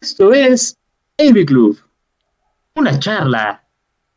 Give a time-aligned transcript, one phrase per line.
[0.00, 0.78] Esto es
[1.18, 1.78] AV Club,
[2.74, 3.64] una charla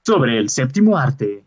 [0.05, 1.45] sobre el séptimo arte.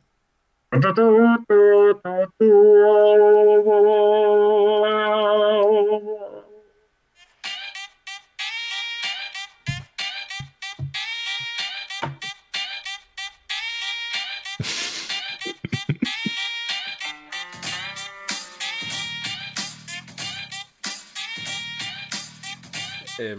[23.23, 23.39] Em,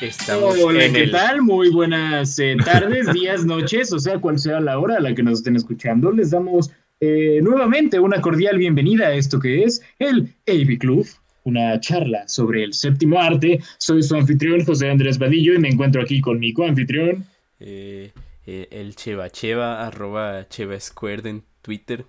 [0.00, 1.12] estamos Hola, en ¿qué el...
[1.12, 1.42] tal?
[1.42, 5.22] Muy buenas eh, tardes, días, noches, o sea, cual sea la hora a la que
[5.22, 6.10] nos estén escuchando.
[6.10, 11.06] Les damos eh, nuevamente una cordial bienvenida a esto que es el AV Club,
[11.44, 13.60] una charla sobre el séptimo arte.
[13.78, 17.26] Soy su anfitrión, José Andrés Vadillo, y me encuentro aquí con mi coanfitrión.
[17.60, 18.10] eh,
[18.46, 22.04] eh, el Cheva Cheva, arroba Cheva Squared en Twitter.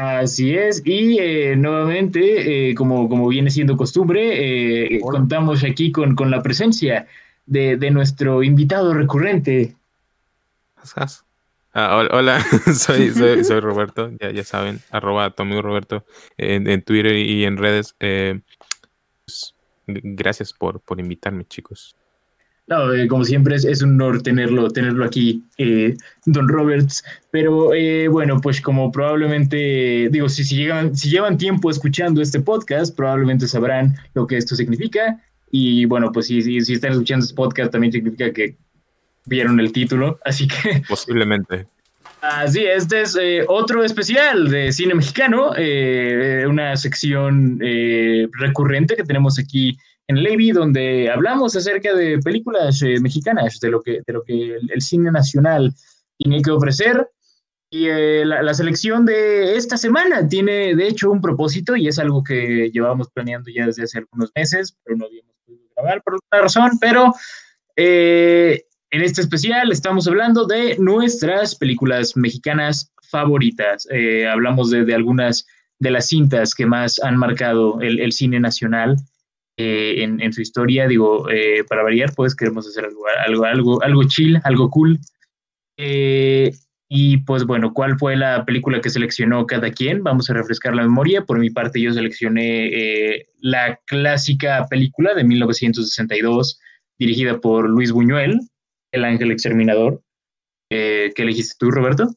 [0.00, 6.14] Así es, y eh, nuevamente, eh, como, como viene siendo costumbre, eh, contamos aquí con,
[6.14, 7.08] con la presencia
[7.46, 9.74] de, de nuestro invitado recurrente.
[11.74, 12.40] Ah, hol- hola,
[12.76, 16.04] soy, soy, soy Roberto, ya, ya saben, arroba amigo Roberto
[16.36, 17.96] en, en Twitter y en redes.
[17.98, 18.38] eh,
[19.24, 21.96] pues, gracias por, por invitarme, chicos.
[22.68, 27.02] No, eh, como siempre es, es un honor tenerlo, tenerlo aquí, eh, Don Roberts.
[27.30, 32.40] Pero eh, bueno, pues como probablemente, digo, si, si, llegan, si llevan tiempo escuchando este
[32.40, 35.18] podcast, probablemente sabrán lo que esto significa.
[35.50, 38.56] Y bueno, pues si, si, si están escuchando este podcast, también significa que
[39.24, 40.18] vieron el título.
[40.24, 41.66] Así que Posiblemente.
[42.20, 49.04] Así, este es eh, otro especial de cine mexicano, eh, una sección eh, recurrente que
[49.04, 49.78] tenemos aquí
[50.08, 54.56] en Levy, donde hablamos acerca de películas eh, mexicanas, de lo que, de lo que
[54.56, 55.72] el, el cine nacional
[56.16, 57.08] tiene que ofrecer.
[57.70, 61.98] Y eh, la, la selección de esta semana tiene, de hecho, un propósito y es
[61.98, 66.14] algo que llevábamos planeando ya desde hace algunos meses, pero no habíamos podido grabar por
[66.14, 67.12] alguna razón, pero
[67.76, 73.86] eh, en este especial estamos hablando de nuestras películas mexicanas favoritas.
[73.90, 75.46] Eh, hablamos de, de algunas
[75.78, 78.96] de las cintas que más han marcado el, el cine nacional
[79.58, 80.86] eh, en, en su historia.
[80.88, 84.98] Digo, eh, para variar, pues queremos hacer algo, algo, algo, algo chill, algo cool.
[85.76, 86.52] Eh,
[86.88, 90.02] y pues bueno, ¿cuál fue la película que seleccionó cada quien?
[90.02, 91.24] Vamos a refrescar la memoria.
[91.26, 96.58] Por mi parte, yo seleccioné eh, la clásica película de 1962,
[96.98, 98.40] dirigida por Luis Buñuel,
[98.90, 100.02] El Ángel Exterminador.
[100.70, 102.08] Eh, ¿Qué elegiste tú, Roberto?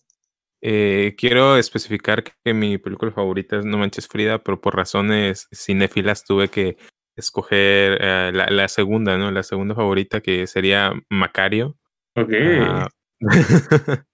[0.62, 6.24] Eh, quiero especificar que mi película favorita es No Manches Frida, pero por razones cinéfilas
[6.24, 6.78] tuve que
[7.16, 9.32] escoger eh, la, la segunda, ¿no?
[9.32, 11.78] La segunda favorita que sería Macario.
[12.16, 12.32] Ok.
[12.62, 12.90] Ah,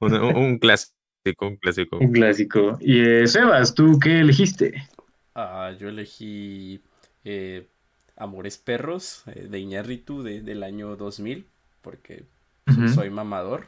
[0.00, 1.98] un, clásico, un clásico.
[1.98, 2.78] Un clásico.
[2.80, 4.88] Y eh, Sebas, ¿tú qué elegiste?
[5.34, 6.80] Ah, yo elegí
[7.24, 7.66] eh,
[8.16, 11.46] Amores Perros eh, de Iñárritu de- del año 2000,
[11.80, 12.24] porque
[12.94, 13.66] soy mamador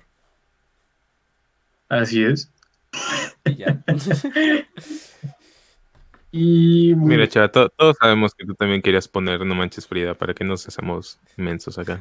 [1.89, 2.51] Así es.
[3.45, 3.83] y ya.
[6.37, 10.35] Y Mira, chava, to- todos sabemos que tú también querías poner No Manches Frida para
[10.35, 12.01] que nos hacemos mensos acá.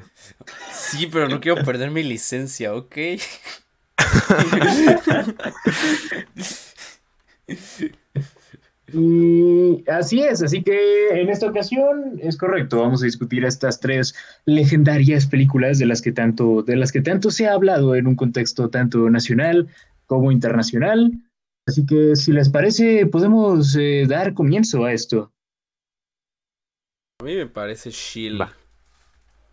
[0.72, 2.98] Sí, pero no quiero perder mi licencia, ¿ok?
[8.92, 14.14] Y así es, así que en esta ocasión es correcto, vamos a discutir estas tres
[14.46, 18.16] legendarias películas de las que tanto, de las que tanto se ha hablado en un
[18.16, 19.68] contexto tanto nacional
[20.06, 21.12] como internacional.
[21.66, 25.32] Así que si les parece, podemos eh, dar comienzo a esto.
[27.20, 27.90] A mí me parece.
[28.40, 28.52] Va.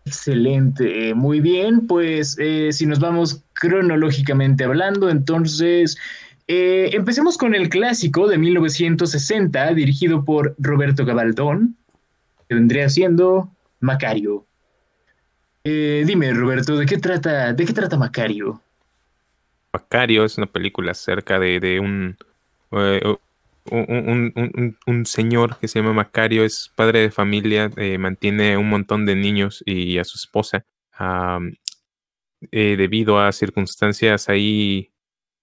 [0.05, 5.95] Excelente, eh, muy bien, pues eh, si nos vamos cronológicamente hablando, entonces
[6.47, 11.77] eh, empecemos con el clásico de 1960, dirigido por Roberto Gabaldón,
[12.49, 14.45] que vendría siendo Macario.
[15.63, 18.59] Eh, dime, Roberto, ¿de qué trata, de qué trata Macario?
[19.73, 22.17] Macario es una película acerca de, de un,
[22.71, 23.01] eh,
[23.71, 28.57] un, un- un- un- señor que se llama Macario, es padre de familia, eh, mantiene
[28.57, 30.65] un montón de niños y a su esposa.
[32.51, 34.91] eh, debido a circunstancias ahí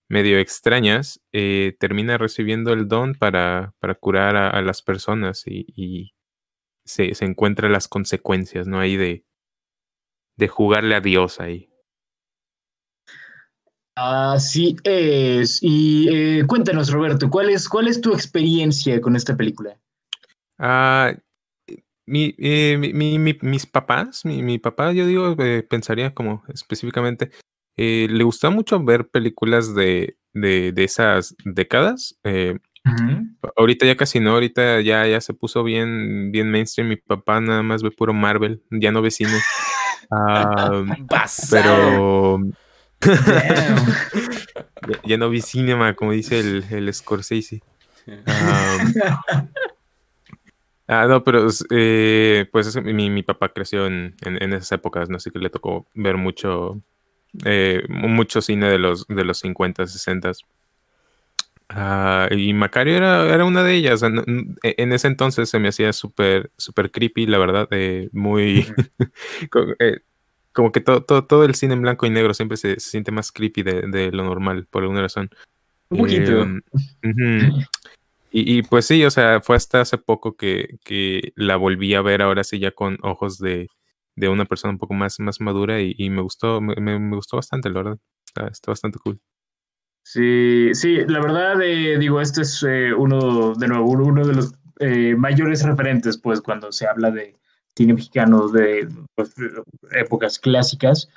[0.09, 1.21] medio extrañas,
[1.79, 6.15] termina recibiendo el don para, para curar a, a las personas y, y
[6.85, 8.81] se, se encuentra las consecuencias, ¿no?
[8.81, 9.25] Ahí de,
[10.39, 11.69] de jugarle a Dios ahí.
[14.01, 15.59] Así es.
[15.61, 19.77] Y eh, cuéntanos, Roberto, ¿cuál es, ¿cuál es tu experiencia con esta película?
[20.57, 21.13] Ah,
[22.07, 22.79] mi, eh,
[23.43, 27.31] mis papás, mi, papá, yo digo, eh, pensaría como específicamente,
[27.77, 32.21] eh, le gusta mucho ver películas de, de, esas décadas.
[33.57, 36.89] Ahorita ya casi no, ahorita ya, ya se puso bien, bien mainstream.
[36.89, 39.31] Mi papá nada más ve puro Marvel, ya no ve cine.
[40.11, 40.87] Ah,
[41.51, 42.41] pero
[45.05, 47.63] ya, no vi cinema, como dice el, el Scorsese.
[50.91, 55.19] Ah, no, pero eh, pues mi, mi, papá creció en, en, esas épocas, ¿no?
[55.19, 56.81] Así que le tocó ver mucho,
[57.45, 60.33] eh, mucho cine de los, de los 50, 60.
[61.69, 64.03] Ah, y Macario era, era una de ellas.
[64.03, 68.67] En, en ese entonces se me hacía súper super creepy, la verdad, eh, muy...
[70.59, 73.31] como que todo, todo, todo, el cine en blanco y negro siempre se, siente más
[73.31, 75.31] creepy de, de, lo normal, por alguna razón.
[75.89, 76.47] Un poquito.
[78.33, 82.23] Y, pues sí, o sea, fue hasta hace poco que, que la volví a ver
[82.23, 83.69] ahora sí ya con ojos de,
[84.17, 87.71] de una persona un poco más, más madura y, me gustó, me, me, gustó bastante,
[87.71, 87.99] la verdad.
[88.51, 89.21] Está, bastante cool.
[90.03, 94.55] Sí, sí, la verdad, eh, digo, este es eh, uno, de nuevo, uno de los
[94.81, 97.39] eh, mayores referentes, pues, cuando se habla de
[97.79, 99.35] cine mexicano de, pues,
[99.93, 101.09] épocas clásicas.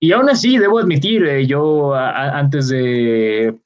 [0.00, 3.56] y aún así, debo admitir, yo antes de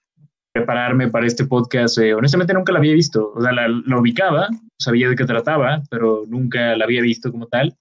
[0.52, 3.32] prepararme para este podcast, eh, honestamente nunca la había visto.
[3.34, 4.48] O sea, la, ubicaba,
[4.78, 7.75] sabía de qué trataba, pero nunca la había visto como tal.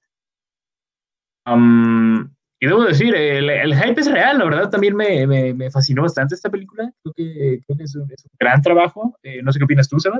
[2.61, 6.49] y debo decir, el, hype es real, la verdad también me, me, fascinó bastante esta
[6.49, 6.91] película.
[7.03, 8.07] Creo que, creo que es, un,
[8.39, 9.17] gran trabajo.
[9.23, 10.19] Eh, no sé qué opinas tú, Seba.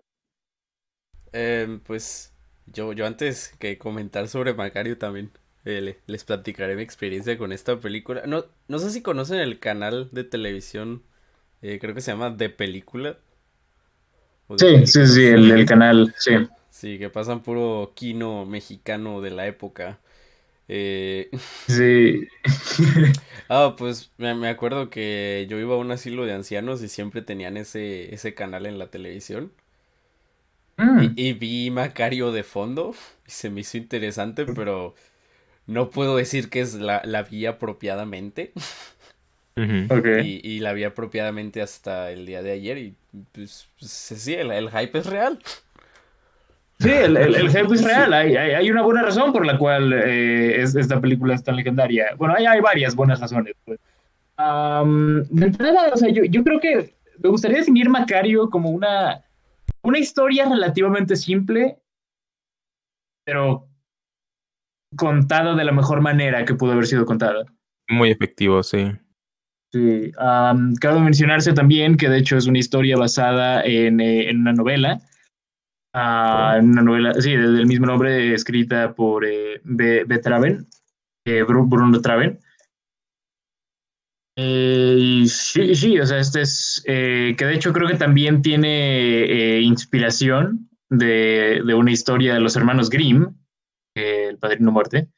[1.31, 2.33] Em, pues
[2.73, 5.31] yo, yo antes que comentar sobre Macario también
[5.65, 8.23] eh, les platicaré mi experiencia con esta película.
[8.25, 11.03] No, no sé si conocen el canal de televisión
[11.61, 13.17] eh, creo que se llama De Película.
[14.57, 16.31] Sí, sí, sí, el, canal, sí.
[16.71, 19.99] Sí, que pasan puro kino mexicano de la época.
[20.67, 21.29] Eh...
[21.67, 22.27] Sí.
[23.49, 27.57] ah, pues me, acuerdo que yo iba a un asilo de ancianos y siempre tenían
[27.57, 29.51] ese, ese canal en la televisión.
[30.79, 31.13] Mm.
[31.17, 32.95] Y, vi Macario de fondo
[33.27, 34.95] y se me hizo interesante, pero
[35.67, 38.53] no puedo decir que es la, la vi apropiadamente.
[39.57, 42.95] y, la vi apropiadamente hasta el día de ayer y
[43.33, 45.39] pues, pues sí, el, hype es real.
[46.79, 48.13] Sí, el, el, hype es real.
[48.13, 52.15] Hay, hay, una buena razón por la cual eh, esta película es tan legendaria.
[52.15, 53.53] Bueno, hay, hay varias buenas razones.
[53.65, 53.79] Pues.
[54.37, 59.25] de entrada, o sea, yo, yo creo que me gustaría definir Macario como una,
[59.83, 61.79] una historia relativamente simple,
[63.25, 63.67] pero
[64.95, 67.45] contada de la mejor manera que pudo haber sido contada.
[67.89, 68.91] Muy efectivo, sí.
[69.71, 70.11] Sí,
[70.81, 74.99] cabe mencionarse también que de hecho es una historia basada en, eh, en una novela,
[75.93, 80.05] uh, en una novela, sí, del mismo nombre, escrita por eh, B.
[80.23, 80.65] Traven,
[81.25, 82.39] eh, Bruno Traven.
[84.41, 90.69] Eh, sí, sí, o sea, este es, que de hecho creo que también tiene inspiración
[90.89, 93.35] de, de, una historia de los hermanos Grimm,
[93.95, 95.09] El Padrino Muerte.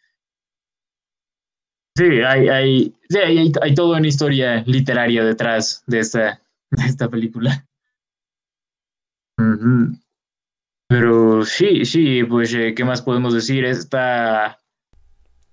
[1.95, 6.41] Sí, hay, hay, hay, hay toda una historia literaria detrás de esta,
[6.71, 7.65] de esta película.
[10.88, 13.65] Pero sí, sí, pues, eh, ¿qué más podemos decir?
[13.65, 14.61] Esta,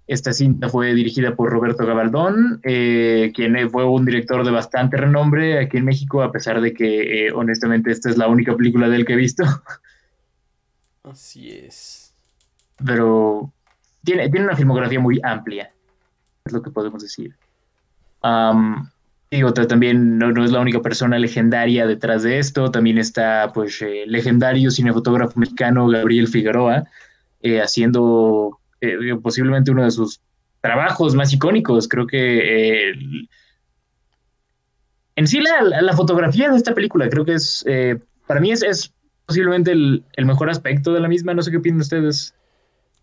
[0.09, 5.61] esta cinta fue dirigida por Roberto Gabaldón, eh, quien fue un director de bastante renombre
[5.61, 8.97] aquí en México, a pesar de que, eh, honestamente, esta es la única película de
[8.97, 9.45] él que he visto.
[11.05, 12.15] Así es.
[12.85, 13.53] Pero
[14.03, 15.71] tiene, tiene una filmografía muy amplia
[16.49, 17.37] es lo que podemos decir.
[19.31, 24.05] digo, también no, es la única persona legendaria detrás de esto, también está pues eh,
[24.07, 26.85] legendario cinefotógrafo mexicano Gabriel Figueroa,
[27.41, 30.21] eh, haciendo eh, posiblemente uno de sus
[30.61, 32.91] trabajos más icónicos, creo que
[35.17, 37.65] en sí la, fotografía de esta película creo que es,
[38.27, 38.93] para mí es,
[39.27, 42.35] posiblemente el, el, mejor aspecto de la misma, no sé qué opinan ustedes.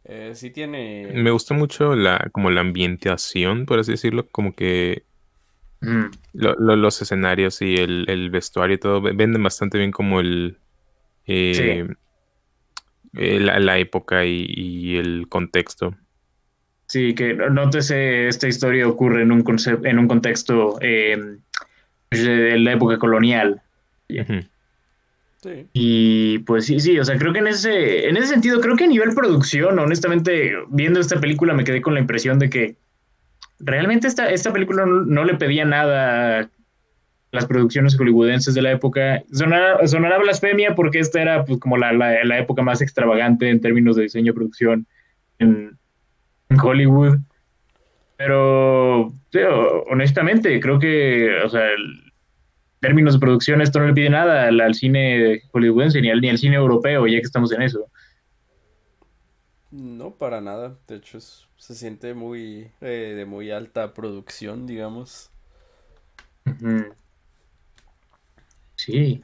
[0.08, 1.12] Eh, sí tiene.
[1.16, 5.04] Me gusta mucho la, como la ambientación, por así decirlo, como que
[5.82, 6.06] mm.
[6.34, 10.60] los escenarios y el, vestuario y todo venden bastante bien como el
[11.26, 11.88] eh,
[13.18, 15.96] eh, la, época y, el contexto.
[16.88, 19.44] Sí, que nótese, esta historia ocurre en un,
[19.84, 21.40] en un contexto de
[22.12, 23.62] la época colonial.
[25.74, 28.86] Y pues sí, sí, o sea, creo que en ese, en ese sentido, creo que
[28.86, 32.76] a nivel producción, honestamente, viendo esta película me quedé con la impresión de que
[33.60, 36.50] realmente esta, esta película no, le pedía nada
[37.36, 39.24] las producciones hollywoodenses de la época.
[39.32, 44.04] Sonará, blasfemia porque esta era pues, como la, la, época más extravagante en términos de
[44.04, 44.88] diseño y producción
[45.40, 45.78] en,
[46.62, 47.18] Hollywood.
[48.18, 49.12] Pero
[49.90, 52.12] honestamente, creo que, o sea, en
[52.80, 56.38] términos de producción esto no le pide nada al, cine hollywoodense ni al, ni al
[56.38, 57.86] cine europeo, ya que estamos en eso.
[59.72, 60.78] No, para nada.
[60.88, 65.32] De hecho, se siente muy eh, de muy alta producción, digamos.
[68.86, 69.24] Sí,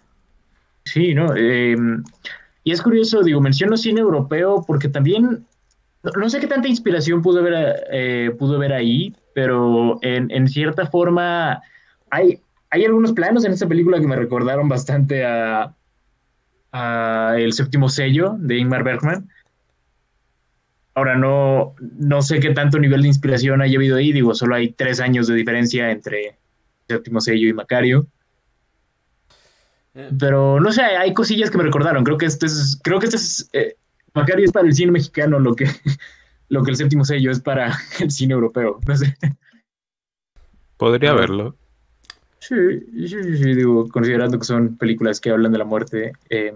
[0.86, 1.36] sí, ¿no?
[1.36, 2.03] Em,
[2.63, 5.46] y es curioso, digo, menciono cine europeo porque también,
[6.03, 11.62] no, sé qué tanta inspiración pudo haber, eh, pudo haber ahí, pero en, cierta forma
[12.10, 12.39] hay,
[12.72, 15.75] hay algunos planos en esta película que me recordaron bastante a,
[17.38, 19.30] El séptimo sello de Ingmar Bergman.
[20.96, 24.72] Ahora no, no sé qué tanto nivel de inspiración haya habido ahí, digo, solo hay
[24.72, 26.38] tres años de diferencia entre
[26.88, 28.08] Séptimo Sello y Macario.
[29.94, 30.10] Eh.
[30.20, 32.04] Pero no sé, hay cosillas que me recordaron.
[32.04, 33.76] Creo que este es, creo que este es, eh,
[34.14, 35.66] Macario es para el cine mexicano lo que,
[36.50, 38.80] lo que el séptimo sello es para el cine europeo.
[38.88, 39.16] No sé.
[40.78, 41.56] Podría verlo.
[42.40, 42.56] Sí,
[43.08, 46.14] sí, sí, digo, considerando que son películas que hablan de la muerte.
[46.30, 46.54] Eh,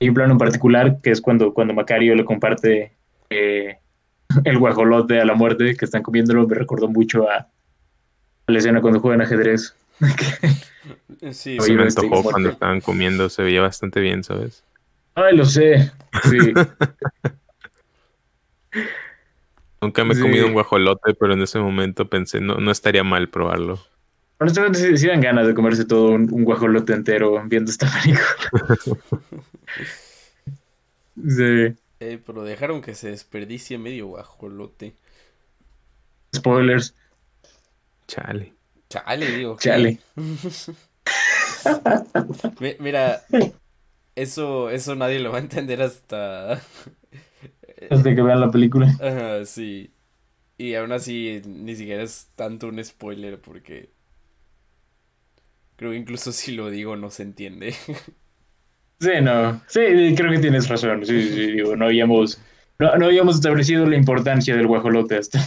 [0.00, 2.92] hay un plano en particular que es cuando, cuando Macario le comparte
[3.30, 3.78] eh,
[4.44, 6.46] el guajolote a la muerte que están comiéndolo.
[6.46, 7.48] Me recordó mucho a,
[8.46, 9.74] la escena cuando juegan ajedrez.
[11.32, 14.64] Sí, se me antojó cuando estaban comiendo, se veía bastante bien, ¿sabes?
[15.14, 15.92] Ay, lo sé.
[16.24, 16.38] Sí.
[19.80, 23.28] Nunca me he comido un guajolote, pero en ese momento pensé, no, no estaría mal
[23.28, 23.78] probarlo.
[24.40, 28.26] Honestamente, sí, sí dan ganas de comerse todo un, guajolote entero viendo esta película.
[31.28, 31.76] sí.
[32.00, 34.94] Eh, pero dejaron que se desperdicie medio guajolote.
[36.34, 36.94] Spoilers.
[38.06, 38.57] Chale.
[38.88, 39.56] Chale, digo.
[39.58, 39.98] Chale.
[42.80, 43.22] Mira,
[44.14, 46.54] eso, eso nadie lo va a entender hasta.
[47.90, 48.88] Hasta que vean la película.
[49.00, 49.92] Ajá, sí.
[50.56, 53.90] Y aún así, ni siquiera es tanto un spoiler porque.
[55.76, 57.74] Creo que incluso si lo digo no se entiende.
[59.00, 59.62] Sí, no.
[59.68, 59.78] Sí,
[60.16, 61.06] creo que tienes razón.
[61.06, 62.40] Sí, sí, digo, no habíamos,
[62.80, 65.38] no, habíamos establecido la importancia del guajolote hasta.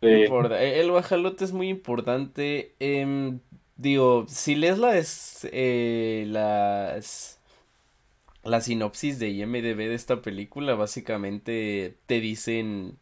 [0.00, 2.74] E, el guajolote es muy importante.
[2.78, 3.40] Em,
[3.76, 7.40] digo, si lees las, eh, las,
[8.44, 12.98] la sinopsis de IMDB de esta película, básicamente te dicen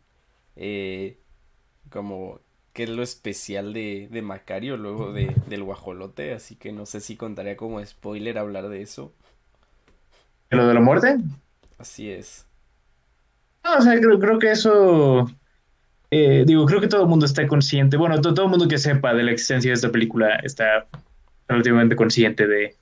[0.56, 1.18] eh,
[1.90, 2.40] como
[2.72, 7.00] que es lo especial de, de Macario luego de, del guajolote, así que no sé
[7.00, 9.14] si contaría como spoiler hablar de eso.
[10.50, 11.16] ¿De lo de la muerte?
[11.78, 12.46] Así es.
[13.64, 15.26] No, o sea, creo, creo que eso...
[16.10, 19.12] Eh, digo, creo que todo el mundo está consciente, bueno, todo, el mundo que sepa
[19.12, 20.86] de la existencia de esta película está
[21.48, 22.76] relativamente consciente de,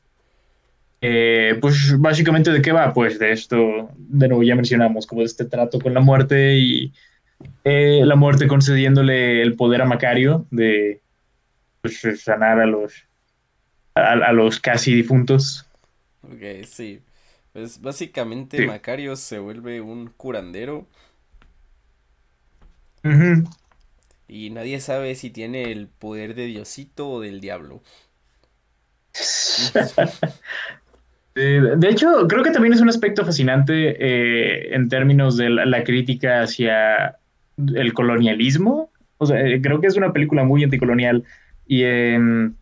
[1.01, 5.27] eh, pues básicamente de qué va, pues de esto, de nuevo ya mencionamos, como de
[5.27, 6.93] este trato con la muerte y
[7.65, 11.01] eh, la muerte concediéndole el poder a Macario de
[11.81, 12.93] pues, sanar a los,
[13.95, 15.67] a, los casi difuntos.
[16.23, 17.01] Ok, sí.
[17.53, 20.87] Pues básicamente Macario se vuelve un curandero.
[24.29, 27.83] Y nadie sabe si tiene el poder de Diosito o del diablo.
[31.35, 36.43] de hecho, creo que también es un aspecto fascinante eh, en términos de la, crítica
[36.43, 37.17] hacia
[37.57, 38.91] el colonialismo.
[39.19, 41.25] O sea, eh, creo que es una película muy anticolonial.
[41.67, 42.55] Y em,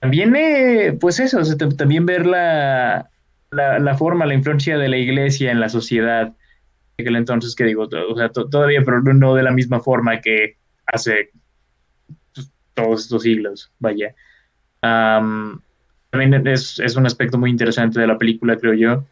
[0.00, 1.40] también, eh, pues eso,
[1.76, 3.10] también ver la,
[3.50, 6.32] la, forma, la influencia de la iglesia en la sociedad.
[7.00, 11.30] Aquel entonces, que digo, o sea, todavía, pero no de la misma forma que hace
[12.34, 14.14] pues, todos estos siglos, vaya.
[14.80, 19.04] también es, es, un aspecto muy interesante de la película, creo yo.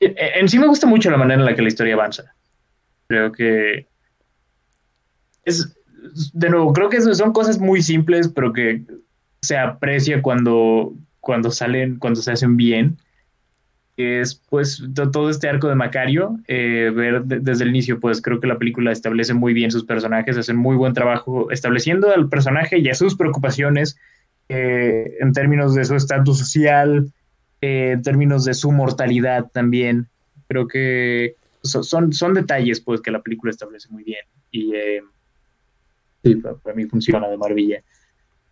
[0.00, 2.34] En sí me gusta mucho la manera en la que la historia avanza.
[3.08, 3.86] Creo que
[5.44, 5.76] es,
[6.32, 8.84] de nuevo, creo que son cosas muy simples, pero que
[9.42, 12.98] se aprecia cuando, cuando salen, cuando se hacen bien.
[14.02, 18.46] Es pues todo este arco de Macario, eh, ver desde el inicio, pues creo que
[18.46, 22.88] la película establece muy bien sus personajes, hacen muy buen trabajo estableciendo al personaje y
[22.88, 23.96] a sus preocupaciones
[24.48, 27.12] eh, en términos de su estatus social,
[27.60, 30.08] eh, en términos de su mortalidad también.
[30.48, 34.72] Creo que son, son detalles pues que la película establece muy bien y
[36.22, 37.82] sí, para, mí funciona de maravilla.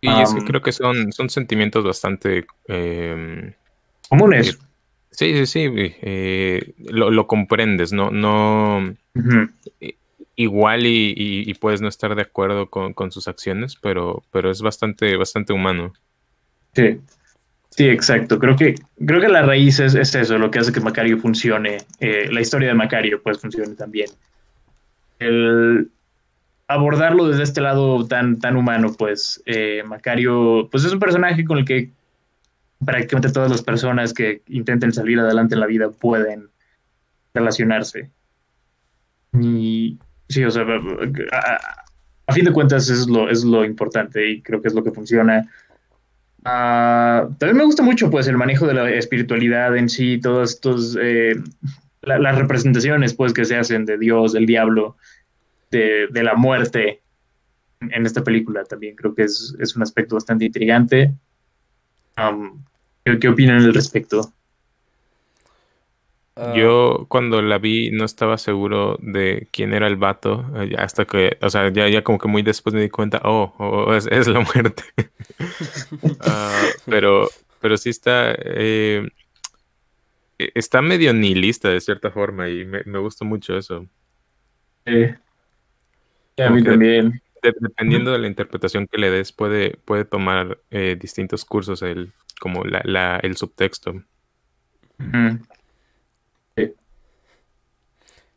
[0.01, 3.51] Y es que creo que son, son sentimientos bastante em,
[4.07, 4.57] comunes.
[5.19, 6.73] Sí, sí, sí.
[6.87, 8.95] lo, comprendes, no, no.
[10.35, 15.51] igual y, puedes no estar de acuerdo con, sus acciones, pero, pero es bastante, bastante
[15.53, 15.93] humano.
[16.73, 16.99] Sí,
[17.69, 18.39] sí, exacto.
[18.39, 22.29] Creo que, creo que la raíz es, eso, lo que hace que Macario funcione, eh,
[22.31, 24.09] la historia de Macario pues funcione también.
[25.19, 25.89] El
[26.69, 31.57] abordarlo desde este lado tan, tan humano, pues eh, Macario pues es un personaje con
[31.57, 31.89] el que
[32.83, 36.49] prácticamente todas las personas que intenten salir adelante en la vida pueden
[37.33, 38.09] relacionarse.
[39.33, 40.63] Y sí, o sea,
[42.27, 44.91] a, fin de cuentas es lo, es lo importante y creo que es lo que
[44.91, 45.47] funciona.
[46.45, 50.97] Ah, también me gusta mucho pues el manejo de la espiritualidad en sí, todas estos,
[51.01, 51.35] eh,
[52.01, 54.95] las representaciones pues que se hacen de Dios, del diablo,
[55.69, 57.01] de, la muerte
[57.81, 61.13] en esta película también creo que es, un aspecto bastante intrigante.
[63.13, 64.33] ¿Qué, ¿Qué opinan al respecto?
[66.41, 66.53] Ah.
[66.55, 71.37] Yo cuando la vi no estaba seguro de quién era el vato, eh, hasta que,
[71.41, 74.39] o sea, ya, ya como que muy después me di cuenta, oh, oh es, la
[74.39, 74.83] muerte.
[76.21, 77.29] Ah, pero,
[77.61, 79.07] pero sí está, eh,
[80.37, 83.85] e, está medio nihilista de cierta forma y me, me gusta mucho eso.
[84.85, 85.05] Sí.
[86.41, 87.21] a mí también.
[87.41, 92.63] dependiendo de la interpretación que le des, puede, puede tomar eh, distintos cursos el, como
[92.63, 94.03] la, la, el subtexto.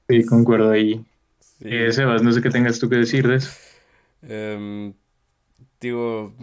[0.09, 1.04] Sí, concuerdo ahí.
[1.61, 3.50] Eh, Sebas, no sé qué tengas tú que decir de eso.
[4.23, 4.94] Em,
[5.80, 6.35] digo,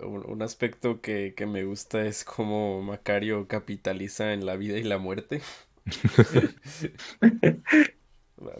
[0.00, 5.42] un, aspecto que, me gusta es cómo Macario capitaliza en la vida y la muerte.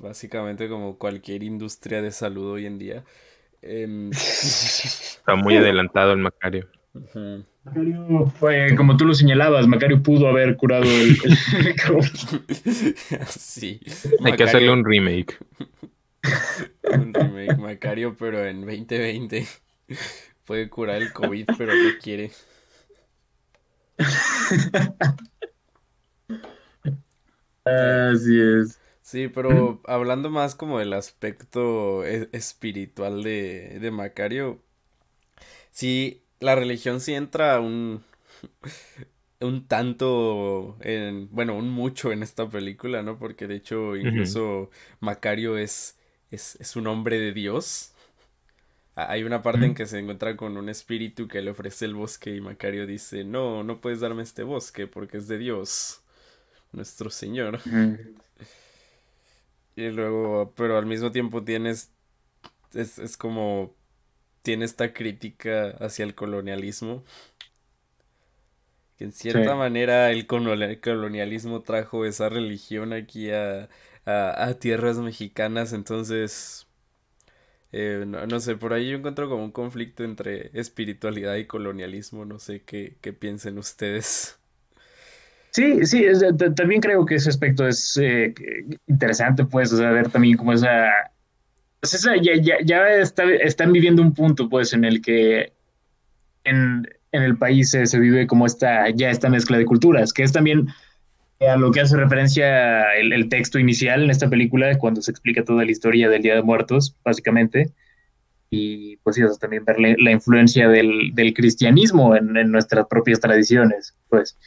[0.01, 3.05] Básicamente como cualquier industria de salud hoy en día.
[3.63, 6.69] Em, Está muy adelantado el Macario.
[7.65, 11.17] Macario, fue, como tú lo señalabas, Macario pudo haber curado el,
[13.29, 13.81] Sí.
[14.23, 15.39] Hay que hacerle un remake.
[16.93, 19.47] un remake, Macario, pero en 2020.
[20.45, 22.31] Puede curar el COVID, pero no quiere.
[27.65, 28.79] Así es.
[29.01, 34.63] Sí, pero hablando más como del aspecto e, espiritual de, de Macario,
[35.71, 38.03] sí, la religión sí entra un,
[39.41, 43.19] un tanto, en, bueno, un mucho en esta película, ¿no?
[43.19, 45.99] Porque de hecho incluso Macario es,
[46.31, 47.93] es, un hombre de Dios.
[48.95, 52.37] Hay una parte en que se encuentra con un espíritu que le ofrece el bosque
[52.37, 56.03] y Macario dice, no, no puedes darme este bosque porque es de Dios,
[56.73, 57.61] nuestro Señor.
[59.75, 61.91] Y luego, pero al mismo tiempo tienes,
[62.75, 63.75] es, es como
[64.43, 67.05] tiene esta crítica hacia el colonialismo.
[68.97, 73.69] Que en cierta manera el colonialismo trajo esa religión aquí a,
[74.61, 76.67] tierras mexicanas, entonces...
[77.75, 82.39] Eh, no, sé, por ahí yo encuentro como un conflicto entre espiritualidad y colonialismo, no
[82.39, 84.39] sé qué, qué piensen ustedes.
[85.53, 86.05] Sí, sí,
[86.57, 88.35] también creo que ese aspecto es eh,
[88.87, 90.91] interesante, pues, o sea, ver también como esa
[91.83, 95.53] pues ya, ya, ya están viviendo un punto, pues, en el que
[96.45, 100.69] en, el país se, vive como esta, ya esta mezcla de culturas, que es también
[101.41, 105.65] a lo que hace referencia el, texto inicial en esta película, cuando se explica toda
[105.65, 107.73] la historia del Día de Muertos, básicamente.
[108.49, 114.39] Y pues sí, también ver la, influencia del, cristianismo en, nuestras propias tradiciones, pues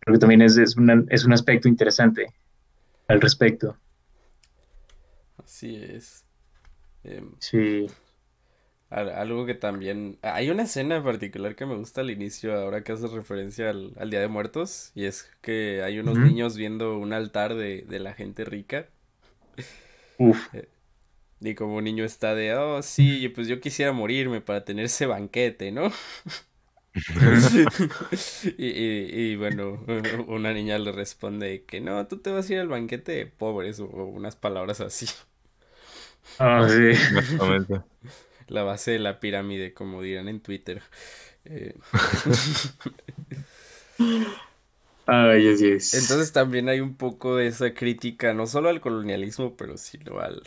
[0.00, 0.76] creo que también es, es,
[1.08, 2.26] es un aspecto interesante
[3.08, 3.78] al respecto.
[5.42, 6.21] Así es.
[7.04, 7.86] Em, sí.
[8.90, 10.18] Algo que también...
[10.22, 14.10] Hay una escena en particular que me gusta al inicio, ahora que hace referencia al,
[14.10, 18.44] Día de Muertos, y es que hay unos niños viendo un altar de, la gente
[18.44, 18.88] rica.
[20.18, 20.48] Uf.
[20.54, 20.68] Eh,
[21.40, 25.06] y como un niño está de, oh, sí, pues yo quisiera morirme para tener ese
[25.06, 25.90] banquete, ¿no?
[28.58, 29.82] y, y, bueno,
[30.28, 33.80] una niña le responde que no, tú te vas a ir al banquete de pobres
[33.80, 35.06] o unas palabras así.
[36.38, 36.92] Ah, sí.
[38.48, 40.82] La base de la pirámide, como dirán en Twitter.
[41.44, 41.74] Eh,
[45.06, 45.94] Ay, es.
[45.94, 50.42] Entonces también hay un poco de esa crítica, no solo al colonialismo, pero sino al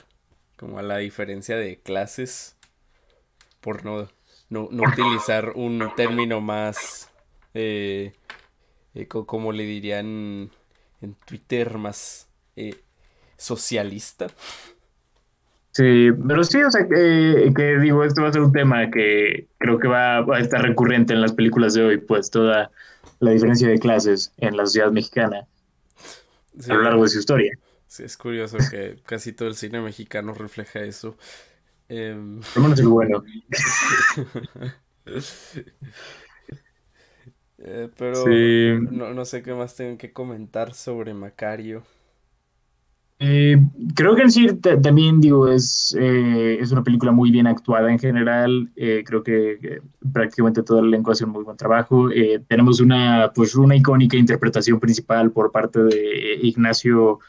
[0.58, 2.56] como a la diferencia de clases,
[3.60, 4.08] por no,
[4.50, 7.12] no, utilizar un término más,
[7.54, 8.14] eh,
[8.94, 10.52] eh, como le dirían
[11.02, 12.30] en Twitter, más
[13.38, 14.28] socialista.
[15.76, 19.50] Sí, pero sí, o sea, que, que, digo, esto va a ser un tema que
[19.58, 22.72] creo que va, a estar recurrente en las películas de hoy, pues toda
[23.20, 25.46] la diferencia de clases en la sociedad mexicana
[26.70, 27.52] a lo largo de su historia.
[27.88, 31.18] Sí, es curioso que casi todo el cine mexicano refleja eso.
[31.90, 32.40] Eh...
[32.56, 33.24] es bueno.
[37.58, 38.26] Eh, pero
[38.92, 41.84] no, no, sé qué más tengo que comentar sobre Macario.
[43.18, 43.58] Eh,
[43.96, 44.48] creo que en sí
[44.84, 48.72] también digo, es, eh, es una película muy bien actuada en general.
[48.76, 49.82] creo que,
[50.14, 52.10] prácticamente todo el elenco hace un muy buen trabajo.
[52.48, 57.20] tenemos una, pues, una icónica interpretación principal por parte de Ignacio,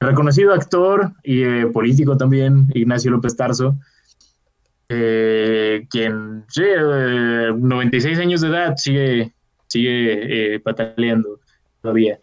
[0.00, 3.76] reconocido actor y político también, Ignacio López Tarso.
[4.88, 6.62] quien, sí,
[7.56, 9.34] 96 años de edad, sigue,
[9.74, 11.40] sigue eh, pataleando
[11.80, 12.20] todavía.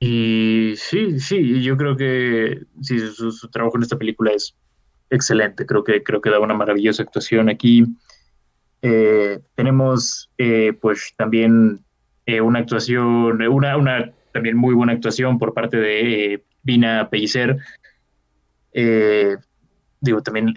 [0.00, 4.56] Y sí, sí, yo creo que sí, su, trabajo en esta película es
[5.10, 5.66] excelente.
[5.66, 7.84] Creo que, creo que da una maravillosa actuación aquí.
[8.80, 11.84] Eh, tenemos eh, pues también
[12.42, 17.58] una actuación, una, una también muy buena actuación por parte de Vina Pellicer.
[18.72, 20.54] digo, también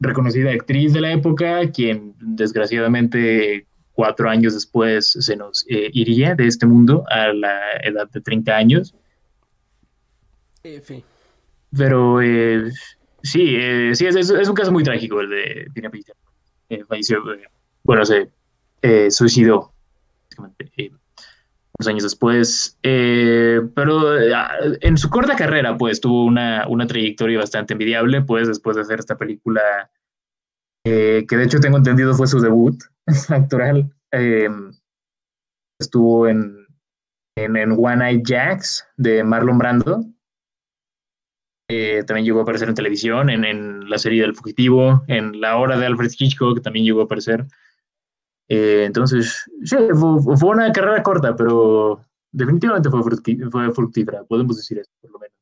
[0.00, 3.66] reconocida actriz de la época, quien desgraciadamente
[3.96, 8.54] cuatro años después se nos eh, iría de este mundo a la edad de 30
[8.54, 8.94] años.
[11.76, 12.70] Pero eh,
[13.22, 15.90] sí, eh, sí es, es, un caso muy trágico el de Tina
[16.86, 17.22] falleció,
[17.84, 18.28] bueno, se
[19.10, 19.72] suicidó
[20.38, 24.18] unos años después, pero
[24.80, 28.98] en su corta carrera, pues tuvo una, una trayectoria bastante envidiable, pues después de hacer
[28.98, 29.90] esta película
[30.84, 32.76] que de hecho tengo entendido fue su debut
[33.28, 33.90] actoral.
[34.12, 34.48] Eh,
[35.80, 36.66] estuvo en,
[37.36, 40.04] en, One Eye Jacks de Marlon Brando.
[41.68, 45.56] Eh, también llegó a aparecer en televisión, en, en, la serie del fugitivo, en La
[45.56, 47.46] Hora de Alfred Hitchcock también llegó a aparecer.
[48.48, 53.02] entonces, sí, fue, fue, una carrera corta, pero definitivamente fue,
[53.50, 55.35] fue fructífera, podemos decir eso, por lo menos.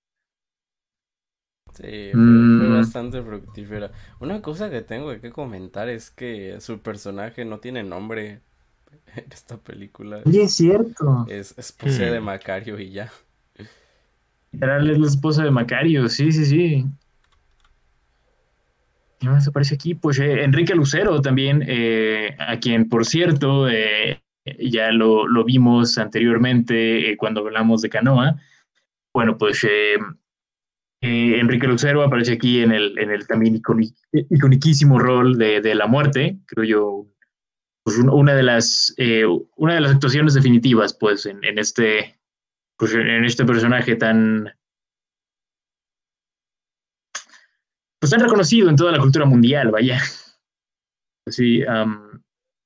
[1.74, 2.74] Sí, fue, mm.
[2.74, 3.90] bastante fructífera.
[4.20, 8.40] Una cosa que tengo que comentar es que su personaje no tiene nombre
[9.16, 10.22] en esta película.
[10.24, 11.26] Sí, es cierto.
[11.28, 13.10] Es esposa de Macario y ya.
[14.52, 16.86] Era la esposa de Macario, sí, sí, sí.
[19.18, 19.94] ¿Qué más aparece aquí?
[19.94, 24.22] Pues eh, Enrique Lucero también, eh, a quien, por cierto, eh,
[24.60, 28.36] ya lo, lo, vimos anteriormente cuando hablamos de Canoa.
[29.12, 29.66] Bueno, pues
[31.04, 33.60] Enrique Lucero aparece aquí en el, en el también
[34.12, 37.06] iconiquísimo rol de, de, la muerte, creo yo,
[37.84, 39.24] pues una, de las, eh,
[39.56, 42.18] una de las actuaciones definitivas, pues, en, en este,
[42.78, 44.50] pues, en este personaje tan,
[48.00, 49.98] pues tan reconocido en toda la cultura mundial, vaya.
[51.26, 51.62] Sí,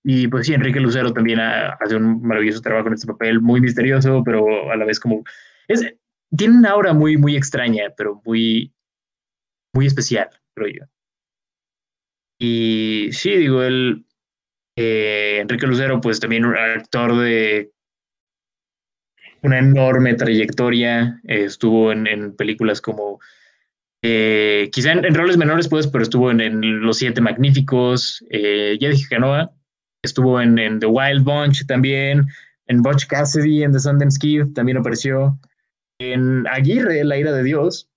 [0.05, 4.23] y pues sí, Enrique Lucero también hace un maravilloso trabajo en este papel, muy misterioso,
[4.25, 5.23] pero a la vez como...
[5.69, 5.95] Es,
[6.37, 8.73] tiene una aura muy, muy extraña, pero muy,
[9.75, 10.85] muy especial, creo yo.
[12.39, 14.07] Y sí, digo, él,
[14.77, 17.73] eh, Enrique Lucero, pues también un actor de
[19.43, 23.21] una enorme trayectoria, estuvo en, películas como,
[24.03, 29.07] eh, quizá en, roles menores, pues, pero estuvo en, Los Siete Magníficos, eh, ya dije
[29.09, 29.53] Canoa,
[30.03, 32.27] estuvo en, The Wild Bunch también,
[32.67, 35.39] en Butch Cassidy, en The Sundance Kid, también apareció.
[35.99, 37.89] En Aguirre, La ira de Dios,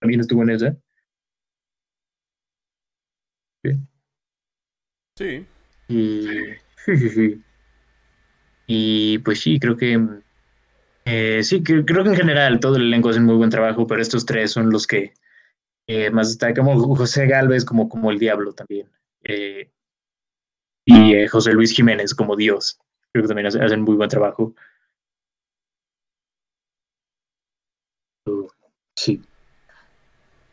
[0.00, 0.76] también estuvo en esa.
[5.16, 5.46] Sí.
[5.88, 6.26] Y,
[6.84, 7.42] sí, sí, sí.
[8.66, 10.00] Y pues sí, creo que
[11.04, 14.00] eh, sí, creo que en general todo el elenco hace un muy buen trabajo, pero
[14.00, 15.12] estos tres son los que
[15.86, 18.88] eh, más está como José Galvez como, como el diablo también.
[19.24, 19.70] Eh,
[20.84, 22.78] y José Luis Jiménez como Dios.
[23.12, 24.54] Creo que también hacen muy buen trabajo.
[29.02, 29.20] Sí.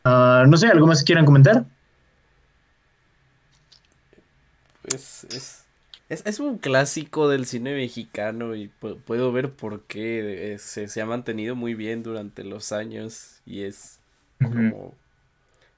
[0.03, 1.67] Ah, no sé, ¿algo más que quieran comentar?
[4.81, 8.69] Pues es, es, un clásico del cine mexicano y
[9.05, 13.99] puedo ver por qué eh, se, ha mantenido muy bien durante los años y es
[14.39, 14.95] como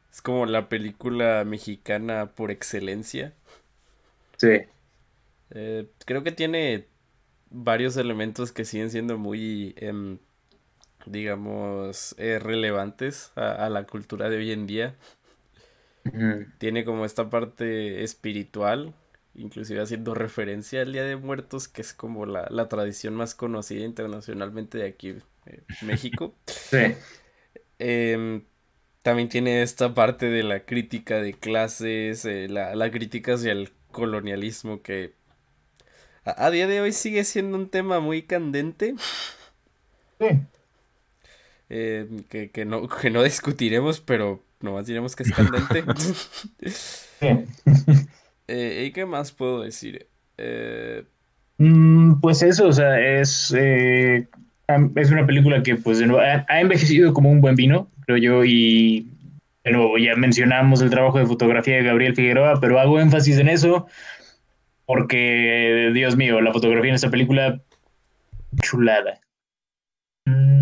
[0.10, 3.34] es como la película mexicana por excelencia.
[4.38, 4.62] Sí.
[5.50, 6.88] Eh, creo que tiene
[7.50, 10.20] varios elementos que siguen siendo muy em,
[11.06, 14.96] digamos, eh, relevantes a, la cultura de hoy en día.
[16.58, 18.94] Tiene como esta parte espiritual,
[19.36, 24.80] inclusive haciendo referencia al Día de Muertos, que es como la, tradición más conocida internacionalmente
[24.80, 26.36] de aquí, eh, México.
[26.48, 26.96] Sí.
[27.80, 28.46] Em,
[29.02, 33.72] también tiene esta parte de la crítica de clases, eh, la, la, crítica hacia el
[33.92, 35.16] colonialismo que
[36.24, 38.96] a, a, día de hoy sigue siendo un tema muy candente.
[40.20, 40.28] Sí.
[41.74, 42.06] Eh,
[42.52, 45.84] que, no, que no discutiremos, pero nomás diremos que es candente.
[48.48, 50.08] Eh, ¿Y qué más puedo decir?
[50.38, 51.06] Eh,
[51.58, 54.28] mm, pues eso, o sea, es, es
[55.12, 59.08] una película que pues ha, envejecido como un buen vino, creo yo, y
[59.64, 63.48] de nuevo ya mencionamos el trabajo de fotografía de Gabriel Figueroa, pero hago énfasis en
[63.48, 63.88] eso
[64.86, 67.62] porque, Dios mío, la fotografía en esta película,
[68.62, 69.22] chulada.
[70.26, 70.61] Mm,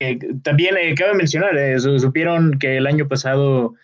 [0.00, 3.74] eh, también eh, cabe mencionar, eh, supieron que el año pasado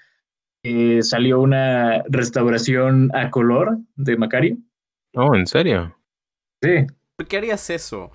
[1.03, 4.57] salió una restauración a color de Macario.
[5.15, 5.97] Oh, ¿en serio?
[6.61, 6.87] Sí.
[7.15, 8.11] ¿Por qué harías eso?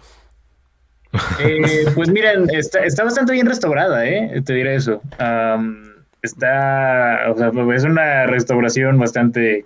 [1.95, 4.41] pues miren, está, bastante bien restaurada, ¿eh?
[4.45, 5.01] Te diré eso.
[6.21, 9.65] está, o sea, es una restauración bastante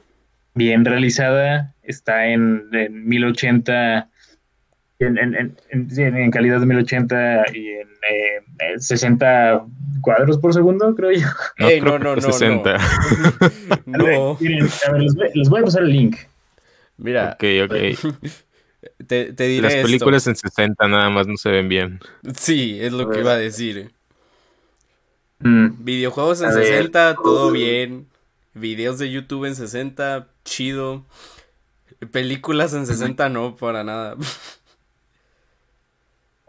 [0.54, 4.10] bien realizada, está en, en 1080,
[5.00, 9.60] en, en, en, calidad de 1080 y en 60 eh,
[10.02, 11.28] cuadros por segundo, creo yo.
[11.58, 12.78] No, no, no, no, 60.
[13.86, 14.38] No.
[14.40, 15.02] Miren, a ver,
[15.34, 16.18] les, voy, a pasar el link.
[16.98, 17.36] Mira.
[17.36, 18.24] Ok, ok.
[19.08, 22.00] Te, te diré Las películas en 60 nada más no se ven bien.
[22.36, 23.92] Sí, es lo que iba a decir.
[25.40, 25.84] Mm.
[25.84, 28.08] Videojuegos en 60, todo bien.
[28.54, 31.04] Videos de YouTube en 60, chido.
[32.12, 34.16] Películas en 60 no, para nada.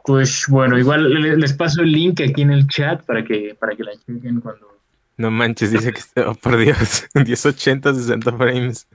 [0.06, 3.82] Pues bueno, igual les paso el link aquí en el chat para que, para que
[3.82, 4.78] la chequen cuando.
[5.16, 8.86] No manches, dice que está, oh, por Dios, 1080, 60 frames.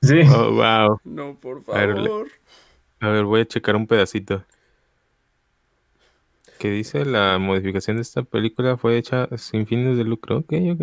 [0.00, 0.20] Sí.
[0.34, 1.00] Oh, wow.
[1.04, 2.28] No, por favor.
[3.00, 4.44] A ver, voy a checar un pedacito.
[6.58, 7.04] ¿Qué dice?
[7.04, 10.38] La modificación de esta película fue hecha sin fines de lucro.
[10.38, 10.80] Ok, ok.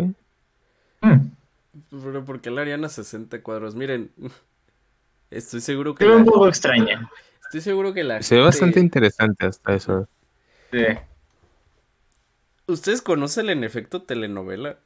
[1.00, 1.30] Hmm.
[1.90, 3.74] Pero ¿por qué la harían a 60 cuadros?
[3.74, 4.12] Miren,
[5.32, 6.04] estoy seguro que...
[6.04, 7.10] Se ve un poco extraña.
[7.54, 10.08] Estoy seguro que la Se ve bastante interesante hasta eso.
[10.72, 10.86] Sí.
[12.66, 14.80] ¿Ustedes conocen el efecto telenovela?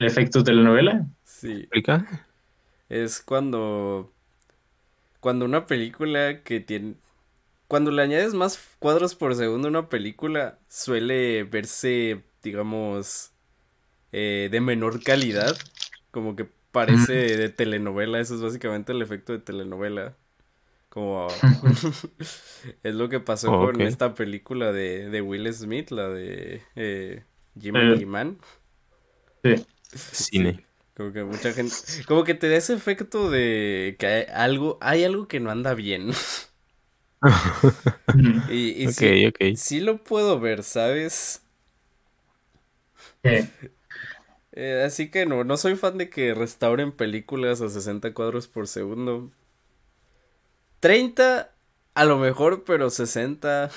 [0.00, 1.06] ¿El efecto telenovela?
[1.22, 1.60] Sí.
[1.60, 2.26] ¿Explica?
[2.88, 4.12] Es cuando...
[5.20, 6.96] Cuando una película que tiene...
[7.68, 13.30] Cuando le añades más cuadros por segundo a una película, suele verse, digamos,
[14.10, 15.56] eh, de menor calidad,
[16.10, 20.16] como que parece de telenovela, eso es básicamente el efecto de telenovela.
[20.98, 21.28] Como
[22.82, 27.22] es lo que pasó con esta película de, Will Smith, la de eh,
[27.56, 28.38] Jimmy Man.
[29.44, 29.64] Sí.
[29.94, 30.66] Cine.
[30.96, 31.72] Como que mucha gente,
[32.08, 35.74] como que te da ese efecto de que hay algo, hay algo que no anda
[35.74, 36.10] bien.
[38.50, 41.42] y, y sí, sí, lo puedo ver, ¿sabes?
[43.22, 48.66] Eh, así que no, no soy fan de que restauren películas a 60 cuadros por
[48.66, 49.30] segundo.
[50.80, 51.50] 30
[51.94, 53.70] a lo mejor, pero 60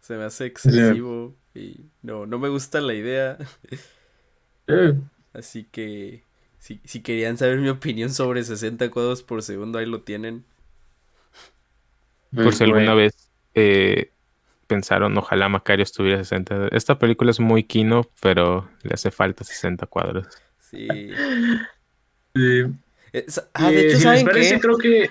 [0.00, 3.38] se me hace excesivo y no, no me gusta la idea.
[5.32, 6.22] Así que
[6.58, 10.44] si, si querían saber mi opinión sobre 60 cuadros por segundo, ahí lo tienen.
[12.34, 14.10] Por si alguna vez eh,
[14.66, 16.68] pensaron, ojalá Macario estuviera 60.
[16.72, 20.26] Esta película es muy kino, pero le hace falta 60 cuadros.
[20.58, 20.88] Sí.
[22.34, 22.64] sí.
[23.12, 24.58] Eh, ah, de hecho, ¿saben qué?
[24.60, 25.10] Creo que...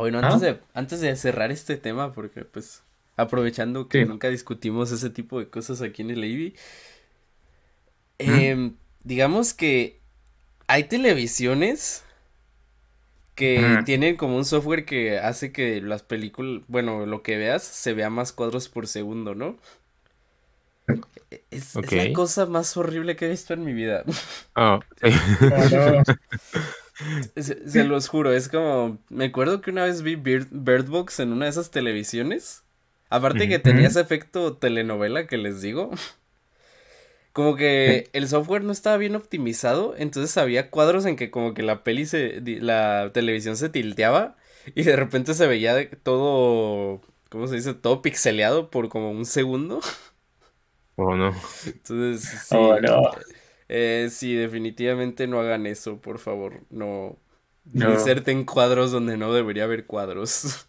[0.00, 0.46] Bueno, antes, ¿Ah?
[0.46, 2.82] de, antes de cerrar este tema, porque pues
[3.16, 6.54] aprovechando que nunca discutimos ese tipo de cosas aquí en el AV,
[8.18, 10.00] em, digamos que
[10.68, 12.02] hay televisiones
[13.34, 17.92] que tienen como un software que hace que las películas, bueno, lo que veas se
[17.92, 19.58] vea más cuadros por segundo, ¿no?
[21.50, 24.04] Es, la cosa más horrible que he visto en mi vida.
[24.56, 24.80] Oh,
[27.36, 31.46] se, los juro, es como, me acuerdo que una vez vi Bird, Box en una
[31.46, 32.62] de esas televisiones.
[33.08, 35.90] Aparte que tenía ese efecto telenovela que les digo.
[37.32, 41.62] Como que el software no estaba bien optimizado, entonces había cuadros en que como que
[41.62, 44.36] la peli se, la televisión se tilteaba
[44.74, 47.74] y de repente se veía todo, ¿cómo se dice?
[47.74, 49.80] Todo pixeleado por como un segundo.
[50.96, 51.32] Oh, no.
[51.66, 52.54] Entonces, sí.
[52.56, 53.00] Oh, no.
[53.72, 56.62] Eh, sí, definitivamente no hagan eso, por favor.
[56.70, 57.16] No,
[57.72, 57.92] no.
[57.92, 60.66] inserten cuadros donde no debería haber cuadros.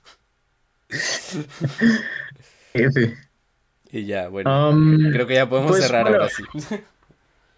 [3.94, 4.70] Y ya, bueno.
[4.70, 6.44] Um, creo que ya podemos pues, cerrar ahora sí.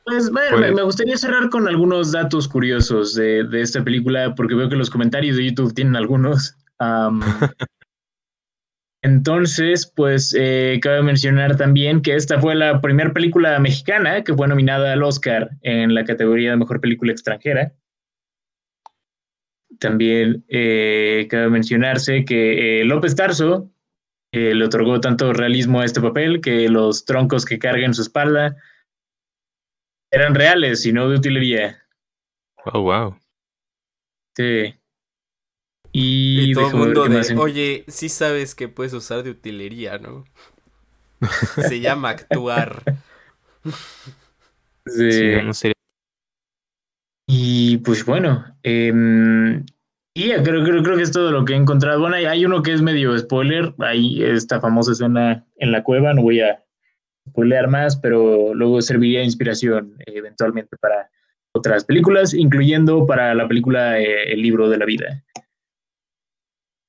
[0.03, 4.75] Pues, bueno, me gustaría cerrar con algunos datos curiosos de, esta película, porque veo que
[4.75, 6.57] los comentarios de YouTube tienen algunos.
[6.79, 7.21] Um,
[9.03, 14.47] entonces, pues eh, cabe mencionar también que esta fue la primera película mexicana que fue
[14.47, 17.73] nominada al Oscar en la categoría de Mejor Película Extranjera.
[19.77, 23.69] También eh, cabe mencionarse que eh, López Tarso
[24.31, 28.55] le otorgó tanto realismo a este papel que los troncos que carga en su espalda
[30.11, 31.77] eran reales y no de utilería.
[32.65, 33.15] Oh, wow.
[34.35, 34.73] Sí.
[35.95, 40.25] Y, todo el mundo de, oye, sí sabes que puedes usar de utilería, ¿no?
[41.67, 42.83] Se llama actuar.
[44.85, 45.71] Sí.
[47.25, 49.65] Y pues bueno, em,
[50.13, 52.01] y creo, creo, creo, que es todo lo que he encontrado.
[52.01, 56.21] Bueno, hay, uno que es medio spoiler, ahí esta famosa escena en la cueva, no
[56.21, 56.61] voy a
[57.29, 61.09] spoilear más, pero luego serviría de inspiración eventualmente para
[61.53, 65.23] otras películas, incluyendo para la película eh, El libro de la vida.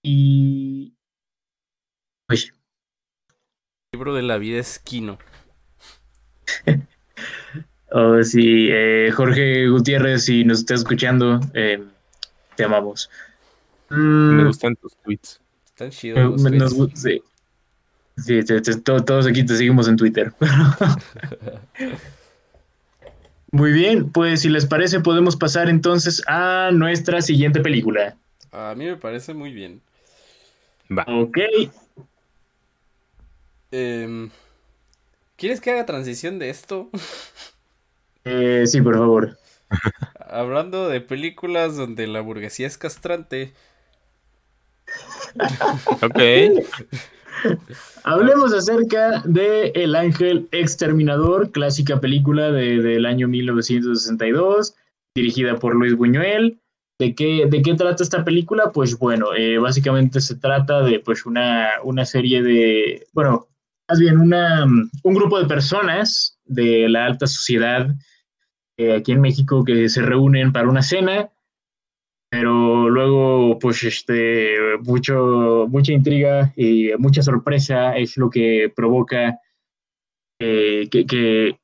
[0.07, 0.93] Y...
[2.29, 2.39] El
[3.95, 5.19] libro de la vida es Kino.
[7.91, 11.83] oh, sí, eh, Jorge Gutiérrez, si nos estás escuchando, eh,
[12.55, 13.09] te amamos.
[13.89, 14.47] Me mm.
[14.47, 15.41] gustan tus tweets.
[15.65, 16.43] Están chidos.
[16.95, 17.23] sí.
[18.19, 18.41] Sí,
[18.85, 20.33] todos aquí te seguimos en Twitter.
[23.51, 28.17] Muy bien, pues si les parece podemos pasar entonces a nuestra siguiente película.
[28.53, 29.81] A mí me parece muy bien.
[30.91, 31.05] Va.
[31.09, 31.39] Ok.
[33.71, 34.31] Em,
[35.37, 36.91] ¿Quieres que haga transición de esto?
[38.25, 39.39] Eh, sí, por favor.
[40.31, 43.53] Hablando de películas donde la burguesía es castrante.
[46.03, 46.19] ok.
[48.05, 54.75] Hablemos acerca de El Ángel Exterminador, clásica película de, del año 1962,
[55.15, 56.61] dirigida por Luis Buñuel.
[56.99, 58.71] ¿De qué, ¿De qué trata esta película?
[58.73, 63.49] Pues bueno, eh, básicamente se trata de pues una, una serie de, bueno,
[63.89, 67.89] más bien una, un grupo de personas de la alta sociedad
[68.77, 71.31] eh, aquí en México que se reúnen para una cena
[72.35, 79.39] pero luego pues este mucho mucha intriga y mucha sorpresa es lo que provoca
[80.41, 81.57] eh, que,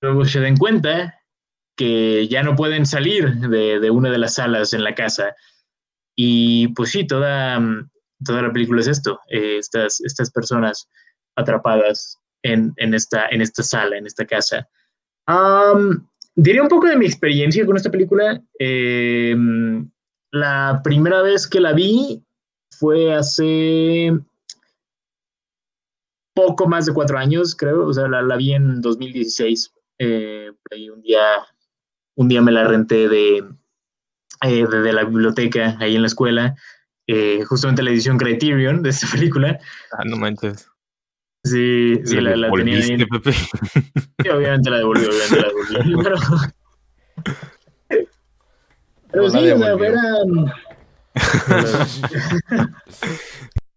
[0.00, 1.18] luego se den cuenta
[1.76, 5.34] que ya no pueden salir de, una de las salas en la casa
[6.14, 7.60] y pues sí toda
[8.24, 10.88] toda la película es esto eh, estas estas personas
[11.36, 14.66] atrapadas en, esta en esta sala en esta casa
[16.34, 19.36] diría un poco de mi experiencia con esta película eh,
[20.32, 22.22] la primera vez que la vi
[22.70, 24.12] fue hace
[26.36, 27.86] poco más de cuatro años, creo.
[27.86, 29.72] O sea, la, vi en 2016.
[29.98, 30.50] Eh,
[30.92, 31.22] un día,
[32.16, 33.44] un día me la renté de,
[34.42, 36.56] eh, de, la biblioteca ahí en la escuela.
[37.06, 39.58] Eh, justamente la edición Criterion de esta película.
[39.92, 40.68] Ah, no manches.
[41.44, 42.98] Sí, sí, la, la tenía ahí.
[44.22, 45.94] Sí, obviamente la devolví, obviamente la devolví.
[49.08, 49.76] Pero, pero sí, o sea,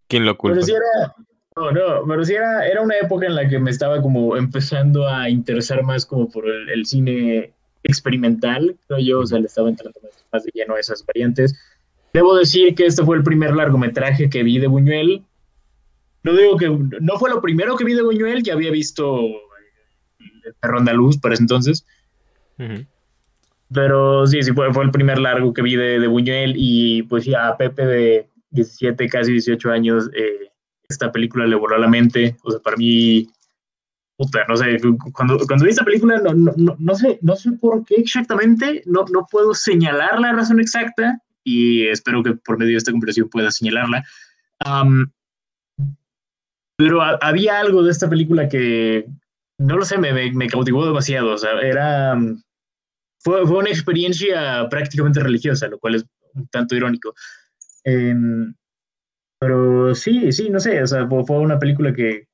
[0.07, 0.55] ¿Quién lo culpa?
[0.55, 1.15] Pero sí era,
[1.55, 5.07] no, no, pero sí era, era una época en la que me estaba como empezando
[5.07, 9.99] a interesar más como por el, cine experimental, creo yo, o sea, le estaba entrando
[10.31, 11.57] más, de lleno a esas variantes.
[12.13, 15.23] Debo decir que este fue el primer largometraje que vi de Buñuel.
[16.23, 19.19] No digo que no fue lo primero que vi de Buñuel, ya había visto
[20.19, 21.85] El perro andaluz para ese entonces.
[23.73, 27.25] Pero sí, sí, fue, fue el primer largo que vi de, de Buñuel y pues
[27.25, 30.51] ya a Pepe de 17, casi 18 años, eh,
[30.89, 32.35] esta película le voló a la mente.
[32.43, 33.29] O sea, para mí,
[34.19, 34.77] puta, no sé,
[35.13, 39.05] cuando, cuando vi esta película, no, no, no, sé, no sé por qué exactamente, no,
[39.13, 43.49] no puedo señalar la razón exacta y espero que por medio de esta conversación pueda
[43.49, 44.03] señalarla.
[46.75, 49.05] pero había algo de esta película que,
[49.57, 51.33] no lo sé, me, me, me cautivó demasiado.
[51.33, 52.17] O sea, era
[53.19, 57.13] fue, fue, una experiencia prácticamente religiosa, lo cual es un tanto irónico.
[57.85, 58.53] Em,
[59.39, 62.27] pero sí, sí, no sé, o sea, fue, una película que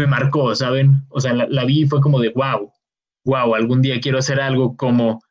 [0.00, 1.02] me marcó, ¿saben?
[1.08, 2.72] O sea, la, vi y fue como de, wow,
[3.24, 5.22] wow, algún día quiero hacer algo como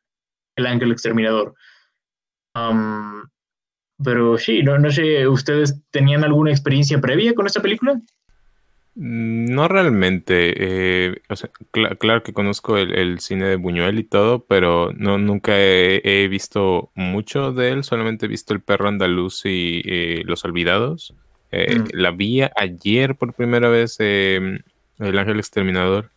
[0.56, 1.54] El Ángel Exterminador.
[4.02, 8.00] pero sí, no, no sé, ¿ustedes tenían alguna experiencia previa con esta película?
[8.94, 10.54] Mm, no realmente.
[10.56, 11.50] Eh, o sea,
[11.98, 17.52] claro que conozco el, cine de Buñuel y todo, pero no nunca he, visto mucho
[17.52, 17.84] de él.
[17.84, 21.14] Solamente he visto El perro andaluz y eh, Los Olvidados.
[21.52, 21.84] Eh, mm.
[21.92, 24.60] La vi ayer por primera vez, em,
[25.00, 26.10] El Ángel Exterminador.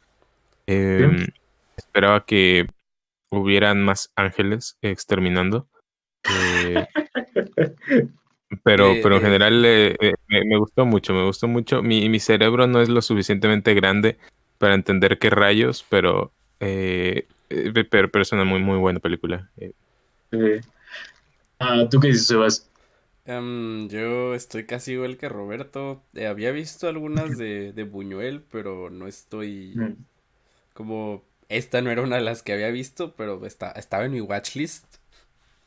[0.67, 1.27] Em,
[1.75, 2.67] esperaba que
[3.31, 5.67] hubieran más ángeles exterminando.
[8.63, 11.81] Pero, pero en general eh, eh, me, gustó mucho, me gustó mucho.
[11.81, 14.19] Mi, mi cerebro no es lo suficientemente grande
[14.59, 17.25] para entender qué rayos, pero, eh,
[17.89, 19.49] pero, es una muy, muy buena película.
[21.59, 22.69] Ah, ¿Tú qué dices, Sebas?
[23.25, 26.03] Em, yo estoy casi igual que Roberto.
[26.13, 29.95] Eh, había visto algunas de, Buñuel, pero no estoy mm.
[30.73, 31.23] como...
[31.49, 34.85] Esta no era una de las que había visto, pero está, estaba en mi watchlist.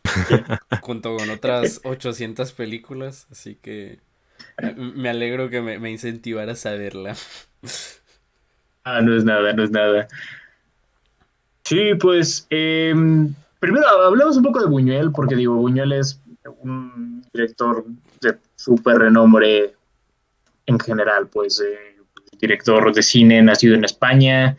[0.82, 3.98] junto con otras 800 películas, así que
[4.76, 7.16] me alegro que me, me incentivaras a verla.
[8.84, 10.08] ah, no es nada, no es nada.
[11.64, 17.84] Sí, pues em, primero hablamos un poco de Buñuel, porque digo, Buñuel es un director
[18.20, 19.74] de súper renombre
[20.66, 21.96] en general, pues eh,
[22.38, 24.56] director de cine nacido en España,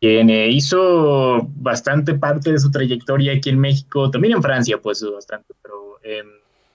[0.00, 5.02] quien eh, hizo bastante parte de su trayectoria aquí en México, también en Francia, pues
[5.02, 6.26] bastante, pero em,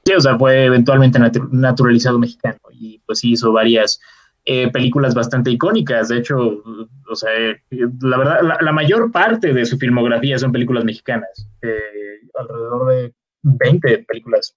[0.06, 1.20] sí, o sea, fue eventualmente
[1.52, 4.00] naturalizado mexicano y pues hizo varias
[4.44, 6.10] eh, películas bastante icónicas.
[6.10, 6.64] De hecho,
[7.08, 7.30] o sea,
[7.70, 11.48] la verdad, la, mayor parte de su filmografía son películas mexicanas.
[11.62, 13.14] Eh, alrededor de
[13.44, 14.56] 20 películas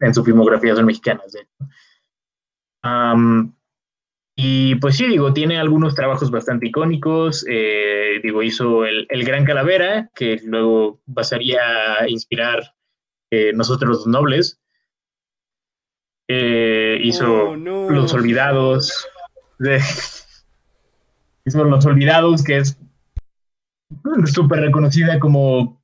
[0.00, 1.70] en su filmografía son mexicanas, de hecho.
[4.36, 7.44] y pues sí, digo, tiene algunos trabajos bastante icónicos.
[7.48, 11.60] Eh, digo, hizo el, el, Gran Calavera, que luego pasaría
[12.00, 12.74] a inspirar
[13.54, 14.60] Nosotros los Nobles.
[16.32, 19.08] Eh, hizo oh, Los Olvidados.
[21.44, 22.78] hizo Los Olvidados, que es
[24.26, 25.79] súper reconocida como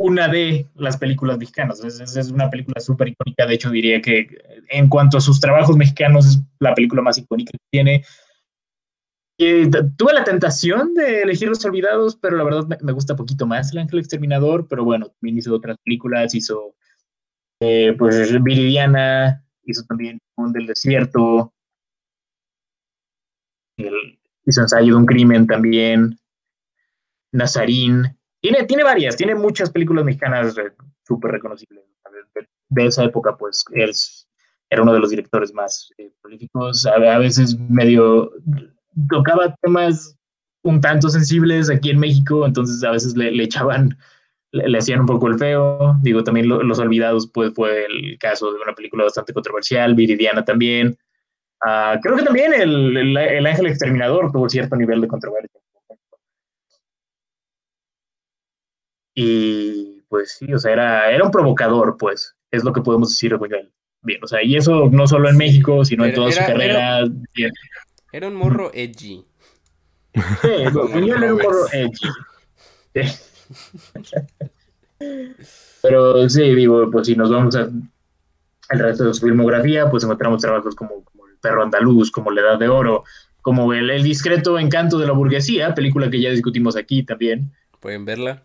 [0.00, 1.84] una de las películas mexicanas.
[1.84, 3.46] Es, una película súper icónica.
[3.46, 4.28] De hecho, diría que
[4.70, 8.04] en cuanto a sus trabajos mexicanos, es la película más icónica que tiene.
[9.36, 13.72] tuve la tentación de elegir Los Olvidados, pero la verdad me, me, gusta poquito más
[13.72, 14.66] El Ángel Exterminador.
[14.68, 16.74] Pero bueno, también hizo otras películas, hizo
[17.60, 21.52] eh, pues Viridiana hizo también Un del Desierto,
[23.76, 26.18] hizo Ensayo de un Crimen también,
[27.32, 30.54] Nazarín, tiene, tiene varias, tiene muchas películas mexicanas
[31.06, 31.84] súper reconocibles.
[32.68, 33.90] De, esa época, pues, él
[34.70, 38.30] era uno de los directores más eh, prolíficos, a, veces medio
[39.08, 40.16] tocaba temas
[40.62, 43.96] un tanto sensibles aquí en México, entonces a veces le echaban
[44.52, 45.96] le, hacían un poco el feo.
[46.02, 50.96] Digo, también Los Olvidados pues, fue el caso de una película bastante controversial, Viridiana también.
[51.62, 55.60] Ah, creo que también el, el, Ángel Exterminador tuvo cierto nivel de controversia.
[59.14, 63.36] Y pues sí, o sea, era, era un provocador, pues, es lo que podemos decir
[63.38, 63.68] de
[64.02, 67.00] Bien, o sea, y eso no solo en México, sino en toda su carrera.
[68.12, 69.24] Era, un morro edgy.
[70.14, 72.08] Sí, era un morro edgy.
[75.82, 77.72] Pero sí, digo, pues si nos vamos al
[78.70, 82.68] resto de su filmografía, pues encontramos trabajos como, El perro andaluz, como La Edad de
[82.68, 83.04] Oro,
[83.42, 87.52] como el, discreto encanto de la burguesía, película que ya discutimos aquí también.
[87.80, 88.44] ¿Pueden verla?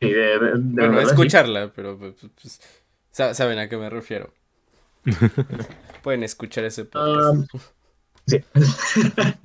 [0.00, 0.12] sí,
[0.54, 2.60] bueno, escucharla, pero pues, pues,
[3.36, 4.32] saben a qué me refiero.
[6.02, 7.50] Pueden escuchar ese podcast.
[8.26, 8.40] sí.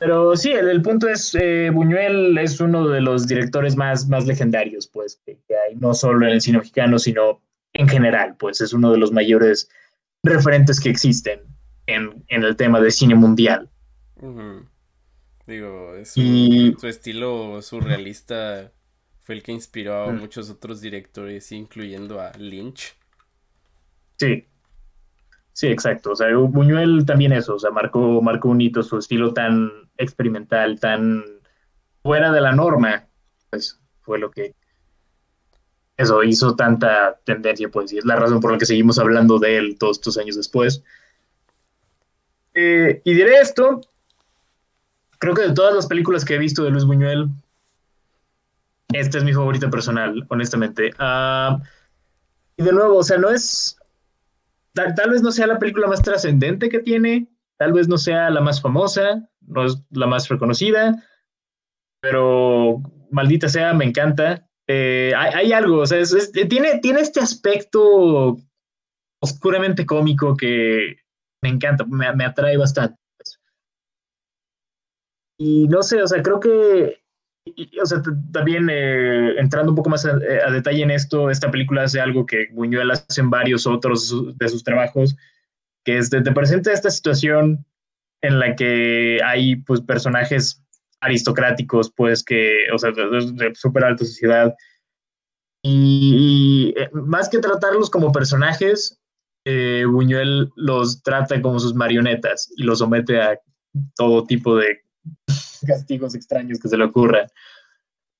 [0.00, 4.86] Pero sí, el, punto es, eh, Buñuel es uno de los directores más, más legendarios,
[4.86, 7.42] pues, que, hay, no solo en el cine mexicano, sino
[7.74, 9.68] en general, pues es uno de los mayores
[10.22, 11.40] referentes que existen
[11.86, 13.68] en, el tema de cine mundial.
[15.50, 18.72] Digo, su, estilo surrealista
[19.20, 22.96] fue el que inspiró a muchos otros directores, incluyendo a Lynch.
[24.16, 24.46] Sí,
[25.52, 26.12] Sí, exacto.
[26.12, 30.80] O sea, Buñuel también eso, o sea, marcó, marcó un hito, su estilo tan experimental,
[30.80, 31.22] tan
[32.02, 33.08] fuera de la norma,
[33.50, 34.54] pues fue lo que
[35.98, 39.58] eso hizo tanta tendencia, pues, y es la razón por la que seguimos hablando de
[39.58, 40.82] él todos estos años después.
[42.54, 43.82] Eh, y diré esto,
[45.20, 47.28] creo que de todas las películas que he visto de Luis Buñuel,
[48.92, 50.92] esta es mi favorita personal, honestamente.
[50.98, 51.60] Ah,
[52.56, 53.76] y de nuevo, o sea, no es
[54.72, 58.40] tal, vez no sea la película más trascendente que tiene, tal vez no sea la
[58.40, 61.04] más famosa, no es la más reconocida,
[62.00, 64.48] pero maldita sea, me encanta.
[64.66, 65.98] Eh, hay, algo, o sea,
[66.48, 68.38] tiene, tiene este aspecto
[69.20, 70.96] oscuramente cómico que
[71.42, 72.99] me encanta, me, me atrae bastante.
[75.42, 77.00] Y no sé, o sea, creo que
[77.82, 80.10] o sea, también eh, entrando un poco más eh,
[80.46, 84.48] a, detalle en esto, esta película hace algo que Buñuel hace en varios otros de
[84.50, 85.16] sus trabajos,
[85.82, 87.64] que es te presenta esta situación
[88.20, 90.62] en la que hay pues personajes
[91.00, 94.54] aristocráticos, pues que, o sea, de, súper alta sociedad.
[95.62, 98.98] Y, eh, más que tratarlos como personajes,
[99.46, 103.40] Buñuel los trata como sus marionetas y los somete a
[103.96, 104.82] todo tipo de
[105.66, 107.26] castigos extraños que se le ocurran.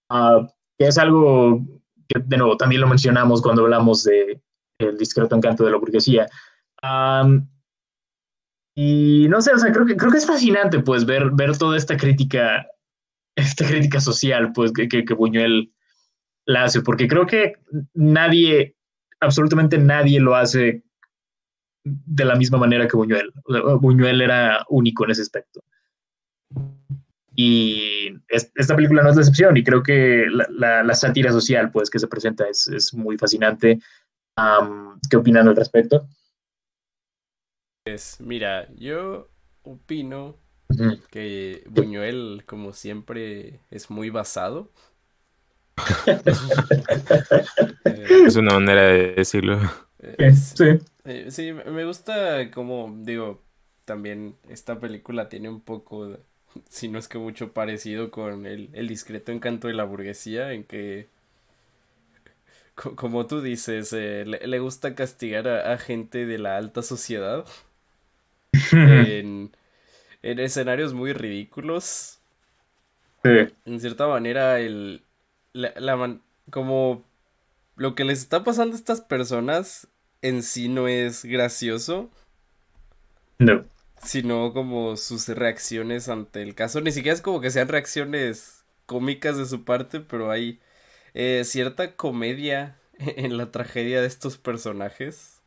[0.08, 0.46] Ah,
[0.78, 1.60] que es algo
[2.08, 4.40] que de nuevo también lo mencionamos cuando hablamos de
[4.78, 6.26] El discreto encanto de la burguesía.
[8.74, 11.76] y no sé, o sea, creo que, creo que es fascinante pues ver, ver toda
[11.76, 12.66] esta crítica,
[13.36, 15.72] esta crítica social pues que, que, que Buñuel
[16.46, 17.54] la hace, porque creo que
[17.94, 18.76] nadie,
[19.20, 20.82] absolutamente nadie lo hace
[21.84, 23.32] de la misma manera que Buñuel.
[23.80, 25.60] Buñuel era único en ese aspecto.
[27.34, 31.98] Y esta película no es decepción excepción y creo que la, sátira social pues, que
[31.98, 33.80] se presenta es, muy fascinante.
[35.08, 36.06] ¿Qué opinan al respecto?
[37.84, 39.30] Pues mira, yo
[39.62, 40.36] opino
[41.10, 44.70] que Buñuel, como siempre, es muy basado.
[48.26, 49.58] es una manera de decirlo.
[50.34, 50.78] sí.
[51.04, 53.42] Eh, sí, me gusta como, digo,
[53.84, 56.18] también esta película tiene un poco,
[56.68, 61.08] si no es que mucho parecido con el, discreto encanto de la burguesía, en que,
[62.96, 67.44] como tú dices, eh, le, gusta castigar a, gente de la alta sociedad
[68.72, 69.50] en,
[70.22, 72.18] escenarios muy ridículos.
[73.22, 75.02] En cierta manera, el,
[75.52, 76.18] la,
[76.50, 77.04] como
[77.76, 79.88] lo que les está pasando a estas personas
[80.22, 82.08] en sí no es gracioso.
[83.38, 83.64] No.
[84.02, 86.80] Sino como sus reacciones ante el caso.
[86.80, 90.60] Ni siquiera es como que sean reacciones cómicas de su parte, pero hay
[91.14, 95.42] eh, cierta comedia en la tragedia de estos personajes.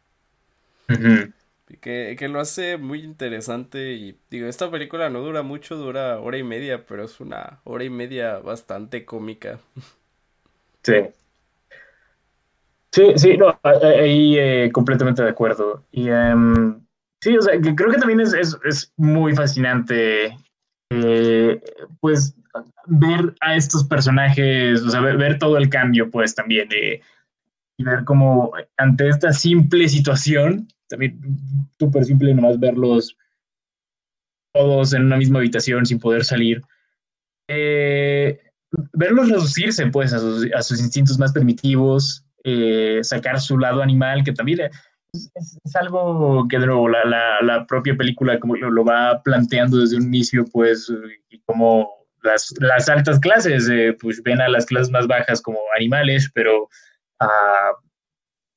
[1.81, 6.37] que, que, lo hace muy interesante y digo, esta película no dura mucho, dura hora
[6.37, 9.59] y media, pero es una hora y media bastante cómica.
[10.83, 10.95] Sí.
[12.91, 15.83] Sí, sí, no, ahí eh, completamente de acuerdo.
[15.91, 16.82] Y em,
[17.23, 20.37] sí, o sea, que creo que también es, es, muy fascinante,
[20.91, 21.61] eh,
[22.01, 22.35] pues,
[22.87, 26.99] ver a estos personajes, o sea, ver, todo el cambio, pues, también, eh,
[27.77, 31.19] y ver cómo ante esta simple situación, también
[31.79, 33.17] súper simple nomás verlos
[34.53, 36.61] todos en una misma habitación sin poder salir,
[38.91, 44.23] verlos reducirse, pues, a sus, a sus instintos más primitivos, eh, sacar su lado animal,
[44.23, 44.69] que también
[45.13, 47.03] es, algo que de nuevo la,
[47.41, 50.91] la, propia película como lo, va planteando desde un inicio, pues,
[51.29, 51.89] y como
[52.23, 56.69] las, las altas clases, eh, pues ven a las clases más bajas como animales, pero
[57.19, 57.71] ah,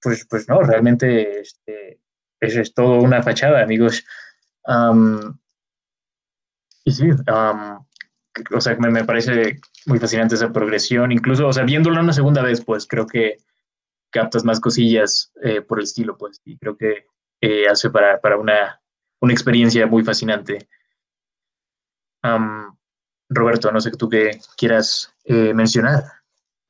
[0.00, 2.00] pues, pues no, realmente este,
[2.40, 4.04] eso es todo una fachada, amigos.
[6.84, 7.10] y sí,
[8.54, 12.42] o sea, me, me, parece muy fascinante esa progresión, incluso, o sea, viéndolo una segunda
[12.42, 13.38] vez, pues creo que
[14.16, 17.04] captas más cosillas eh, por el estilo, pues, y creo que
[17.42, 18.80] eh, hace para, para una,
[19.20, 20.68] una, experiencia muy fascinante.
[23.28, 26.02] Roberto, no sé tú qué quieras eh, mencionar.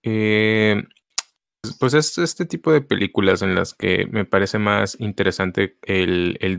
[0.03, 6.59] pues es este tipo de películas en las que me parece más interesante el, el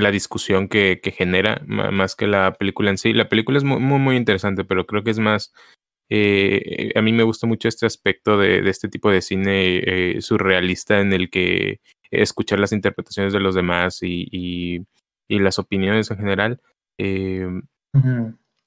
[0.00, 3.12] la discusión que, que, genera, más que la película en sí.
[3.12, 5.52] La película es muy, muy interesante, pero creo que es más
[6.10, 9.78] eh, a mí me gusta mucho este aspecto de, este tipo de cine
[10.16, 11.80] eh, surrealista en el que
[12.10, 14.86] escuchar las interpretaciones de los demás y,
[15.28, 16.60] las opiniones en general.
[16.96, 17.46] Eh,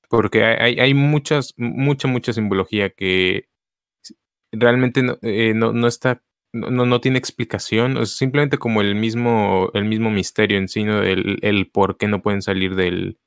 [0.10, 3.48] porque hay, hay, muchas, mucha, mucha simbología que
[4.52, 5.18] realmente no,
[5.74, 6.22] no, está
[6.54, 11.40] no, no, tiene explicación, es simplemente como el mismo, el mismo misterio en sí, el,
[11.42, 13.18] el, por qué no pueden salir del,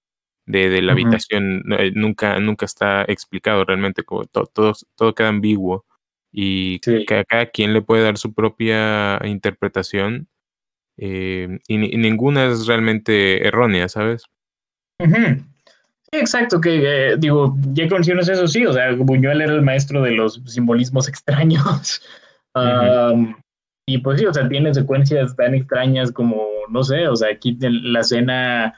[0.47, 5.84] de, la habitación eh, nunca, nunca está explicado realmente, como todo, todo, queda ambiguo
[6.32, 10.28] y cada, quien le puede dar su propia interpretación
[10.97, 14.24] eh, y, ninguna es realmente errónea, ¿sabes?
[14.99, 20.03] Sí, exacto, que eh, digo, ya mencionas eso, sí, o sea, Buñuel era el maestro
[20.03, 22.03] de los simbolismos extraños.
[23.86, 27.57] y pues sí, o sea, tiene secuencias tan extrañas como, no sé, o sea, aquí
[27.61, 28.74] la escena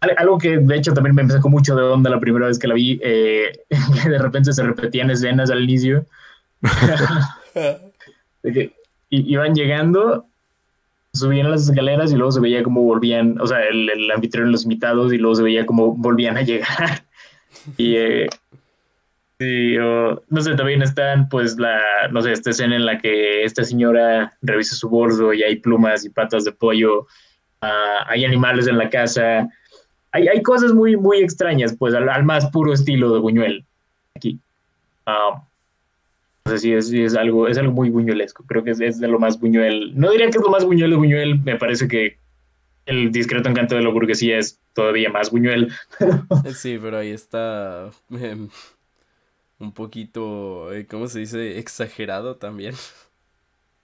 [0.00, 2.74] algo que de hecho también me empezó mucho de onda la primera vez que la
[2.74, 3.52] vi, eh,
[4.02, 6.06] que de repente se repetían escenas al inicio.
[8.42, 8.72] de
[9.10, 10.26] iban llegando,
[11.12, 14.52] subían las escaleras y luego se veía como volvían, o sea, el, el anfitrión y
[14.52, 17.04] los invitados y luego se veía como volvían a llegar.
[17.76, 18.28] y eh,
[20.28, 21.80] no sé, también están pues la,
[22.10, 26.04] no sé, esta escena en la que esta señora revisa su bordo y hay plumas
[26.04, 27.06] y patas de pollo,
[27.62, 29.48] ah, hay animales en la casa
[30.12, 33.64] hay, hay cosas muy, muy extrañas, pues, al, más puro estilo de Buñuel
[34.14, 34.38] aquí.
[35.06, 35.40] Um,
[36.44, 38.44] no sé si es, es, algo, es algo muy buñuelesco.
[38.46, 39.92] Creo que es, de lo más buñuel.
[39.94, 41.40] No diría que es lo más buñuel de Buñuel.
[41.40, 42.16] Me parece que
[42.86, 45.72] el discreto encanto de la burguesía es todavía más buñuel.
[46.54, 47.90] sí, pero ahí está.
[48.10, 48.48] Em,
[49.58, 51.58] un poquito, eh, ¿cómo se dice?
[51.58, 52.74] Exagerado también.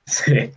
[0.07, 0.51] Sí,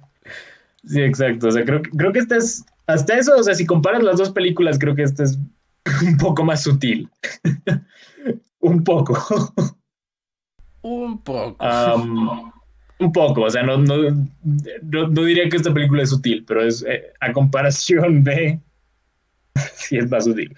[0.86, 1.48] sí, exacto.
[1.48, 4.30] O sea, creo, creo que este es, hasta eso, o sea, si comparas las dos
[4.30, 5.38] películas, creo que este es
[6.06, 7.10] un poco más sutil.
[8.60, 9.18] un poco.
[10.82, 12.54] un poco.
[13.00, 14.28] un poco, o sea, no, no,
[14.84, 18.60] no, diría que esta película es sutil, pero es eh, a comparación de...
[19.74, 20.56] sí, es más sutil.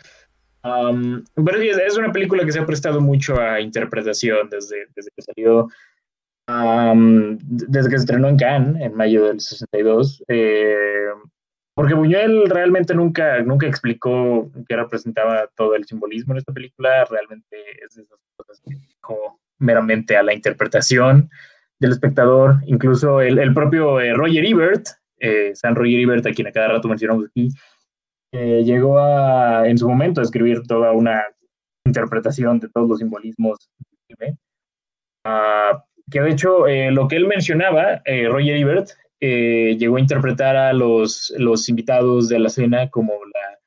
[0.61, 5.69] pero es una película que se ha prestado mucho a interpretación desde, desde que salió
[6.47, 11.07] desde que se estrenó en Cannes en mayo del 62, eh,
[11.73, 17.57] porque Buñuel realmente nunca, nunca explicó que representaba todo el simbolismo en esta película, realmente
[17.83, 21.29] es de esas cosas que dejó meramente a la interpretación
[21.79, 24.87] del espectador, incluso el, el propio eh, Roger Ebert,
[25.19, 27.49] eh, San Roger Ebert, a quien a cada rato mencionamos aquí,
[28.33, 31.21] llegó a, en su momento a escribir toda una
[31.85, 33.69] interpretación de todos los simbolismos.
[35.25, 35.77] Uh,
[36.09, 38.89] que de hecho eh, lo que él mencionaba, eh, Roger Ebert,
[39.23, 43.59] eh, llegó a interpretar a los, los invitados de la cena como la,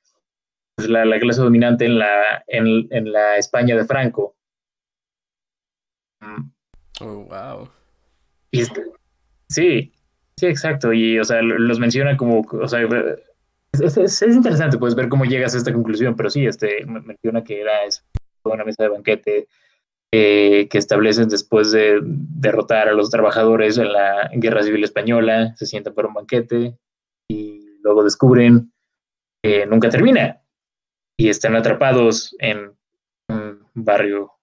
[0.74, 4.34] pues, la, clase dominante en la, en, la España de Franco.
[7.00, 7.68] Oh, wow.
[8.50, 8.82] Este,
[9.48, 9.92] sí,
[10.36, 10.92] sí, exacto.
[10.92, 12.80] Y, o sea, los menciona como, o sea,
[13.72, 17.60] es, es, interesante, puedes ver cómo llegas a esta conclusión, pero sí, este, menciona que
[17.60, 18.02] era eso,
[18.42, 19.46] una mesa de banquete
[20.16, 25.66] eh, que establecen después de derrotar a los trabajadores en la Guerra Civil Española, se
[25.66, 26.78] sientan para un banquete
[27.28, 28.72] y luego descubren
[29.42, 30.40] que nunca termina
[31.18, 32.76] y están atrapados en
[33.28, 34.34] un barrio,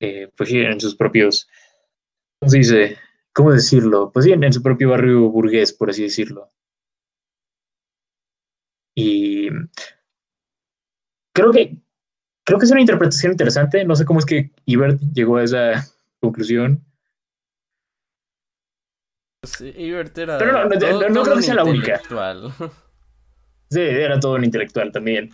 [0.00, 1.46] eh, pues en sus propios,
[2.40, 2.96] ¿cómo se dice?
[3.34, 4.10] ¿Cómo decirlo?
[4.10, 6.50] Pues en su propio barrio burgués, por así decirlo.
[8.96, 9.50] Y
[11.34, 11.76] creo que
[12.50, 13.84] creo que es una interpretación interesante.
[13.84, 15.86] No sé cómo es que Ebert llegó a esa
[16.18, 16.84] conclusión.
[19.46, 20.36] Sí, Ebert era.
[20.36, 22.00] Pero no, no, creo que sea la única.
[23.72, 25.30] Sí, era todo un intelectual también.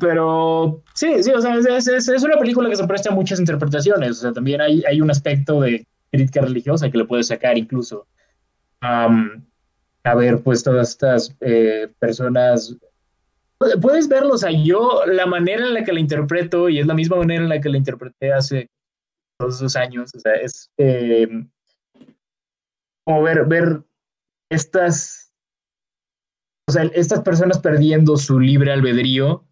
[0.00, 4.12] Pero sí, sí, o sea, es, una película que se presta a muchas interpretaciones.
[4.12, 8.06] O sea, también hay, hay un aspecto de crítica religiosa que le puedes sacar incluso.
[8.80, 12.74] a ver, pues todas estas eh, personas
[13.80, 16.94] puedes verlo, o sea, yo la manera en la que la interpreto, y es la
[16.94, 18.70] misma manera en la que la interpreté hace
[19.38, 21.28] todos esos años, o sea, es eh,
[23.04, 23.82] como ver, ver
[24.50, 25.32] estas,
[26.68, 29.44] o sea, estas personas perdiendo su libre albedrío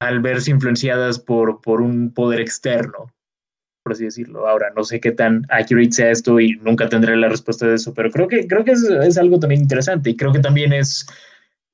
[0.00, 3.12] al verse influenciadas por, por un poder externo,
[3.82, 4.46] por así decirlo.
[4.46, 7.92] Ahora, no sé qué tan accurate sea esto y nunca tendré la respuesta de eso,
[7.92, 11.06] pero creo que, creo que es, es algo también interesante y creo que también es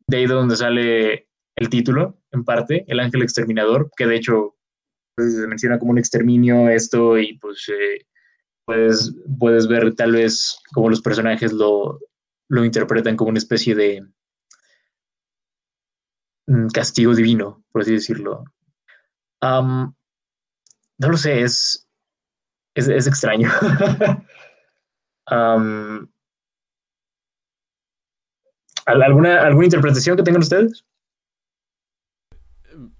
[0.07, 4.57] de ahí de donde sale el título, en parte, El Ángel Exterminador, que de hecho
[5.15, 8.07] pues, se menciona como un exterminio esto y pues eh,
[8.65, 12.01] puedes, puedes ver tal vez cómo los personajes lo,
[12.49, 14.07] lo interpretan como una especie de
[16.47, 18.45] mm, castigo divino, por así decirlo.
[19.43, 19.95] no
[20.99, 21.89] lo sé, es,
[22.75, 23.51] es, extraño.
[28.87, 30.85] ¿Alguna, ¿Alguna interpretación que tengan ustedes?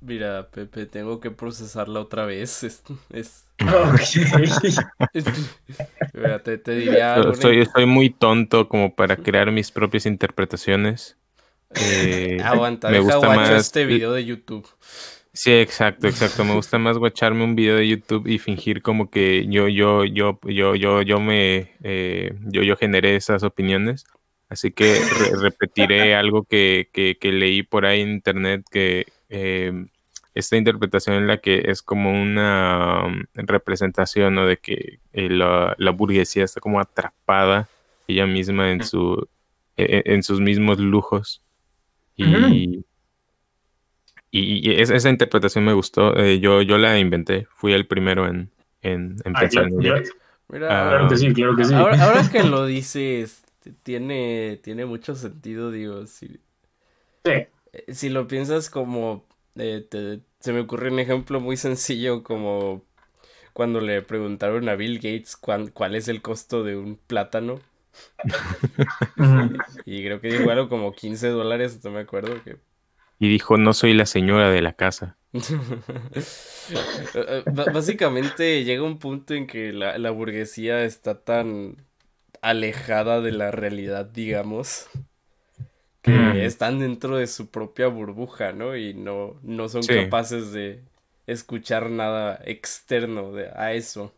[0.01, 2.63] Mira, Pepe, tengo que procesarla otra vez.
[2.65, 2.83] Es.
[3.11, 3.47] es...
[6.45, 7.17] te, diría.
[7.21, 11.17] Estoy, muy tonto como para crear mis propias interpretaciones.
[11.75, 14.67] Eh, Aguanta, me gusta más este video de YouTube.
[15.33, 16.45] Sí, exacto, exacto.
[16.45, 20.39] Me gusta más guacharme un video de YouTube y fingir como que yo, yo, yo,
[20.45, 24.05] yo, yo, yo me, eh, yo, yo generé esas opiniones
[24.49, 25.01] Así que
[25.41, 26.89] repetiré algo que,
[27.23, 29.89] leí por ahí en internet, que em,
[30.35, 36.45] esta interpretación en la que es como una um, representación de que eh, la, burguesía
[36.45, 37.69] está como atrapada
[38.09, 39.29] ella misma en, su,
[39.77, 41.43] e, e, en, sus mismos lujos.
[42.17, 42.85] Y,
[44.31, 46.17] y, esa interpretación me gustó.
[46.17, 48.51] Eh, yo, yo la inventé, fui el primero en,
[48.83, 50.03] en, ah, pensar en ella.
[50.49, 51.75] claro que sí, claro que sí.
[51.75, 56.41] ahora que lo dices, tiene, tiene mucho sentido, digo, si,
[57.25, 57.51] eh,
[57.89, 62.85] si lo piensas como, eh, se me ocurre un ejemplo muy sencillo como
[63.55, 67.61] cuando le preguntaron a Bill Gates cuál, cuál es el costo de un plátano.
[69.87, 72.57] y creo que dijo algo como 15 dólares, no me acuerdo que...
[73.21, 75.17] Y dijo, no soy la señora de la casa.
[77.15, 81.84] Eh, básicamente llega un punto en que la, la burguesía está tan
[82.45, 84.89] alejada de la realidad, digamos,
[86.03, 88.77] que están dentro de su propia burbuja, ¿no?
[88.77, 90.83] Y no, no son capaces de,
[91.27, 94.13] escuchar nada externo de, a eso.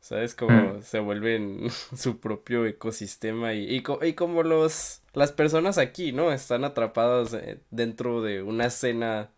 [0.00, 0.34] ¿Sabes?
[0.34, 0.82] Como mm.
[0.82, 6.32] se vuelven su propio ecosistema y, y, como los, las personas aquí, ¿no?
[6.32, 9.30] Están atrapadas eh, dentro de una escena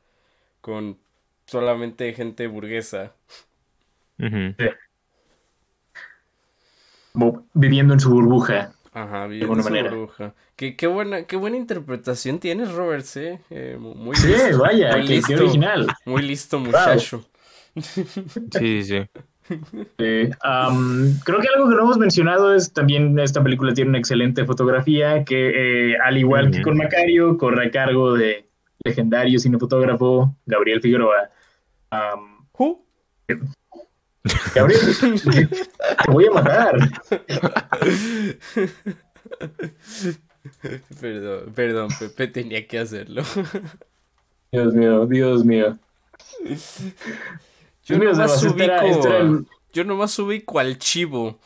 [0.60, 0.98] con
[1.46, 3.12] solamente gente burguesa.
[7.54, 8.72] Viviendo en su burbuja.
[8.92, 10.34] Ajá, viviendo en su burbuja.
[10.56, 13.40] Qué, qué, buena, qué buena interpretación tienes, Robert, ¿eh?
[13.50, 15.88] eh muy sí, vaya, qué, original.
[16.04, 17.24] Muy listo, muchacho.
[17.76, 19.00] Sí, sí.
[19.96, 20.30] creo
[21.40, 25.92] que algo que no hemos mencionado es también esta película tiene una excelente fotografía que,
[25.92, 28.48] eh, al igual que con Macario, corre a cargo de
[28.84, 31.30] legendario cinefotógrafo Gabriel Figueroa.
[34.54, 34.80] Gabriel,
[36.04, 36.76] te voy a matar.
[41.00, 43.22] Perdón, perdón, Pepe tenía que hacerlo.
[44.52, 45.78] Dios mío, Dios mío.
[47.84, 49.44] Yo no nomás ubico.
[49.72, 51.38] Yo nomás ubico al chivo.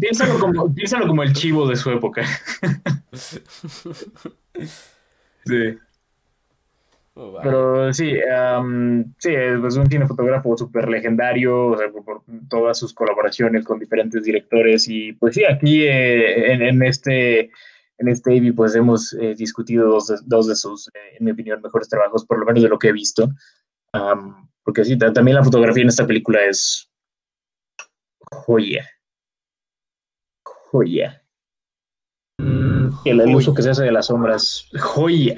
[0.00, 2.26] piénsalo, como, piénsalo como el chivo de su época.
[5.46, 5.78] sí.
[7.14, 8.14] Oh, Pero sí,
[9.18, 14.88] sí, es un cinefotógrafo súper legendario, por, todas sus colaboraciones con diferentes directores.
[14.88, 17.50] Y pues sí, aquí eh, en, este
[17.98, 21.32] en este AVI pues hemos eh, discutido dos de, dos de sus, eh, en mi
[21.32, 23.28] opinión, mejores trabajos, por lo menos de lo que he visto.
[24.64, 26.90] porque sí, también la fotografía en esta película es
[28.30, 28.88] joya.
[30.46, 31.22] Joya.
[32.38, 35.36] Mm, el, uso que se hace de las sombras, joya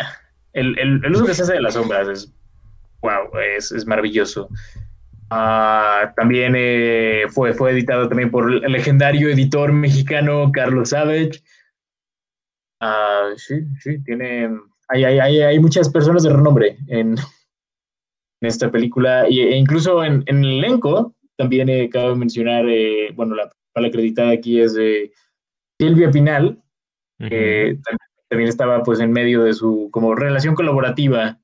[0.55, 2.32] el, el, uso que se hace de las sombras es,
[3.02, 4.48] wow, es, es maravilloso.
[5.30, 11.42] Ah, también eh, fue, fue editado también por el legendario editor mexicano Carlos Savage.
[12.80, 14.50] Ah, sí, sí, tiene,
[14.88, 20.22] hay, hay, hay, hay, muchas personas de renombre en, en esta película e incluso en,
[20.26, 24.76] en, el elenco también eh, cabe mencionar, eh, bueno, la, la acreditada aquí es
[25.80, 26.62] Silvia Pinal,
[27.18, 28.03] que también
[28.35, 31.39] también estaba pues en medio de su como relación colaborativa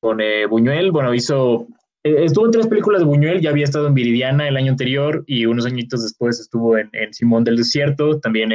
[0.00, 0.90] con eh, Buñuel.
[0.90, 1.66] Bueno, hizo,
[2.02, 5.24] eh, estuvo en tres películas de Buñuel, ya había estado en Viridiana el año anterior
[5.26, 8.50] y unos añitos después estuvo en, Simón del Desierto, también,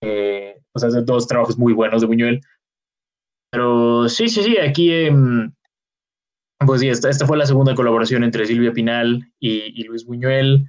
[0.00, 2.40] eh, o sea, dos trabajos muy buenos de Buñuel.
[3.50, 5.52] Pero sí, sí, sí, aquí, em,
[6.64, 10.66] pues sí, esta, esta, fue la segunda colaboración entre Silvia Pinal y, Luis Buñuel.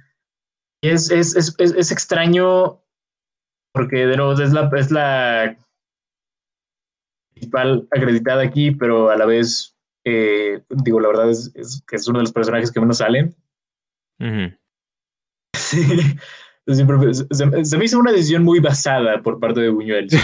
[0.82, 2.83] es, es, es, es extraño
[3.74, 5.56] porque de nuevo es la, es la
[7.34, 11.52] principal acreditada aquí, pero a la vez, eh, digo, la verdad es,
[11.86, 13.34] que es uno de los personajes que menos salen.
[15.54, 16.16] Sí.
[16.66, 16.84] Se,
[17.76, 20.08] me hizo una decisión muy basada por parte de Buñuel.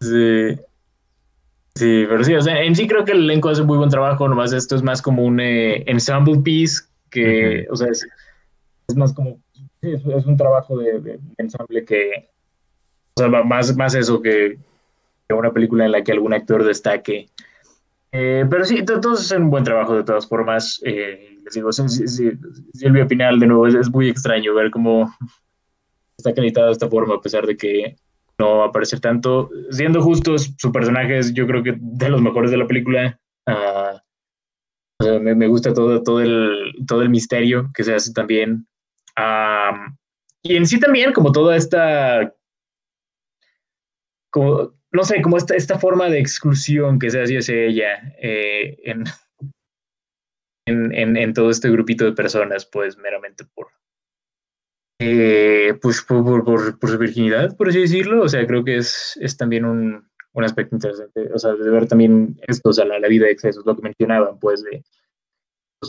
[0.00, 0.58] sí.
[1.76, 3.88] Sí, pero sí, o sea, en sí creo que el elenco hace un muy buen
[3.88, 8.06] trabajo, nomás esto es más como un eh, ensemble piece que, o sea, es,
[8.96, 9.40] más como,
[9.82, 12.30] es, un trabajo de, ensamble que,
[13.14, 14.58] o sea, más, más eso que,
[15.28, 17.28] una película en la que algún actor destaque.
[18.12, 20.80] Eh, pero sí, todos hacen un buen trabajo de todas formas.
[20.84, 25.14] Eh, les digo, Silvia Pinal, de nuevo, es, muy extraño ver cómo
[26.16, 27.96] está acreditada de esta forma, a pesar de que
[28.38, 29.50] no va a aparecer tanto.
[29.70, 33.18] Siendo justos, su personaje es, yo creo que, de los mejores de la película.
[33.46, 33.98] Uh,
[35.20, 38.66] me, gusta todo, todo, el, todo el misterio que se hace también.
[40.42, 42.34] y en sí también, como toda esta,
[44.30, 49.04] como, no sé, como esta, esta forma de exclusión que se hace ella eh, en,
[50.66, 53.68] en, en, todo este grupito de personas, pues meramente por,
[55.00, 58.22] eh, pues por, por, por, su virginidad, por así decirlo.
[58.22, 61.88] O sea, creo que es, es también un, un aspecto interesante, o sea, de ver
[61.88, 64.84] también esto, o sea, la, vida de excesos, lo que mencionaban, pues, de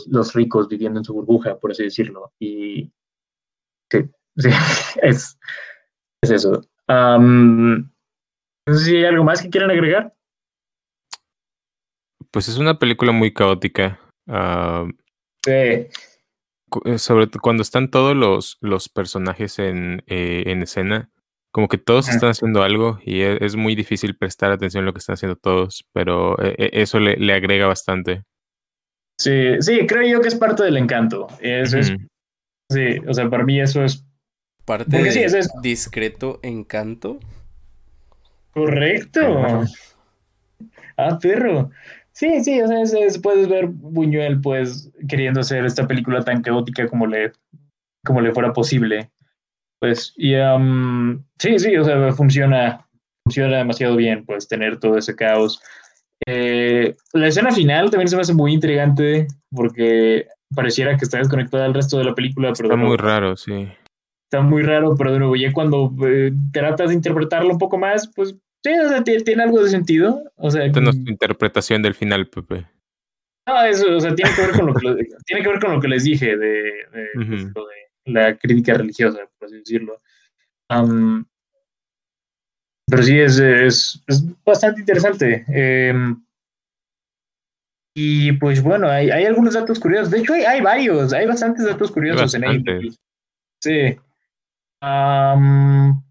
[0.06, 2.32] los, ricos viviendo en su burbuja, por así decirlo.
[2.38, 2.92] Y
[3.90, 4.48] sí, sí
[5.02, 5.38] es,
[6.22, 6.62] es eso.
[6.88, 7.88] no
[8.66, 10.14] sé si hay algo más que quieran agregar.
[12.30, 14.00] Pues es una película muy caótica.
[15.44, 15.88] sí.
[16.84, 21.10] Eh, sobre todo cuando están todos los, los personajes en, eh, en escena,
[21.52, 24.92] como que todos están haciendo algo y e, es, muy difícil prestar atención a lo
[24.92, 28.24] que están haciendo todos, pero e, e, eso le, le agrega bastante.
[29.18, 31.28] Sí, sí, creo yo que es parte del encanto.
[31.40, 31.94] Eso es,
[32.70, 34.04] sí, o sea, para mí eso es...
[34.64, 37.20] Parte de discreto encanto.
[38.52, 39.64] Correcto.
[40.96, 41.70] Ah, perro.
[42.12, 42.78] Sí, sí, o sea,
[43.22, 47.32] puedes ver Buñuel, pues, queriendo hacer esta película tan caótica como le,
[48.04, 49.10] como le fuera posible
[49.82, 50.34] Pues, y
[51.40, 52.86] sí, sí, o sea, funciona,
[53.24, 55.60] funciona demasiado bien, pues, tener todo ese caos.
[56.24, 61.64] Eh, la escena final también se me hace muy intrigante porque pareciera que está desconectada
[61.64, 62.52] del resto de la película.
[62.56, 63.72] Pero está muy raro, sí.
[64.30, 68.08] Está muy raro, pero de nuevo, ya cuando eh, tratas de interpretarlo un poco más,
[68.14, 70.22] pues sí, o sea, tiene, algo de sentido.
[70.36, 72.68] O sea, Esta no es tu interpretación del final, Pepe.
[73.48, 74.80] No, eso, o sea, tiene que ver con lo que,
[75.26, 76.62] tiene que, ver con lo que les dije de,
[76.92, 80.00] de, de la crítica religiosa, por así decirlo.
[82.86, 85.44] pero sí, es, es, es bastante interesante.
[85.48, 86.22] Em,
[87.94, 90.10] y pues bueno, hay, hay, algunos datos curiosos.
[90.10, 92.64] De hecho, hay, hay varios, hay bastantes datos curiosos en ahí.
[93.62, 93.96] Sí.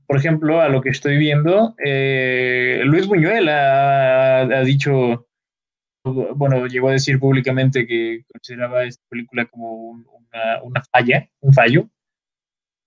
[0.07, 5.27] por ejemplo, a lo que estoy viendo, eh, Luis Buñuel ha, ha, dicho,
[6.03, 10.03] bueno, llegó a decir públicamente que consideraba esta película como
[10.33, 11.89] una, una falla, un fallo,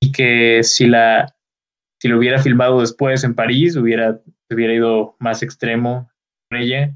[0.00, 1.34] y que si la,
[1.98, 4.20] si lo hubiera filmado después en París, hubiera,
[4.50, 6.10] hubiera ido más extremo
[6.48, 6.94] con ella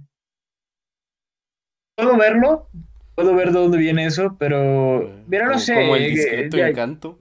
[1.99, 2.68] puedo verlo,
[3.16, 5.74] puedo ver de dónde viene eso, pero mira, no sé.
[5.74, 7.18] Como el eh, discreto encanto.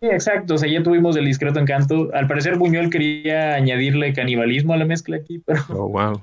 [0.00, 2.10] Sí, exacto, o sea, ya tuvimos el discreto encanto.
[2.12, 5.62] Al parecer Buñuel quería añadirle canibalismo a la mezcla aquí, pero...
[5.68, 6.20] Oh, wow.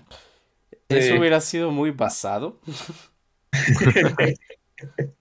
[0.89, 2.59] Eso hubiera sido muy basado.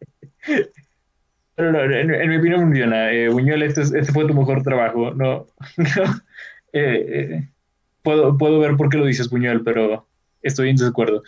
[1.56, 3.12] no, en, mi opinión funciona.
[3.12, 5.12] Eh, Buñuel, este, este, fue tu mejor trabajo.
[5.12, 5.46] No,
[6.72, 7.48] eh,
[8.02, 10.06] puedo, puedo ver por qué lo dices, Buñuel, pero
[10.42, 11.22] estoy en desacuerdo.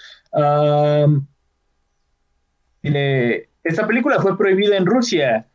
[2.82, 5.46] esta película fue prohibida en Rusia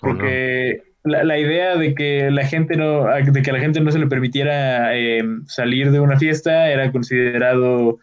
[0.00, 3.98] porque la, idea de que la gente no, de que a la gente no se
[3.98, 7.98] le permitiera eh, salir de una fiesta era considerado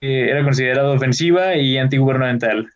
[0.00, 2.68] eh, era considerado ofensiva y antigubernamental.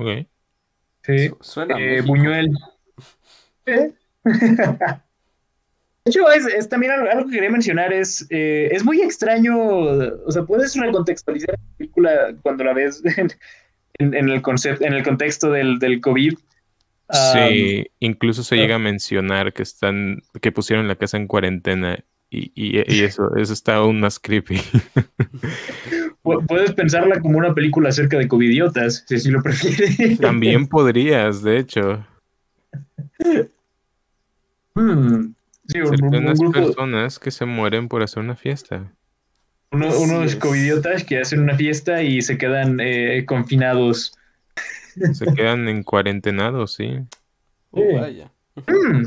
[0.00, 0.26] Ok.
[1.02, 1.30] Sí.
[1.40, 2.50] Suena eh, Buñuel.
[3.66, 3.92] De
[6.06, 10.74] hecho, es, también algo, que quería mencionar, es, eh, es muy extraño, o sea, puedes
[10.74, 13.02] recontextualizar la película cuando la ves
[13.98, 16.38] en, el, concepto, en el contexto del, del COVID.
[17.12, 22.52] Sí, incluso se llega a mencionar que están, que pusieron la casa en cuarentena y,
[22.54, 24.60] y, eso, eso está aún más creepy.
[26.22, 30.18] Puedes pensarla como una película acerca de covidiotas, si así lo prefieres.
[30.18, 32.06] También podrías, de hecho.
[34.74, 35.34] Hmm.
[35.66, 38.92] Sí, unas personas que se mueren por hacer una fiesta.
[39.72, 44.14] unos covidiotas que hacen una fiesta y se quedan eh, confinados.
[45.14, 47.00] Se quedan en cuarentenados, sí.
[47.70, 48.30] Oh, vaya.
[48.66, 49.04] Mm.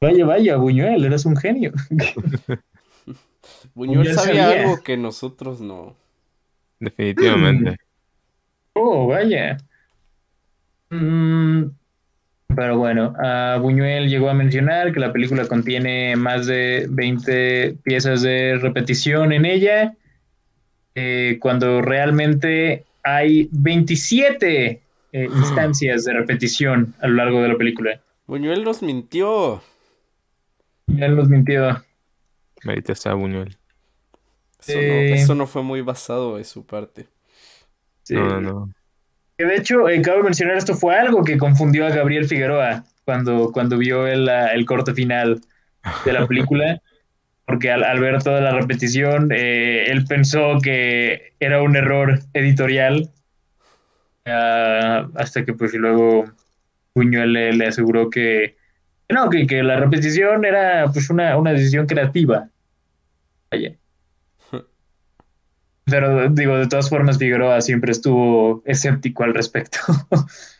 [0.00, 1.72] Vaya, vaya, Buñuel, eres un genio.
[3.74, 5.96] Buñuel sabía, algo que nosotros no.
[6.80, 7.76] Definitivamente.
[8.78, 9.56] Oh, vaya.
[10.90, 11.70] Mm,
[12.54, 13.14] pero bueno,
[13.60, 19.46] Buñuel llegó a mencionar que la película contiene más de 20 piezas de repetición en
[19.46, 19.94] ella,
[20.94, 24.80] eh, cuando realmente hay 27
[25.12, 28.00] eh, instancias de repetición a lo largo de la película.
[28.26, 29.62] Buñuel nos mintió.
[30.86, 31.84] Buñuel nos mintió.
[32.64, 33.56] Ahorita está Buñuel.
[34.66, 37.08] Eso, no, eso no fue muy basado de su parte.
[38.10, 38.74] No, no, no.
[39.36, 43.52] Que de hecho, eh, cabe mencionar, esto fue algo que confundió a Gabriel Figueroa cuando,
[43.52, 45.40] cuando vio el, el corte final
[46.04, 46.80] de la película,
[47.44, 53.10] porque al, ver toda la repetición, eh, él pensó que era un error editorial,
[54.24, 56.24] ah, hasta que pues luego
[56.94, 58.56] Buñuel le, le aseguró que,
[59.08, 62.48] no, que, que, la repetición era pues una, una decisión creativa.
[63.50, 63.76] Vaya.
[65.84, 69.78] Pero digo, de todas formas, Figueroa siempre estuvo escéptico al respecto.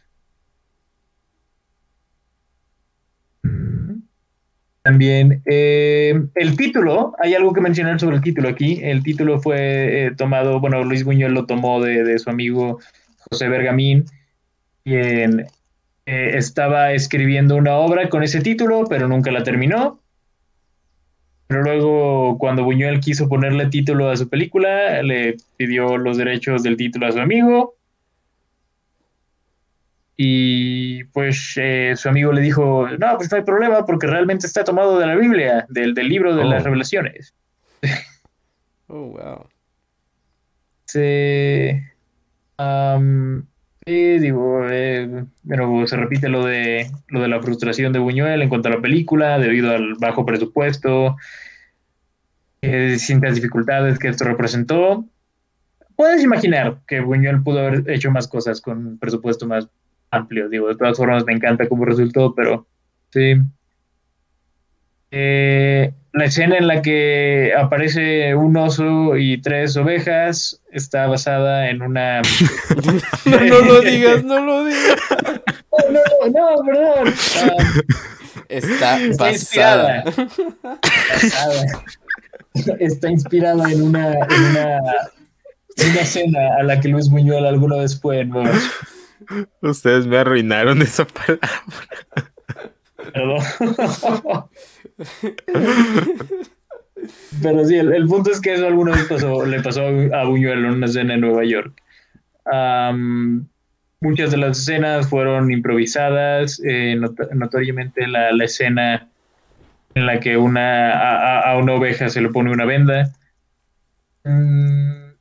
[4.86, 8.78] También eh, el título, hay algo que mencionar sobre el título aquí.
[8.84, 12.78] El título fue eh, tomado, bueno, Luis Buñuel lo tomó de, su amigo
[13.28, 14.05] José Bergamín,
[14.84, 15.49] quien
[16.07, 20.00] eh, estaba escribiendo una obra con ese título, pero nunca la terminó.
[21.48, 26.76] Pero luego, cuando Buñuel quiso ponerle título a su película, le pidió los derechos del
[26.76, 27.74] título a su amigo.
[30.16, 34.64] Y pues eh, su amigo le dijo, no, pues no hay problema porque realmente está
[34.64, 36.64] tomado de la Biblia, del, libro de las oh.
[36.64, 37.34] revelaciones.
[38.86, 39.46] oh, wow.
[40.88, 41.72] Sí.
[43.87, 48.49] Sí, digo, eh, bueno, se repite lo de, lo de la frustración de Buñuel en
[48.49, 51.16] cuanto a la película debido al bajo presupuesto,
[52.62, 55.05] eh, distintas dificultades que esto representó.
[55.95, 59.68] Puedes imaginar que Buñuel pudo haber hecho más cosas con un presupuesto más
[60.11, 60.49] amplio.
[60.49, 62.66] Digo, de todas formas me encanta cómo resultó, pero
[63.11, 63.34] sí.
[65.12, 71.83] Eh, la escena en la que aparece un oso y tres ovejas está basada en
[71.83, 72.23] una.
[73.27, 74.97] no, no lo digas, no lo digas.
[75.91, 76.01] no,
[76.31, 77.14] no, no, perdón.
[78.49, 80.05] Está, está Inspirada.
[82.79, 84.77] Está inspirada en una, en una,
[85.77, 88.25] en una escena a la que Luis Buñuel alguna vez fue.
[88.25, 88.43] ¿no?
[89.61, 91.51] Ustedes me arruinaron esa palabra.
[93.12, 93.42] Perdón.
[97.42, 99.09] Pero sí, el, punto es que eso alguna vez
[99.48, 101.72] le pasó a Buñuel en una escena en Nueva York.
[104.00, 106.98] muchas de las escenas fueron improvisadas, eh,
[107.34, 109.09] notoriamente la, escena
[109.94, 113.12] en la que una, a, una oveja se le pone una venda.
[114.24, 115.12] Mm,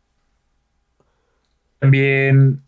[1.79, 2.61] también,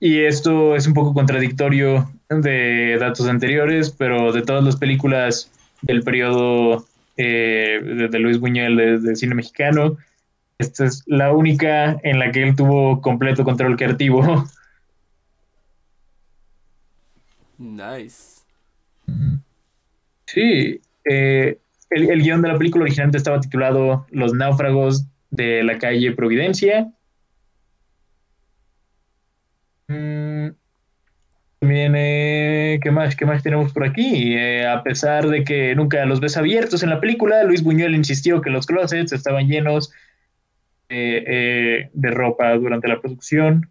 [0.00, 2.10] y esto es un poco contradictorio
[2.40, 5.50] de datos anteriores, pero de todas las películas
[5.82, 7.80] del periodo eh,
[8.10, 9.96] de, Luis Buñuel de, cine mexicano.
[10.58, 14.44] Esta es la única en la que él tuvo completo control creativo.
[17.58, 18.42] Nice.
[20.26, 21.58] Sí, eh,
[21.90, 26.92] el, el, guion de la película originalmente estaba titulado Los náufragos de la calle Providencia.
[29.88, 30.48] Mm,
[31.64, 33.16] también, eh, ¿qué más?
[33.16, 34.34] ¿Qué más tenemos por aquí?
[34.36, 38.42] Eh, a pesar de que nunca los ves abiertos en la película, Luis Buñuel insistió
[38.42, 39.90] que los closets estaban llenos
[40.90, 43.70] eh, de ropa durante la producción.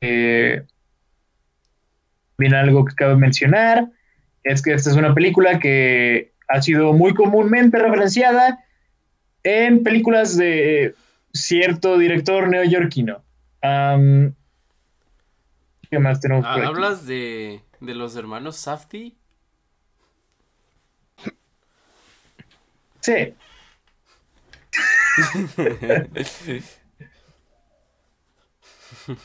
[0.00, 0.66] bien,
[2.52, 3.86] algo que cabe mencionar
[4.42, 8.58] es que esta es una película que ha sido muy comúnmente referenciada
[9.44, 10.96] en películas de
[11.32, 13.22] cierto director neoyorquino.
[15.90, 19.18] ¿Qué más tenemos por ¿Hablas de, de los hermanos Safti?
[23.00, 23.34] Sí.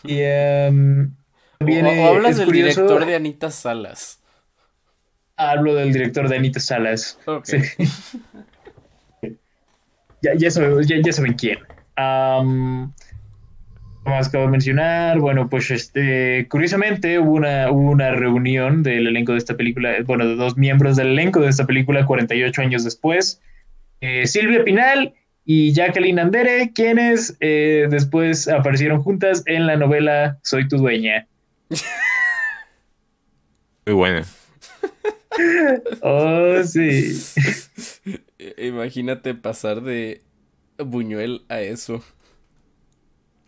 [0.03, 1.16] y um,
[1.59, 4.22] o, hablas del director de Anita Salas.
[5.36, 7.20] Hablo del director de Anita Salas.
[7.43, 7.57] Sí.
[10.22, 11.59] ya, ya, saben, ya, saben quién.
[11.97, 12.93] Um,
[14.06, 19.38] más acabo de mencionar, bueno, pues este, curiosamente hubo una, una reunión del elenco de
[19.38, 23.41] esta película, bueno, de dos miembros del elenco de esta película 48 años después,
[24.01, 25.14] eh, Silvia Pinal
[25.45, 31.28] y Jacqueline Andere, quienes eh, después aparecieron juntas en la novela Soy tu dueña.
[33.86, 34.26] Muy buena.
[36.01, 37.20] oh, sí.
[38.58, 40.22] Imagínate pasar de
[40.78, 42.04] Buñuel a eso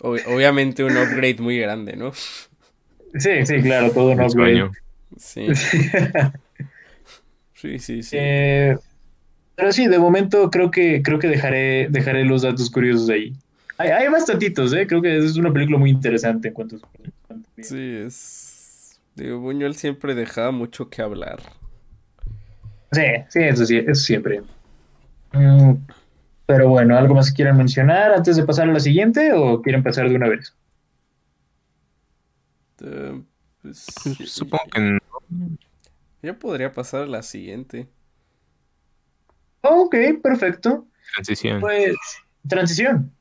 [0.06, 2.12] obviamente un upgrade muy grande, ¿no?
[2.14, 4.70] Sí, sí, claro, todo un upgrade.
[5.18, 5.48] Sí.
[7.54, 8.18] sí, sí, sí.
[8.20, 8.76] Eh,
[9.56, 13.32] pero sí, de momento creo que creo que dejaré, dejaré los datos curiosos ahí.
[13.78, 14.86] Hay, hay bastantitos, ¿eh?
[14.86, 16.80] Creo que es una película muy interesante en cuanto a...
[17.62, 19.00] Sí, es...
[19.16, 21.40] Digo, Buñuel siempre dejaba mucho que hablar.
[22.92, 24.42] Sí, sí, eso sí, eso siempre.
[25.32, 25.76] Mm,
[26.46, 29.84] pero bueno, ¿algo más que quieran mencionar antes de pasar a la siguiente o quieren
[29.84, 30.56] pasar de una vez?
[32.82, 33.22] Eh,
[33.62, 33.86] pues,
[34.26, 35.00] Supongo que no.
[36.22, 37.88] Yo podría pasar a la siguiente.
[39.62, 40.88] Ok, perfecto.
[41.14, 41.62] Transición.
[41.62, 41.96] Pues,
[42.48, 43.12] transición.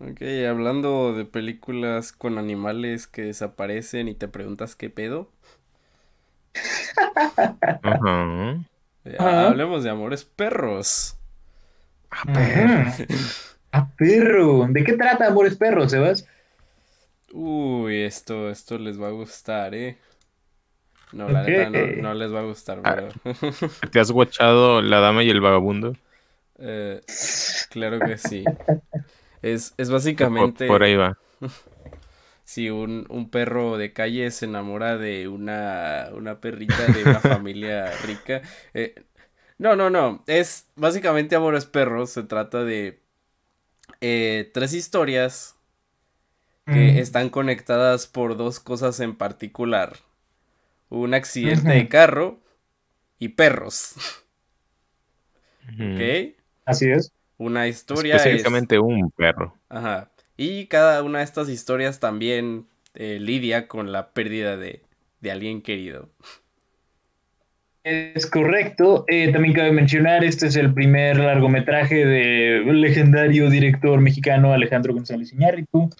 [0.00, 5.30] Ok, hablando de películas con animales que desaparecen y te preguntas qué pedo.
[7.82, 8.58] Ajá.
[9.18, 11.19] Hablemos de amores perros.
[12.10, 12.92] A perro.
[13.72, 14.66] A perro.
[14.68, 16.26] ¿De qué trata Amores Perros, Sebas?
[17.32, 19.96] Uy, esto, esto les va a gustar, ¿eh?
[21.12, 23.08] No, la neta no, les va a gustar, ah,
[23.90, 25.96] ¿Te has guachado La Dama y el Vagabundo?
[26.58, 27.00] Eh,
[27.70, 28.44] claro que sí.
[29.42, 30.66] Es, es básicamente...
[30.66, 31.18] Por, ahí va.
[32.44, 37.92] Si un, un, perro de calle se enamora de una, una perrita de una familia
[38.04, 38.42] rica.
[38.74, 39.04] Eh,
[39.60, 40.24] no, no, no.
[40.26, 42.08] Es básicamente Amores Perros.
[42.10, 42.98] Se trata de
[44.00, 45.54] eh, tres historias
[46.64, 49.98] que están conectadas por dos cosas en particular.
[50.88, 52.38] Un accidente de carro
[53.18, 53.96] y perros.
[55.68, 56.36] ¿Ok?
[56.64, 57.12] Así es.
[57.36, 58.16] Una historia.
[58.16, 59.54] Específicamente un perro.
[59.68, 60.10] Ajá.
[60.38, 64.82] Y cada una de estas historias también eh, lidia con la pérdida de,
[65.20, 66.08] de alguien querido.
[67.82, 69.04] Es correcto.
[69.08, 75.32] Eh, también cabe mencionar, este es el primer largometraje del legendario director mexicano Alejandro González
[75.32, 75.90] Iñárritu.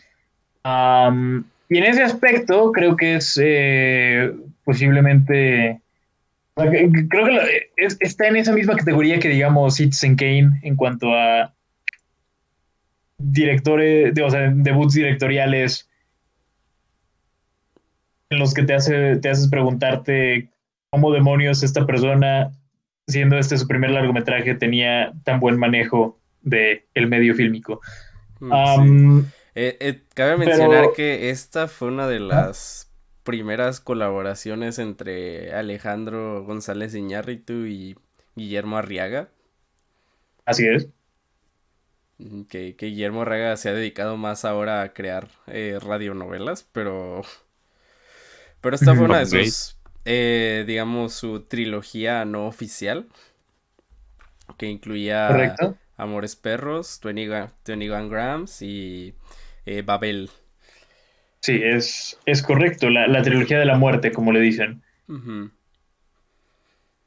[1.68, 4.30] y en ese aspecto creo que es eh,
[4.64, 5.80] posiblemente
[6.54, 7.70] creo que
[8.00, 11.54] está en esa misma categoría que digamos Citizen Kane en cuanto a
[13.16, 15.88] directores, de, o sea, debuts directoriales
[18.30, 20.48] en los que te, hace, te haces preguntarte
[20.90, 22.52] cómo demonios esta persona,
[23.06, 27.80] siendo este su primer largometraje, tenía tan buen manejo de el medio fílmico.
[28.40, 29.20] Mm,
[29.54, 32.90] eh, eh, cabe mencionar que esta fue una de las
[33.22, 37.96] primeras colaboraciones entre Alejandro González Iñárritu y
[38.34, 39.28] Guillermo Arriaga.
[40.44, 40.88] Así es.
[42.48, 47.22] Que, Guillermo Arriaga se ha dedicado más ahora a crear eh, radionovelas, pero.
[48.60, 49.79] Pero esta fue una de sus.
[50.04, 53.06] Eh, digamos, su trilogía no oficial.
[54.56, 55.54] Que incluía
[55.96, 59.14] Amores Perros, 21, Grams y
[59.66, 60.30] eh, Babel.
[61.40, 64.82] Sí, es, es correcto, la, trilogía de la muerte, como le dicen.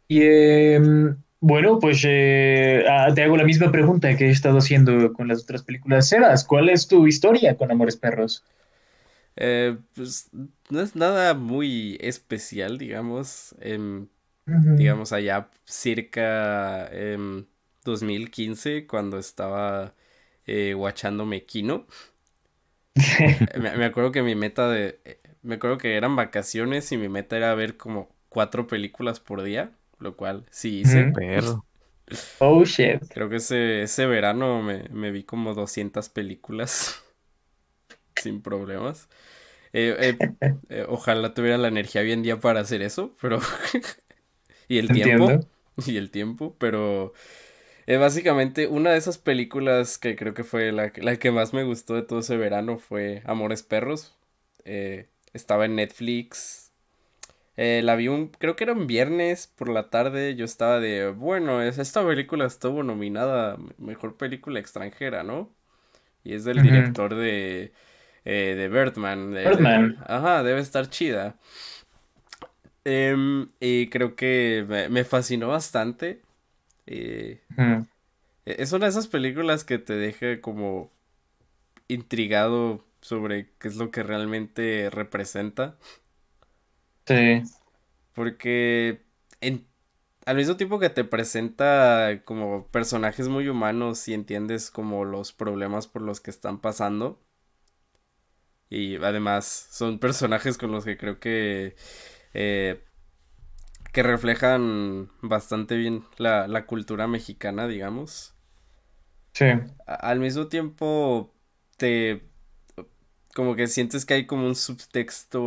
[0.07, 5.13] Y em, bueno, pues eh, ah, te hago la misma pregunta que he estado haciendo
[5.13, 6.09] con las otras películas.
[6.09, 8.43] Sebas, ¿cuál es tu historia con Amores Perros?
[9.35, 10.29] Eh, pues
[10.69, 13.55] no es nada muy especial, digamos.
[14.45, 16.89] Digamos allá circa
[17.83, 19.93] 2015, cuando estaba
[20.45, 21.87] eh, watchándome Kino.
[23.59, 24.99] me, acuerdo que mi meta de...
[25.41, 29.71] Me acuerdo que eran vacaciones y mi meta era ver como cuatro películas por día,
[29.99, 31.11] lo cual sí hice.
[32.39, 33.01] Oh, shit.
[33.09, 37.02] Creo que ese, ese verano me, me vi como 200 películas
[38.21, 39.07] sin problemas.
[39.73, 43.39] Eh, eh, eh, ojalá tuviera la energía hoy en día para hacer eso, pero...
[44.67, 45.39] y el tiempo.
[45.87, 47.13] Y el tiempo, pero
[47.87, 51.95] básicamente, una de esas películas que creo que fue la, la, que más me gustó
[51.95, 54.15] de todo ese verano fue Amores Perros.
[55.33, 56.71] Estaba en Netflix.
[57.55, 60.35] La vi un, creo que era un viernes por la tarde.
[60.35, 65.49] Yo estaba de, bueno, esta película estuvo nominada Mejor Película Extranjera, ¿no?
[66.23, 67.73] Y es del director de,
[68.31, 69.31] de Birdman.
[69.31, 69.97] Birdman.
[70.07, 71.35] ajá, debe estar chida.
[72.85, 76.21] Em, y creo que me, me fascinó bastante.
[76.85, 77.41] E,
[78.45, 80.91] es una de esas películas que te deja como
[81.87, 85.77] intrigado sobre qué es lo que realmente representa.
[87.05, 87.43] Sí.
[88.13, 89.01] Porque
[90.25, 95.87] al mismo tiempo que te presenta como personajes muy humanos y entiendes como los problemas
[95.87, 97.19] por los que están pasando.
[98.69, 101.75] Y además son personajes con los que creo que
[102.33, 102.83] eh,
[103.93, 108.33] que reflejan bastante bien la, cultura mexicana, digamos.
[109.33, 109.45] Sí.
[109.85, 111.31] al mismo tiempo,
[111.77, 112.23] te.
[113.35, 115.41] como que sientes que hay como un subtexto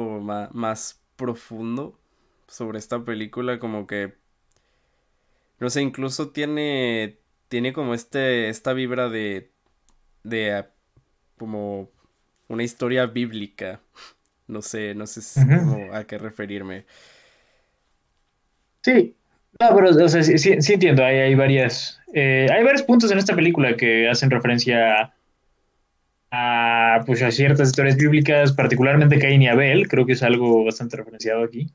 [0.53, 1.99] más profundo
[2.47, 4.15] sobre esta película, como que.
[5.59, 7.19] No sé, incluso tiene.
[7.49, 8.49] Tiene como este.
[8.49, 9.51] esta vibra de.
[10.23, 10.67] de.
[11.37, 11.91] como.
[12.49, 13.81] Una historia bíblica.
[14.47, 15.41] No sé, no sé
[15.93, 16.85] a qué referirme.
[18.83, 19.17] Sí,
[19.59, 23.19] no, pero o sea, sí, sí, entiendo, hay, hay varias, eh, hay varios puntos en
[23.19, 25.13] esta película que hacen referencia
[26.31, 30.97] a, pues, a ciertas historias bíblicas, particularmente Caín y Abel, creo que es algo bastante
[30.97, 31.71] referenciado aquí.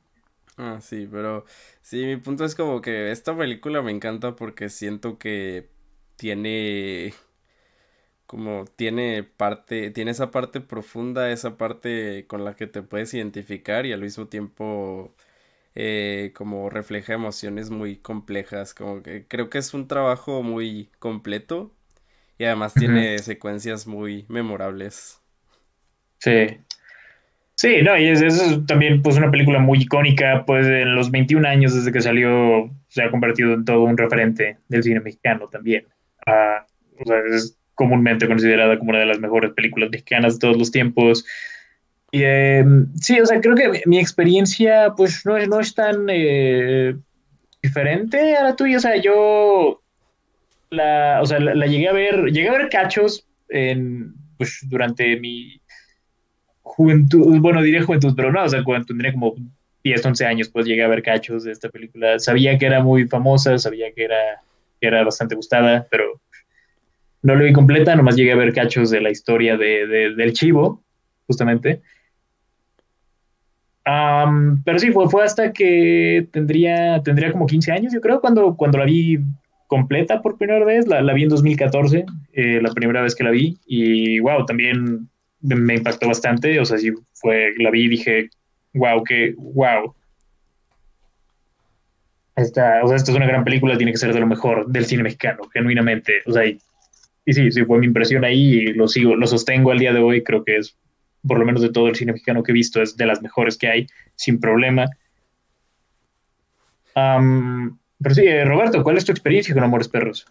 [0.56, 1.44] Ah, sí, pero
[1.80, 5.68] sí, mi punto es como que esta película me encanta porque siento que
[6.16, 7.14] tiene
[8.32, 13.84] como tiene parte, tiene esa parte profunda, esa parte con la que te puedes identificar
[13.84, 15.14] y al mismo tiempo
[15.74, 21.74] eh, como refleja emociones muy complejas, como que creo que es un trabajo muy completo
[22.38, 25.20] y además tiene secuencias muy memorables.
[26.16, 26.58] Sí.
[27.54, 31.46] Sí, no, y es, es, también pues una película muy icónica, pues en los 21
[31.46, 35.86] años desde que salió se ha convertido en todo un referente del cine mexicano también.
[36.26, 36.64] Ah,
[36.98, 40.70] o sea, es comúnmente considerada como una de las mejores películas mexicanas de todos los
[40.70, 41.24] tiempos.
[42.10, 46.94] Y, em, sí, o sea, creo que mi experiencia pues no, no es tan eh,
[47.62, 48.76] diferente a la tuya.
[48.76, 49.82] O sea, yo
[50.70, 55.60] la, o sea, la, llegué a ver, llegué a ver cachos en, pues, durante mi
[56.62, 59.34] juventud, bueno, diré juventud, pero no, o sea, cuando tendría como
[59.84, 62.18] 10, 11 años, pues llegué a ver cachos de esta película.
[62.18, 64.42] Sabía que era muy famosa, sabía que era,
[64.80, 66.20] que era bastante gustada, pero
[67.22, 69.86] no lo vi completa, nomás llegué a ver cachos de la historia de,
[70.16, 70.82] del chivo,
[71.26, 71.80] justamente
[73.84, 78.78] pero sí, fue, fue hasta que tendría, tendría como 15 años, yo creo, cuando, cuando
[78.78, 79.18] la vi
[79.66, 80.86] completa por primera vez.
[80.86, 83.58] La, la vi en 2014, eh, la primera vez que la vi.
[83.66, 85.08] Y wow, también
[85.40, 88.30] me impactó bastante, o sea, sí fue, la vi y dije,
[88.74, 89.94] wow, que, wow.
[92.36, 94.86] Esta, o sea, esta es una gran película, tiene que ser de lo mejor del
[94.86, 96.20] cine mexicano, genuinamente.
[96.26, 96.44] O sea,
[97.26, 100.22] sí, sí, fue mi impresión ahí y lo sigo, lo sostengo al día de hoy,
[100.22, 100.76] creo que es,
[101.26, 103.56] por lo menos de todo el cine mexicano que he visto, es de las mejores
[103.56, 103.86] que hay,
[104.16, 104.86] sin problema.
[106.94, 110.26] pero sí, eh, Roberto, ¿cuál es tu experiencia con Amores Perros?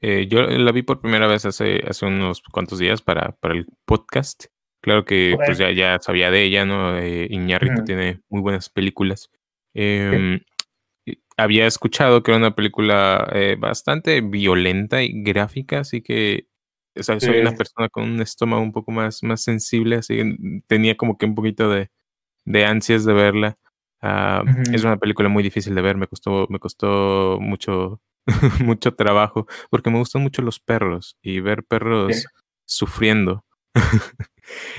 [0.00, 3.66] Eh, yo la vi por primera vez hace, hace unos cuantos días para, para el
[3.84, 4.46] podcast.
[4.80, 6.98] Claro que pues ya, ya sabía de ella, ¿no?
[6.98, 9.30] Eh, Iñárritu tiene muy buenas películas.
[9.74, 10.40] Em,
[11.36, 16.46] había escuchado que era una película eh, bastante violenta y gráfica, así que
[16.94, 20.36] soy una persona con un estómago un poco más, más sensible, así que
[20.66, 21.90] tenía como que un poquito de,
[22.44, 23.58] de ansias de verla.
[24.02, 24.42] Ah,
[24.72, 28.00] es una película muy difícil de ver, me costó, me costó mucho
[28.64, 32.26] mucho trabajo, porque me gustan mucho los perros y ver perros
[32.64, 33.44] sufriendo.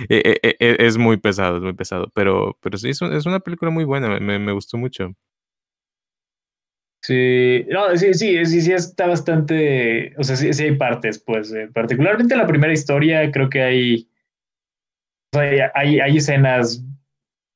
[0.09, 3.71] E, e, e, es muy pesado, es muy pesado, pero, pero sí, es, una película
[3.71, 5.13] muy buena, me, gustó mucho.
[7.03, 11.51] Sí, no, sí, sí, sí, sí, está bastante, o sea, sí, sí hay partes, pues,
[11.51, 14.09] eh, particularmente la primera historia, creo que hay,
[15.33, 16.81] hay, hay escenas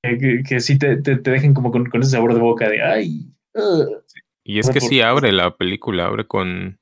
[0.03, 3.32] que, que, sí te, te, dejen como con, ese sabor de boca de, ay,
[4.44, 6.80] y es que sí abre la película, abre con,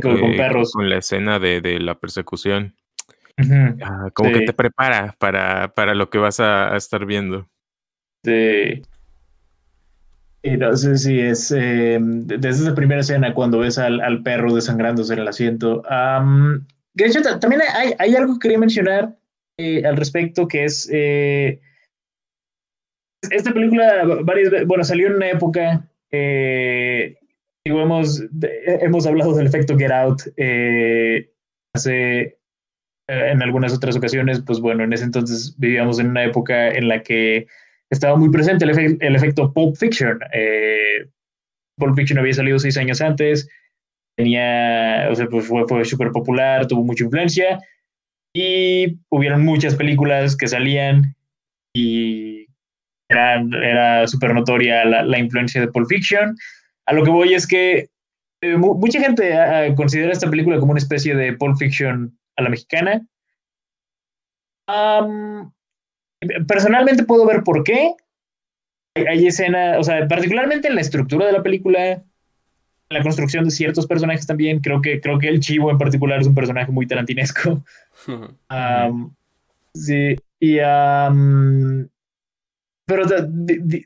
[0.00, 0.72] con, eh, perros.
[0.72, 2.74] Con la escena de, de la persecución.
[3.82, 7.48] Ah, como que te prepara para, para lo que vas a, estar viendo.
[8.24, 8.82] Sí.
[10.42, 14.54] Y no sé si es eh, desde esa primera escena cuando ves al, al perro
[14.54, 15.82] desangrándose en el asiento.
[15.82, 19.16] también hay, hay, algo que quería mencionar
[19.58, 20.90] eh, al respecto que es
[23.30, 27.16] esta película varias bueno salió en una época eh,
[27.64, 31.30] hemos, hemos hablado del efecto Get Out eh,
[31.74, 32.36] hace eh,
[33.08, 37.02] en algunas otras ocasiones, pues bueno, en ese entonces vivíamos en una época en la
[37.02, 37.46] que
[37.92, 40.18] estaba muy presente el, efecto Pulp Fiction.
[40.32, 41.06] Eh,
[41.78, 43.46] Pulp Fiction había salido seis años antes,
[44.16, 47.60] tenía, o sea, pues fue, fue súper popular, tuvo mucha influencia
[48.34, 51.14] y hubieron muchas películas que salían
[51.74, 52.46] y
[53.10, 56.34] era, súper notoria la, influencia de Pulp Fiction.
[56.86, 57.90] A lo que voy es que
[58.40, 63.06] eh, mucha gente considera esta película como una especie de Pulp Fiction a la mexicana.
[66.46, 67.94] Personalmente puedo ver por qué.
[68.94, 72.02] Hay, escenas, o sea, particularmente en la estructura de la película, en
[72.90, 74.60] la construcción de ciertos personajes también.
[74.60, 77.64] Creo que, creo que el chivo en particular es un personaje muy tarantinesco.
[79.74, 80.58] sí, y
[82.84, 83.06] pero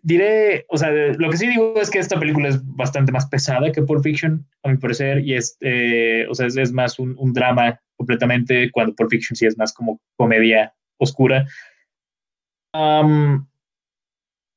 [0.02, 3.70] diré, o sea, lo que sí digo es que esta película es bastante más pesada
[3.70, 7.78] que Pulp Fiction, a mi parecer, y es, eh, o sea, es, más un, drama
[7.96, 11.46] completamente, cuando Pulp Fiction sí es más como comedia oscura.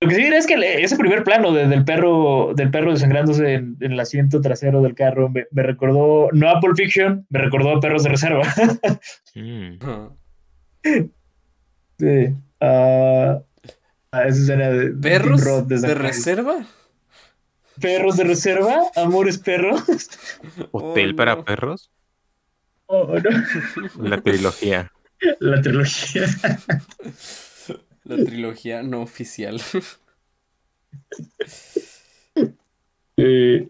[0.01, 3.77] Lo que sí diré es que ese primer plano del perro del perro desangrándose en,
[3.79, 8.03] el asiento trasero del carro me, recordó, no a Pulp Fiction, me recordó a Perros
[8.03, 8.43] de Reserva.
[9.35, 9.77] Mm.
[11.99, 12.35] sí.
[12.61, 13.41] Uh,
[14.11, 16.65] Ah, esa de ¿Perros de reserva?
[17.79, 18.81] ¿Perros de reserva?
[18.95, 19.83] ¿Amores perros?
[20.71, 21.91] ¿Hotel para oh, perros?
[22.87, 23.15] Oh,
[23.99, 24.91] La trilogía.
[25.39, 26.25] La trilogía.
[28.09, 29.61] La trilogía no oficial.
[33.15, 33.69] pero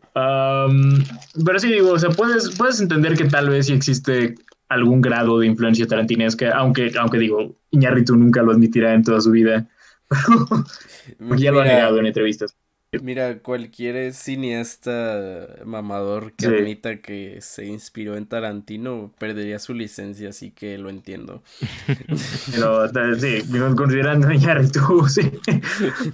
[1.60, 4.36] sí digo, o sea, puedes, puedes entender que tal vez sí existe
[4.70, 9.32] algún grado de influencia tarantinesca, aunque, aunque digo, Iñarritu nunca lo admitirá en toda su
[9.32, 9.68] vida.
[11.38, 12.56] ya lo ha negado en entrevistas.
[13.04, 20.50] Mira, cualquier cineasta mamador que admita que se inspiró en Tarantino perdería su licencia, así
[20.50, 21.44] que lo entiendo.
[22.52, 22.88] Pero
[23.20, 23.44] sí,
[23.76, 25.32] considerando a tú, sí,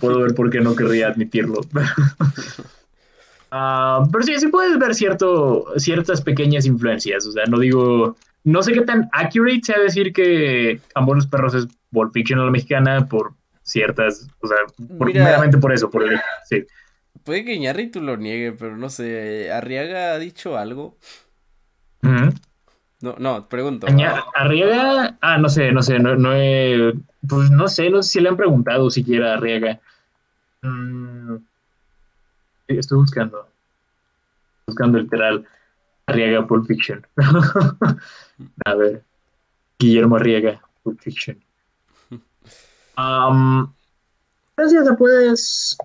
[0.02, 1.61] puedo ver por qué no querría admitirlo.
[3.57, 7.26] Ah, pero sí, sí puedes ver cierto, ciertas pequeñas influencias.
[7.26, 11.53] O sea, no digo, no sé qué tan accurate sea decir que Ambos los perros
[11.53, 13.34] es Pulp Fiction a la mexicana por
[13.65, 14.57] ciertas, o sea,
[14.99, 16.65] primeramente por eso, por el, sí.
[17.23, 20.97] Puede que Iñárritu lo niegue, pero no sé, ¿Arriaga ha dicho algo?
[23.01, 23.87] No, no, pregunto.
[24.35, 26.93] Arriaga, ah, no sé, no sé, no, no he,
[27.27, 29.79] pues no sé, no sé si le han preguntado siquiera a Arriaga.
[30.61, 31.37] Mm,
[32.67, 33.47] estoy buscando,
[34.67, 35.43] buscando literal
[36.05, 37.05] Arriaga Pulp Fiction.
[38.65, 39.03] a ver,
[39.79, 41.44] Guillermo Arriaga Pulp Fiction.
[42.97, 43.72] Um,
[44.57, 45.77] gracias, puedes.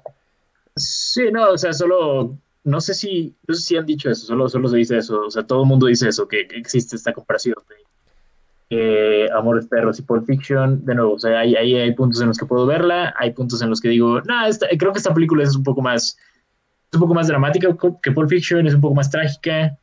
[0.77, 2.37] Sí, no, o sea, solo.
[2.63, 5.23] No sé si, no sé si han dicho eso, solo, solo se dice eso.
[5.27, 7.55] O sea, todo el mundo dice eso, que, existe esta comparación
[8.71, 12.29] eh, Amores Perros y Pulp Fiction, de nuevo, o sea, ahí hay, hay, puntos en
[12.29, 14.35] los que puedo verla, hay puntos en los que digo, no,
[14.79, 16.17] creo que esta película es un poco más,
[16.93, 19.77] un poco más dramática que Pulp Fiction, es un poco más trágica.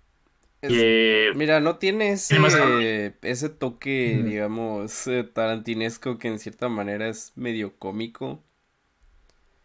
[1.35, 7.77] Mira, no tiene ese, ese toque, digamos, eh, tarantinesco que en cierta manera es medio
[7.77, 8.43] cómico.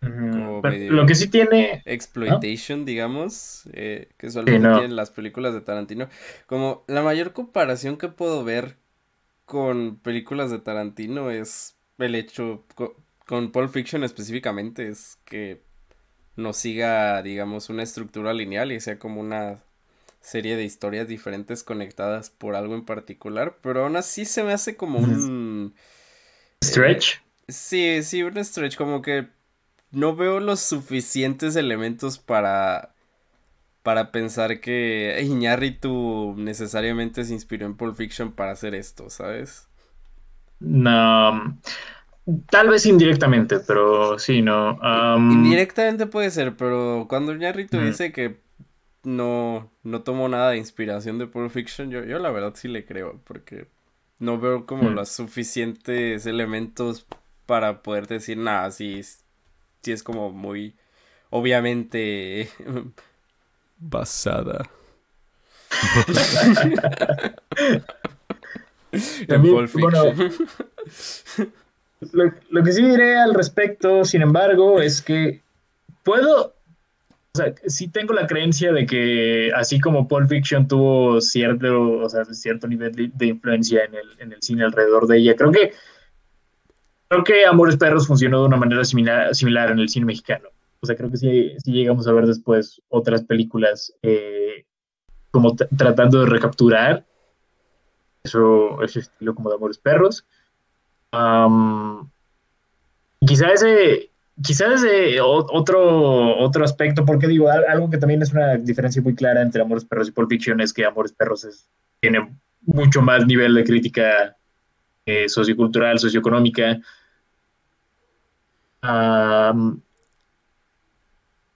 [0.01, 6.09] lo que sí tiene exploitation, digamos, eh, que solamente tienen las películas de Tarantino.
[6.47, 8.77] Como la mayor comparación que puedo ver
[9.45, 12.65] con películas de Tarantino es el hecho,
[13.27, 15.63] con, Pulp Fiction específicamente, es que
[16.37, 19.63] no siga, digamos, una estructura lineal y sea como una
[20.23, 24.77] serie de historias diferentes conectadas por algo en particular, pero aún así se me hace
[24.77, 25.75] como un...
[26.65, 27.17] ¿Stretch?
[27.17, 29.27] Eh, sí, sí, un stretch, como que
[29.91, 32.93] no veo los suficientes elementos para
[33.83, 39.69] para pensar que Iñárritu necesariamente se inspiró en Pulp Fiction para hacer esto, ¿sabes?
[40.61, 41.59] No,
[42.49, 44.79] tal vez indirectamente, pero sí, no.
[45.17, 48.41] Indirectamente puede ser, pero cuando Iñárritu dice que
[49.05, 52.85] no, no tomó nada de inspiración de Pulp Fiction, yo, yo la verdad sí le
[52.85, 53.67] creo, porque
[54.19, 57.07] no veo como los suficientes elementos
[57.47, 60.75] para poder decir nada, sí, sí es como muy
[61.31, 62.49] obviamente
[63.79, 64.69] basada.
[69.27, 70.13] También, bueno,
[72.51, 75.41] lo, que sí diré al respecto, sin embargo, es que
[76.03, 76.55] puedo,
[77.35, 82.09] o sea, sí tengo la creencia de que así como Pulp Fiction tuvo cierto, o
[82.09, 85.73] sea, cierto nivel de, influencia en el, en el, cine alrededor de ella, creo que
[87.09, 90.51] creo que Amores Perros funcionó de una manera similar, similar en el cine mexicano.
[90.81, 94.67] O sea, creo que sí, llegamos a ver después otras películas eh,
[95.31, 97.07] como tratando de recapturar
[98.25, 100.27] eso, ese estilo como de Amores Perros.
[103.21, 109.03] quizá ese, quizá ese otro, otro aspecto, porque digo, algo que también es una diferencia
[109.03, 111.69] muy clara entre Amores Perros y Pulp Fiction es que Amores Perros
[112.01, 114.37] tiene mucho más nivel de crítica
[115.05, 116.81] eh, sociocultural, socioeconómica.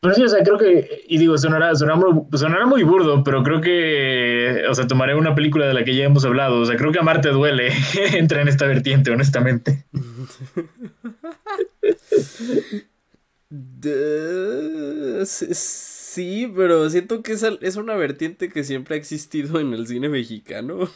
[0.06, 4.62] Pero sí, o sea, creo que, y digo, sonará, sonará, muy burdo, pero creo que,
[4.70, 7.00] o sea, tomaré una película de la que ya hemos hablado, o sea, creo que
[7.00, 7.72] Amarte duele,
[8.14, 9.84] entra en esta vertiente, honestamente.
[15.24, 20.88] sí, pero siento que es, una vertiente que siempre ha existido en el cine mexicano.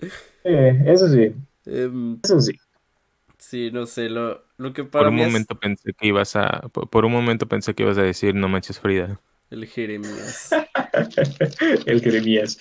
[0.44, 1.32] eso sí.
[1.64, 2.52] Em, eso sí.
[3.38, 7.04] Sí, no sé, lo, lo que para por un momento pensé que ibas a por
[7.04, 9.20] un momento pensé que ibas a decir no manches Frida.
[9.50, 10.50] El Jeremías.
[11.86, 12.58] el Jeremías.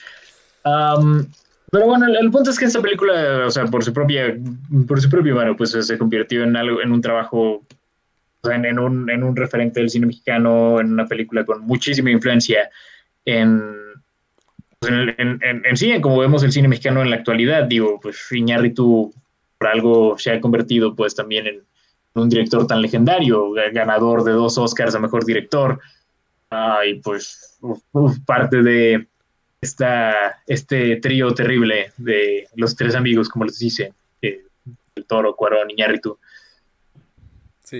[0.64, 4.36] pero bueno, el, punto es que esta película, o sea, por su propia,
[4.88, 7.64] por su propio mano, pues se convirtió en algo, en un trabajo,
[8.42, 12.12] o sea, en, un, en un referente del cine mexicano, en una película con muchísima
[12.12, 12.70] influencia
[13.26, 13.76] en,
[14.80, 17.64] pues, en, en, en, sí, en como vemos el cine mexicano en la actualidad.
[17.64, 19.14] Digo, pues Iñárritu
[19.58, 21.62] por algo se ha convertido pues también en
[22.16, 25.80] un director tan legendario, ganador de dos Oscars a Mejor Director,
[26.86, 27.60] y pues
[28.26, 29.08] parte de
[29.62, 36.18] esta, este trío terrible de los tres amigos, como les dice, el Toro, Cuarón, Iñárritu.
[37.64, 37.80] Sí.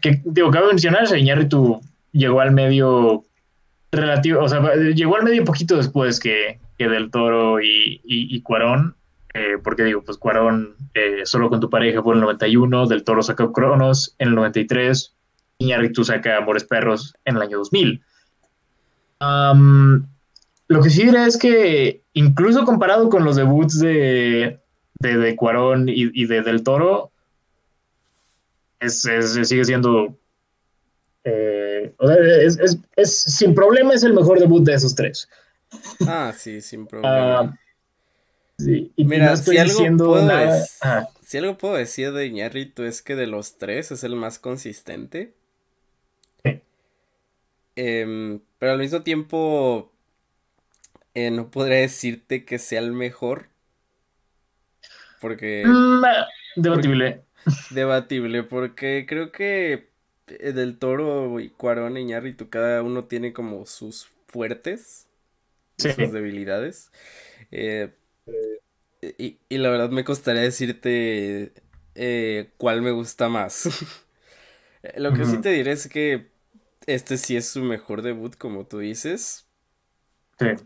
[0.00, 1.80] que, digo, cabe mencionar, Iñárritu
[2.12, 3.24] llegó al medio
[3.90, 8.40] relativo, o sea, llegó al medio poquito después que, que Del Toro y, y, y
[8.42, 8.94] Cuarón,
[9.34, 13.02] eh, porque digo, pues Cuarón, eh, solo con tu pareja fue en el 91, Del
[13.02, 15.12] Toro sacó Cronos en el 93,
[15.58, 18.00] Iñárritu saca Amores Perros en el año 2000.
[20.68, 24.60] lo que sí diré es que incluso comparado con los debuts de,
[25.00, 27.10] de, Cuarón y, de Del Toro,
[28.78, 30.16] es, sigue siendo...
[31.24, 31.92] Eh,
[32.96, 35.28] es, sin problema es el mejor debut de esos tres.
[36.06, 37.58] Ah, sí, sin problema.
[38.58, 38.64] Ah,
[38.96, 40.50] Mira, si, algo puedo
[41.22, 45.34] si algo puedo decir de Iñárritu es que de los tres es el más consistente.
[47.76, 49.90] Em, pero al mismo tiempo
[51.14, 53.48] eh, no podría decirte que sea el mejor.
[55.20, 55.64] Porque...
[55.66, 56.04] Mm,
[56.56, 57.22] debatible.
[57.70, 59.88] debatible, porque creo que
[60.28, 65.08] eh, del Toro y Cuarón y Iñárritu cada uno tiene como sus fuertes,
[65.76, 66.92] sus debilidades.
[67.50, 67.90] Eh,
[69.18, 71.52] y, la verdad me costaría decirte
[71.94, 73.68] eh, cuál me gusta más.
[74.96, 76.28] Lo que sí te diré es que
[76.86, 79.46] este sí es su mejor debut, como tú dices.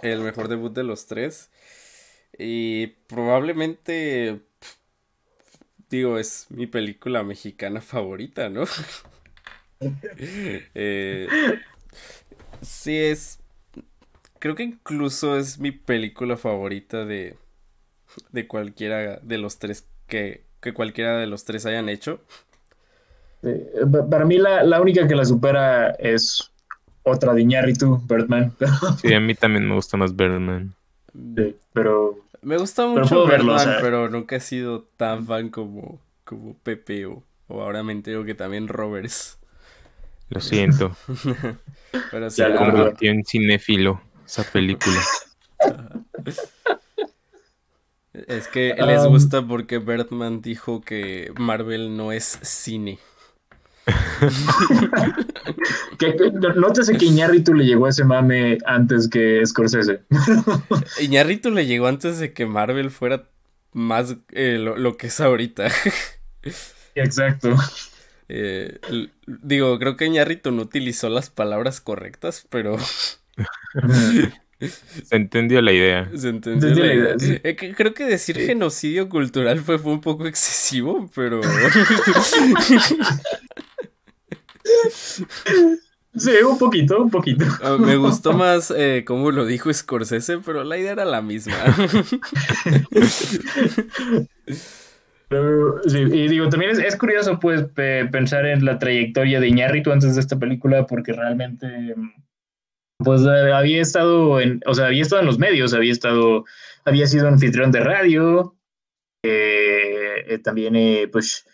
[0.02, 1.50] El mejor debut de los tres.
[2.36, 4.40] Y probablemente,
[5.88, 8.64] digo, es mi película mexicana favorita, ¿no?
[10.74, 11.28] eh,
[12.62, 13.40] sí, es...
[14.40, 17.36] Creo que incluso es mi película favorita de,
[18.32, 22.20] de cualquiera de los tres que, que cualquiera de los tres hayan hecho.
[24.10, 26.50] para mí la, la, única que la supera es
[27.02, 28.52] otra de Iñárritu, Birdman.
[29.00, 30.74] sí, a mí también me gusta más Birdman.
[31.36, 32.18] Sí, pero...
[32.40, 37.62] Me gusta mucho Birdman, pero nunca he sido tan fan como, como Pepe o, o
[37.62, 39.38] ahora me entero que también Roberts.
[40.28, 40.94] Lo siento.
[42.10, 45.00] pero Se convirtió en cinéfilo esa película.
[48.28, 52.98] Es que les um, gusta porque Birdman dijo que Marvel no es cine.
[55.98, 56.14] que,
[56.56, 60.02] nótese que Iñárritu le llegó a ese mame antes que Scorsese.
[61.00, 63.24] Iñárritu le llegó antes de que Marvel fuera
[63.72, 65.68] más eh, lo, que es ahorita.
[66.94, 67.56] Exacto.
[68.28, 68.78] Eh,
[69.26, 72.76] digo, creo que Iñárritu no utilizó las palabras correctas, pero...
[74.60, 76.10] Se entendió la idea.
[76.16, 77.14] Se entendió la idea.
[77.44, 81.40] Eh, creo que decir genocidio cultural fue, fue un poco excesivo, pero...
[86.18, 87.44] Sí, un poquito, un poquito.
[87.62, 91.54] Ah, me gustó más eh, como lo dijo Scorsese, pero la idea era la misma.
[95.86, 97.64] y digo, también es, curioso pues
[98.10, 101.94] pensar en la trayectoria de Iñárritu antes de esta película, porque realmente
[102.98, 106.44] pues eh, había estado en, o sea, había estado en los medios, había estado,
[106.84, 108.56] había sido anfitrión de radio,
[109.24, 111.44] eh, también pues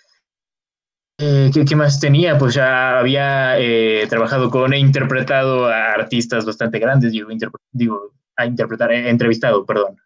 [1.19, 2.37] eh, ¿qué, más tenía?
[2.39, 7.29] Pues ya había eh, trabajado con, e interpretado a artistas bastante grandes, digo,
[7.71, 9.97] digo a interpretar, he entrevistado, perdón.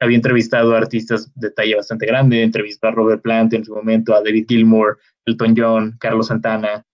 [0.00, 4.14] había entrevistado a artistas de talla bastante grande, entrevistó a Robert Plant en su momento,
[4.14, 6.84] a David Gilmour, Elton John, Carlos Santana.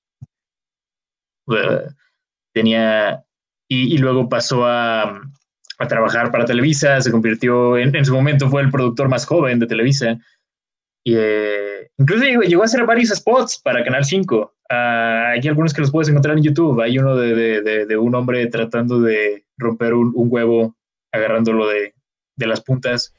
[2.52, 3.24] tenía,
[3.68, 5.20] y, luego pasó a,
[5.78, 9.58] a, trabajar para Televisa, se convirtió, en, en, su momento fue el productor más joven
[9.58, 10.18] de Televisa.
[11.04, 14.54] Y, eh, Incluso llegó, a hacer varios spots para Canal 5.
[14.68, 16.80] Ah, hay algunos que los puedes encontrar en YouTube.
[16.82, 20.76] Hay uno de, un hombre tratando de romper un, huevo,
[21.10, 21.94] agarrándolo de,
[22.36, 23.14] las puntas.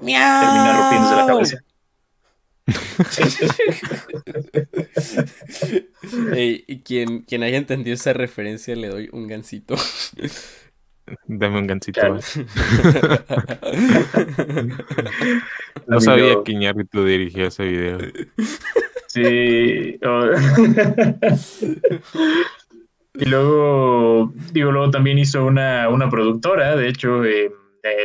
[0.00, 0.40] ¡Miau!
[0.40, 1.58] Termina rompiéndose la cabeza.
[6.36, 9.74] y quien, quien haya entendido esa referencia le doy un gancito.
[11.26, 12.00] Dame un gancito
[15.86, 17.98] no sabía que Iñárritu dirigió ese video.
[19.08, 19.98] Sí.
[23.14, 27.50] y luego, digo, luego también hizo una, productora, de hecho, eh,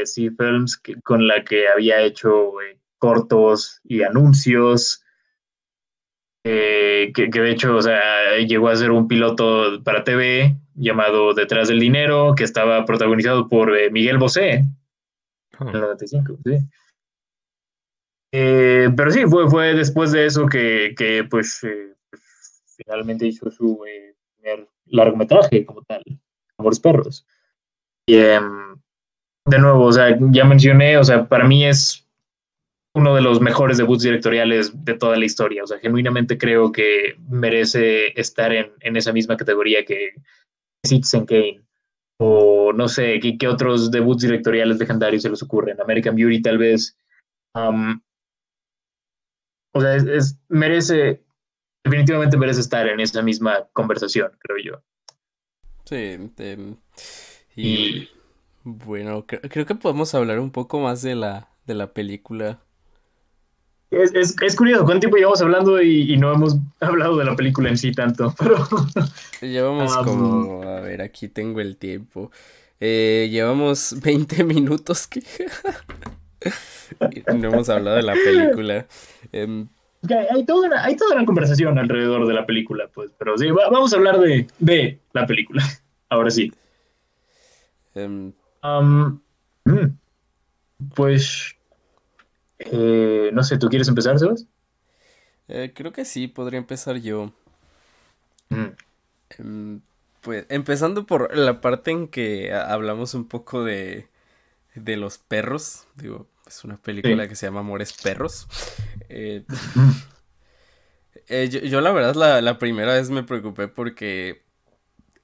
[0.06, 5.05] C Films, con la que había hecho eh, cortos y anuncios.
[6.48, 11.70] Eh, que, de hecho, o sea, llegó a ser un piloto para TV llamado Detrás
[11.70, 14.64] del Dinero, que estaba protagonizado por eh, Miguel Bosé.
[15.60, 16.58] En el 95, sí.
[18.32, 21.66] Eh, pero sí, fue, fue después de eso que, que pues,
[22.78, 23.82] finalmente hizo su
[24.36, 26.04] primer largometraje como tal,
[26.60, 27.26] Amores Perros.
[28.06, 28.76] Y em,
[29.46, 32.05] de nuevo, o sea, ya mencioné, o sea, para mí es
[32.96, 35.64] uno de los mejores debuts directoriales de toda la historia.
[35.64, 40.14] O sea, genuinamente creo que merece estar en, en esa misma categoría que
[40.86, 41.62] Citizen Kane.
[42.18, 45.82] O no sé, ¿qué, ¿qué, otros debuts directoriales legendarios se les ocurren?
[45.82, 46.98] American Beauty, tal vez.
[47.54, 48.00] Um,
[49.74, 51.22] o sea, es, merece,
[51.84, 54.82] definitivamente merece estar en esa misma conversación, creo yo.
[55.84, 56.18] Sí,
[57.58, 58.10] y,
[58.64, 62.65] bueno, creo que podemos hablar un poco más de la, de la película
[63.96, 67.78] es, es, curioso, ¿cuánto tiempo llevamos hablando y, no hemos hablado de la película en
[67.78, 68.34] sí tanto?
[68.40, 68.68] Pero...
[69.42, 72.32] Llevamos como, a ver, aquí tengo el tiempo.
[72.80, 75.24] Eh, llevamos 20 minutos que...
[77.34, 78.86] no hemos hablado de la película.
[79.32, 79.68] Em,
[80.30, 83.94] hay, toda una, hay toda una conversación alrededor de la película, pues, pero sí, vamos
[83.94, 85.64] a hablar de, de la película.
[86.10, 86.52] Ahora sí.
[87.96, 89.20] Em, mm,
[90.94, 91.55] pues
[92.72, 94.48] eh, no sé, ¿tú quieres empezar, Sebas?
[95.48, 97.32] Eh, creo que sí, podría empezar yo.
[98.50, 98.66] Mm.
[99.38, 99.82] Em,
[100.22, 104.08] pues empezando por la parte en que hablamos un poco de,
[104.74, 105.86] de los perros.
[105.96, 108.48] Digo, es una película que se llama Amores Perros.
[109.10, 109.44] Eh,
[111.50, 114.44] yo, la verdad la, la, primera vez me preocupé porque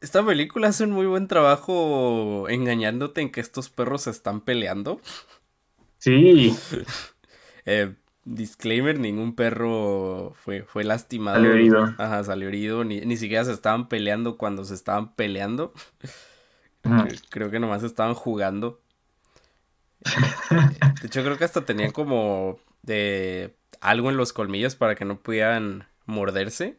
[0.02, 5.02] esta película hace un muy buen trabajo engañándote en que estos perros se están peleando.
[5.98, 6.56] Sí.
[7.66, 7.94] eh,
[8.26, 11.38] disclaimer, ningún perro fue, fue lastimado.
[11.38, 11.96] Salió herido.
[11.98, 12.84] Ajá, salió herido.
[12.84, 15.74] Ni, ni siquiera se estaban peleando cuando se estaban peleando.
[17.30, 18.82] Creo que nomás estaban jugando.
[21.02, 25.20] De hecho, creo que hasta tenían como de algo en los colmillos para que no
[25.20, 26.78] pudieran morderse.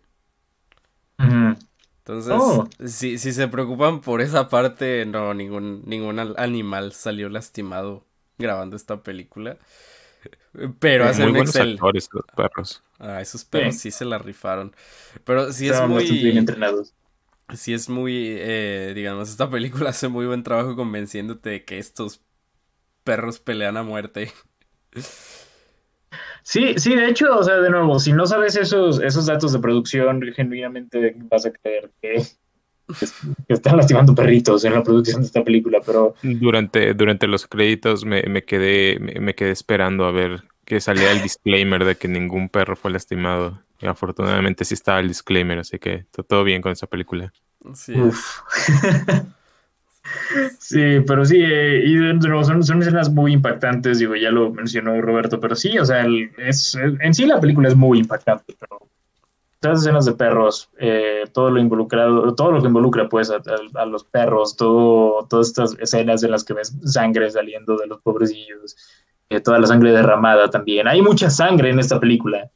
[1.19, 2.69] Entonces, oh.
[2.85, 8.05] si, si, se preocupan por esa parte, no, ningún, ningún animal salió lastimado
[8.39, 9.57] grabando esta película.
[10.79, 11.73] Pero hacen un Excel.
[11.75, 12.83] Actores, los perros.
[12.99, 13.91] Ah, esos perros sí.
[13.91, 14.75] se la rifaron.
[15.25, 16.11] Pero sí es muy.
[16.11, 16.95] Bien entrenados.
[17.55, 18.37] Sí es muy.
[18.39, 22.23] Eh, digamos, esta película hace muy buen trabajo convenciéndote de que estos
[23.05, 24.33] perros pelean a muerte.
[26.43, 29.61] Sí, sí, de hecho, o sea, de nuevo, si no sabes esos, esos datos de
[29.61, 32.23] producción, genuinamente vas a creer que,
[33.49, 36.15] están lastimando perritos en la producción de esta película, pero...
[36.23, 41.23] Durante, durante los créditos me, me quedé, me, quedé esperando a ver que salía el
[41.23, 43.61] disclaimer de que ningún perro fue lastimado.
[43.81, 47.33] Y afortunadamente sí estaba el disclaimer, así que está todo bien con esa película.
[47.75, 47.95] Sí.
[50.59, 54.53] Sí, pero sí, eh, y de nuevo, son, son, escenas muy impactantes, digo, ya lo
[54.53, 56.05] mencionó Roberto, pero sí, o sea,
[56.39, 58.89] es, en sí la película es muy impactante, pero
[59.71, 64.05] las escenas de perros, eh, todo lo involucrado, todo lo que involucra pues a, los
[64.05, 68.77] perros, todo, todas estas escenas de las que ves sangre saliendo de los pobrecillos,
[69.31, 72.51] eh, toda la sangre derramada también, hay mucha sangre en esta película.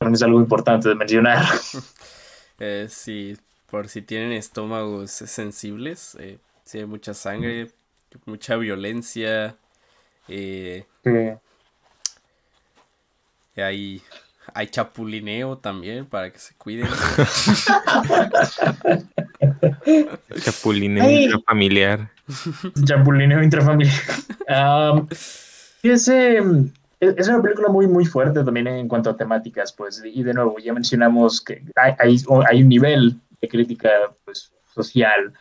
[0.00, 1.44] es algo importante de mencionar.
[2.88, 3.36] sí,
[3.70, 7.70] por si tienen estómagos sensibles, eh, si hay mucha sangre,
[8.26, 9.56] mucha violencia,
[10.26, 10.86] eh,
[13.56, 14.02] hay,
[14.54, 16.86] hay chapulineo también para que se cuiden.
[20.42, 22.08] chapulineo intrafamiliar.
[22.84, 24.00] Chapulineo intrafamiliar.
[25.82, 26.38] ese,
[27.00, 30.58] es una película muy, muy fuerte también en cuanto a temáticas, pues, y de nuevo,
[30.58, 32.16] ya mencionamos que hay,
[32.48, 33.90] hay un nivel de crítica
[34.24, 35.32] pues, social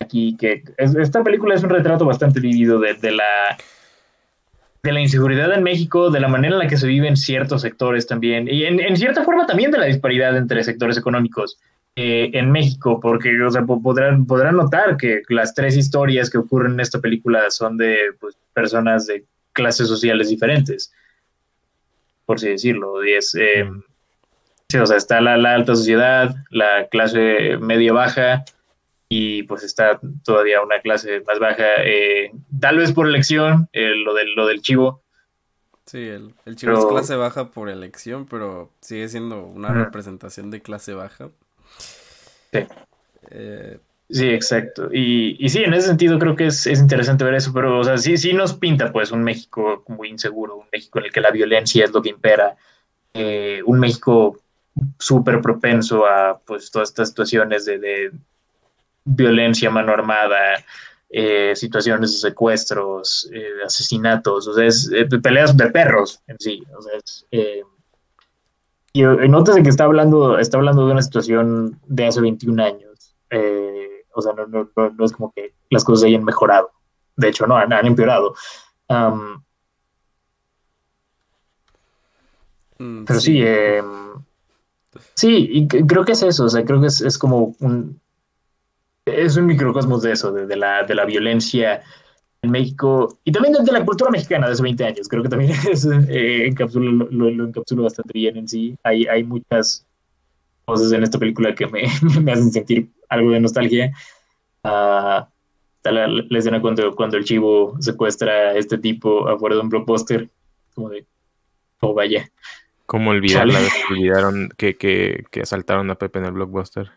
[0.00, 3.56] aquí, que esta película es un retrato bastante vivido de, la
[4.82, 7.62] de la inseguridad en México, de la manera en la que se vive en ciertos
[7.62, 11.58] sectores también, y en, cierta forma también de la disparidad entre sectores económicos
[11.96, 16.74] eh, en México, porque o sea, podrán, podrán notar que las tres historias que ocurren
[16.74, 20.92] en esta película son de pues, personas de clases sociales diferentes,
[22.24, 23.04] por así decirlo.
[23.04, 23.68] Y es, eh,
[24.70, 28.44] Sí, o sea, está la, alta sociedad, la clase media baja
[29.08, 32.30] y pues está todavía una clase más baja, eh,
[32.60, 35.02] tal vez por elección, eh, lo, del, lo del chivo.
[35.86, 40.92] Sí, el, chivo es clase baja por elección, pero sigue siendo una representación de clase
[40.92, 41.30] baja.
[42.52, 42.58] Sí.
[43.30, 43.78] Eh,
[44.10, 44.90] sí, exacto.
[44.92, 47.84] Y, y, sí, en ese sentido creo que es, es, interesante ver eso, pero o
[47.84, 51.22] sea, sí, sí nos pinta pues un México muy inseguro, un México en el que
[51.22, 52.56] la violencia es lo que impera,
[53.64, 54.38] un México
[54.98, 58.12] súper propenso a pues todas estas situaciones de,
[59.08, 60.64] violencia mano armada,
[61.10, 66.62] eh, situaciones de secuestros, eh, asesinatos, o sea, es, eh, peleas de perros en sí.
[66.76, 67.26] O sea, es,
[68.92, 73.14] y, y que está hablando, está hablando de una situación de hace 21 años.
[74.14, 76.70] o sea, no, no, no, es como que las cosas hayan mejorado.
[77.16, 78.34] De hecho, no, han, empeorado.
[82.78, 83.42] Mm, pero sí,
[85.14, 88.00] Sí, y creo que es eso, o sea, creo que es, como un,
[89.08, 91.82] es un microcosmos de eso, de, la, de la violencia
[92.42, 95.08] en México y también de, la cultura mexicana de hace 20 años.
[95.08, 98.76] Creo que también es, eh, encapsula, lo, lo, encapsula bastante bien en sí.
[98.82, 99.86] Hay, hay muchas
[100.64, 101.84] cosas en esta película que me,
[102.22, 103.92] me hacen sentir algo de nostalgia.
[104.64, 105.24] Uh,
[105.84, 110.28] la, la, escena cuando, cuando el chivo secuestra a este tipo afuera de un blockbuster,
[110.74, 111.06] como de,
[111.80, 112.30] oh vaya.
[112.86, 116.92] ¿Cómo olvidar la vez que olvidaron que, que, que, asaltaron a Pepe en el blockbuster?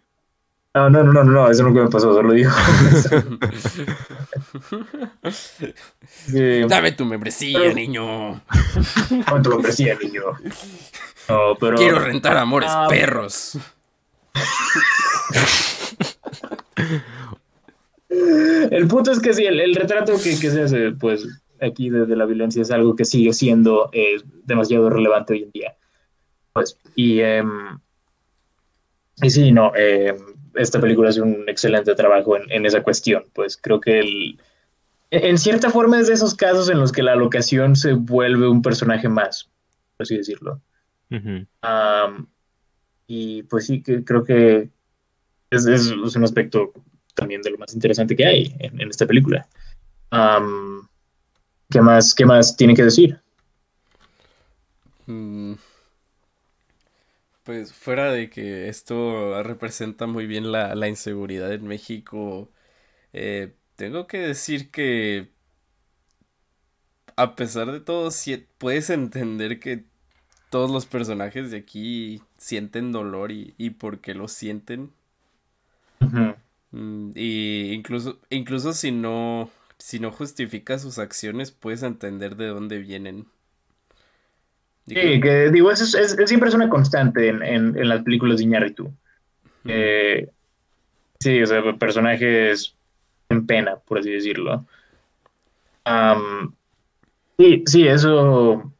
[0.74, 2.56] No, no, no, no, no, eso nunca me pasó, solo dijo.
[6.70, 8.42] Dame tu membresía, niño.
[9.28, 10.24] Dame tu membresía, niño.
[11.28, 11.76] No, pero...
[11.76, 13.58] Quiero rentar amores ah, perros.
[18.72, 21.28] el punto es que sí, el, retrato que, que, se hace, pues,
[21.60, 25.76] aquí desde la violencia es algo que sigue siendo eh, demasiado relevante hoy en día.
[26.54, 27.78] Pues, y, em,
[29.22, 33.26] y sí, no, em, esta película hace un excelente trabajo en, esa cuestión.
[33.34, 34.40] Pues creo que el,
[35.12, 38.62] en cierta forma es de esos casos en los que la locación se vuelve un
[38.62, 39.50] personaje más,
[39.98, 40.62] por así decirlo.
[43.08, 44.70] y pues sí, que creo que
[45.50, 46.72] es, es, un aspecto
[47.14, 49.48] también de lo más interesante que hay en, esta película.
[51.70, 53.20] ¿Qué más, qué más tiene que decir?
[55.08, 55.54] Mm.
[57.44, 62.52] Pues fuera de que esto representa muy bien la, inseguridad en México,
[63.14, 65.30] eh, tengo que decir que
[67.16, 68.10] a pesar de todo,
[68.58, 69.86] puedes entender que
[70.50, 74.92] todos los personajes de aquí sienten dolor y, y por qué lo sienten.
[76.72, 82.80] Mm, y incluso, incluso si no, si no justifica sus acciones, puedes entender de dónde
[82.80, 83.28] vienen.
[84.88, 85.96] Sí, que digo, es,
[86.26, 88.92] siempre es una constante en, en, las películas de Iñárritu.
[91.20, 92.76] sí, o sea, personajes
[93.30, 94.66] en pena, por así decirlo.
[97.38, 98.72] sí, sí, eso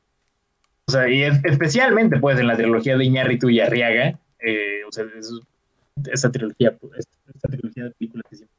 [0.92, 5.06] o sea, y especialmente pues en la trilogía de Iñárritu y Arriaga, eh, o sea,
[6.12, 8.58] esa trilogía, esta, trilogía de películas que siempre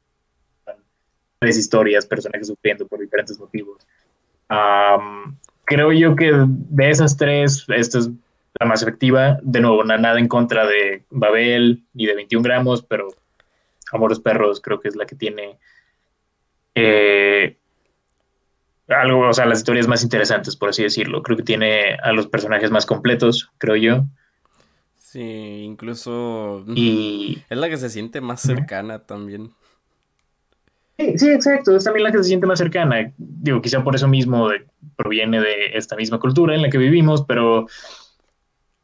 [1.37, 3.85] tres historias, personajes sufriendo por diferentes motivos.
[5.65, 8.09] Creo yo que de esas tres, esta es
[8.59, 9.39] la más efectiva.
[9.41, 13.07] De nuevo, nada en contra de Babel ni de 21 gramos, pero
[13.91, 15.57] Amores Perros creo que es la que tiene
[16.75, 17.57] eh,
[18.87, 21.23] algo, o sea, las historias más interesantes, por así decirlo.
[21.23, 24.05] Creo que tiene a los personajes más completos, creo yo.
[24.97, 27.43] Sí, incluso y...
[27.49, 29.51] es la que se siente más cercana también.
[30.97, 33.11] Sí, sí, exacto, es también la que se siente más cercana.
[33.17, 34.49] Digo, quizá por eso mismo
[34.95, 37.65] proviene de esta misma cultura en la que vivimos, pero,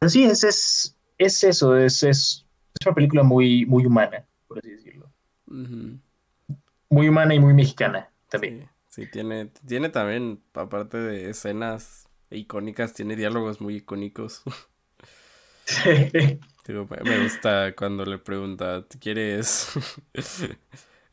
[0.06, 2.46] sí, es, es, es eso, es, es,
[2.84, 5.10] una película muy, muy humana, por así decirlo.
[5.46, 8.68] Muy humana y muy mexicana también.
[8.88, 14.42] Sí, tiene, tiene también, aparte de escenas icónicas, tiene diálogos muy icónicos.
[17.04, 19.72] me gusta cuando le pregunta, ¿quieres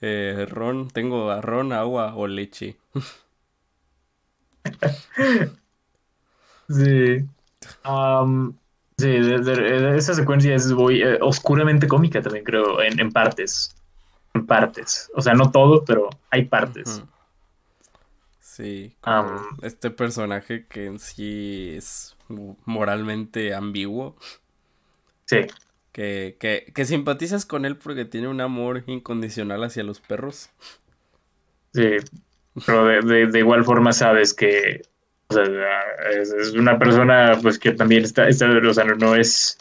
[0.02, 0.90] eh, ron?
[0.90, 2.78] Tengo a ron, agua o leche.
[6.70, 7.26] sí.
[8.98, 9.16] sí,
[9.96, 13.76] esa secuencia es muy eh, oscuramente cómica también, creo, en, en, partes.
[14.34, 15.10] En partes.
[15.16, 17.04] O sea, no todo, pero hay partes.
[18.40, 18.96] Sí,
[19.62, 22.18] este personaje que en sí es
[22.66, 24.16] moralmente ambiguo.
[25.26, 25.46] Sí.
[25.98, 26.38] Que,
[26.76, 30.52] que, simpatizas con él porque tiene un amor incondicional hacia los perros.
[31.74, 31.96] Sí,
[32.68, 34.84] pero de, igual forma sabes que
[35.32, 39.58] es, una persona pues que también está, está o sea, no, es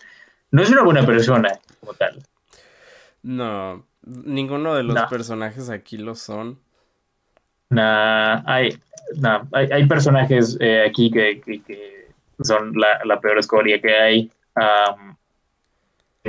[0.51, 1.49] no es una buena persona
[1.81, 2.23] como tal.
[3.23, 6.59] No, ninguno de los personajes aquí lo son.
[7.71, 8.79] Nah, hay,
[9.53, 14.31] hay, personajes eh, aquí que, son la, peor escoria que hay.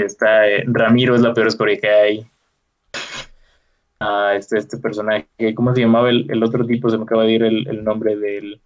[0.06, 2.32] Está eh, Ramiro es la peor escoria que hay.
[4.00, 6.90] Ah, este, este personaje, ¿cómo se llamaba el, otro tipo?
[6.90, 8.62] Se me acaba de ir el, nombre del.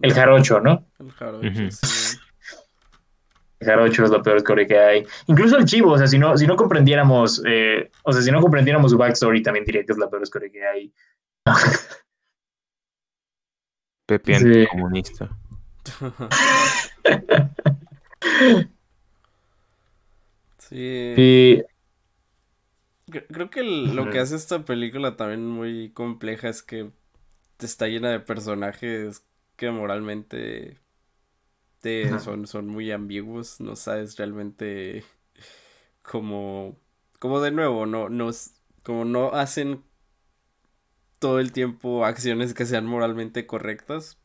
[0.00, 0.86] El jarocho, ¿no?
[0.98, 2.18] El jarocho, sí.
[3.58, 5.06] El jarocho es la peor escoria que hay.
[5.26, 8.40] Incluso el chivo, o sea, si no, si no comprendiéramos, eh, o sea, si no
[8.40, 10.92] comprendiéramos su backstory, también diría que es la peor escoria que hay.
[14.06, 15.28] Pepe comunista.
[20.68, 21.62] sí.
[23.06, 26.90] Creo que lo que hace esta película también muy compleja es que
[27.60, 29.24] está llena de personajes
[29.56, 30.80] que moralmente
[32.20, 35.04] son, son muy ambiguos, no sabes realmente
[36.02, 36.76] como,
[37.18, 38.30] como de nuevo, no, no,
[38.82, 39.82] como no hacen
[41.18, 44.18] todo el tiempo acciones que sean moralmente correctas.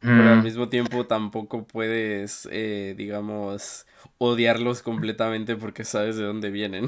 [0.00, 3.86] Pero al mismo tiempo tampoco puedes, eh, digamos,
[4.18, 6.86] odiarlos completamente porque sabes de dónde vienen.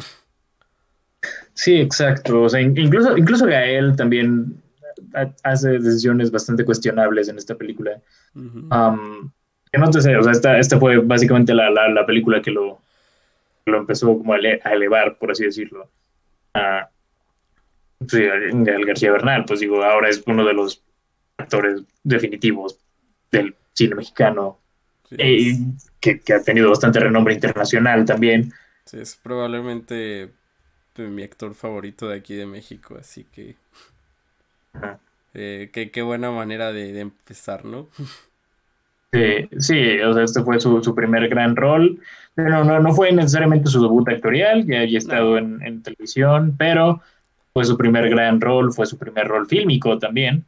[1.55, 2.43] Sí, exacto.
[2.43, 4.63] O sea, incluso, incluso Gael también
[5.43, 8.01] hace decisiones bastante cuestionables en esta película.
[8.35, 12.79] que no te sé, o sea, esta, esta fue básicamente la, la, película que lo,
[13.67, 15.91] lo empezó como a, elevar, por así decirlo.
[16.55, 16.89] Ah,
[18.07, 20.83] sí, el García Bernal, pues digo, ahora es uno de los
[21.37, 22.79] actores definitivos
[23.31, 24.59] del cine mexicano
[25.11, 25.55] eh,
[26.01, 28.53] que, ha tenido bastante renombre internacional también.
[28.85, 30.31] Sí, es probablemente
[30.97, 33.57] mi actor favorito de aquí de México, así que...
[35.35, 37.89] Eh, qué, buena manera de, empezar, ¿no?
[39.13, 42.01] Sí, sí, o sea, este fue su, primer gran rol.
[42.37, 47.01] No, no, no fue necesariamente su debut actorial, ya había estado en, en televisión, pero
[47.53, 50.45] fue su primer gran rol, fue su primer rol fílmico también.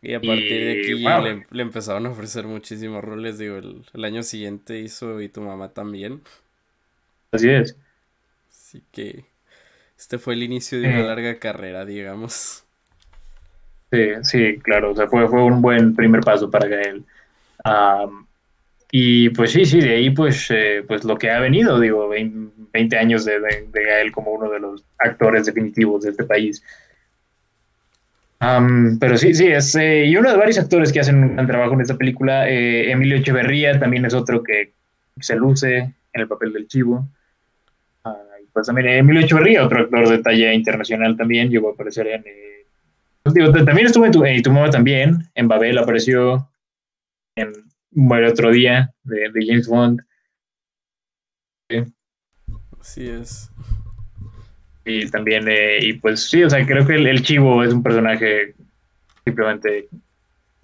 [0.00, 3.38] Y a partir de aquí le, empezaron a ofrecer muchísimos roles.
[3.38, 6.20] Digo, el, año siguiente hizo y tu mamá también.
[7.32, 7.76] Así es.
[8.48, 9.24] Así que
[9.98, 12.64] este fue el inicio de una larga carrera, digamos.
[13.90, 17.04] Sí, sí, claro, o sea, fue, fue un buen primer paso para Gael.
[18.92, 22.98] y pues sí, sí, de ahí pues, eh, pues lo que ha venido, digo, 20,
[22.98, 26.62] años de, de, Gael como uno de los actores definitivos de este país.
[28.38, 31.74] Pero sí, sí, es, eh, y uno de varios actores que hacen un gran trabajo
[31.74, 34.72] en esta película, eh, Emilio Echeverría también es otro que
[35.20, 37.08] se luce en el papel del chivo.
[38.04, 38.16] Ah,
[38.52, 42.24] pues también Emilio Echeverría, otro actor de talla internacional también, llegó a aparecer en
[43.34, 46.48] también estuve en tu, en también, en Babel apareció
[47.36, 47.52] en
[47.92, 50.00] el otro día de, James Bond.
[52.80, 53.50] Así es.
[54.88, 58.54] Y también, eh, y pues sí, o sea, creo que el, Chivo es un personaje
[59.24, 59.88] simplemente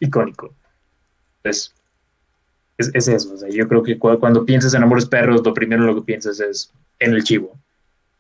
[0.01, 0.52] icónico.
[1.42, 1.74] Es,
[2.78, 5.94] es, eso, o sea, yo creo que cuando, piensas en Amores Perros, lo primero lo
[5.94, 7.59] que piensas es en el Chivo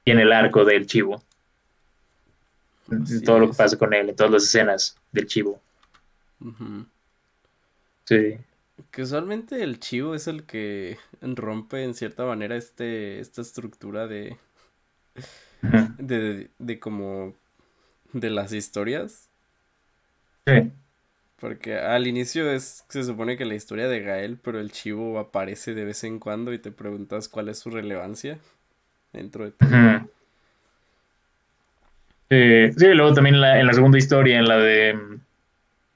[0.04, 1.22] y en el arco del Chivo
[3.24, 5.60] todo lo que pasa con él, en todas las escenas del chivo.
[8.04, 8.36] Sí.
[8.90, 14.36] Que usualmente el chivo es el que rompe en cierta manera este, esta estructura de,
[15.98, 17.34] de, de como
[18.12, 19.28] de las historias.
[20.46, 20.72] Sí.
[21.40, 25.74] Porque al inicio es, se supone que la historia de Gael, pero el chivo aparece
[25.74, 28.38] de vez en cuando y te preguntas cuál es su relevancia
[29.12, 29.68] dentro de todo.
[32.30, 34.98] Sí, sí, luego también en la segunda historia, en la de,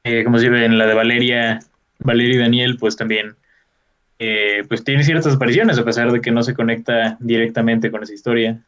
[0.05, 0.65] eh, ¿cómo se llama?
[0.65, 1.61] En la de Valeria,
[1.99, 3.35] Valeria y Daniel, pues también,
[4.19, 8.13] eh, pues tiene ciertas apariciones, a pesar de que no se conecta directamente con esa
[8.13, 8.61] historia,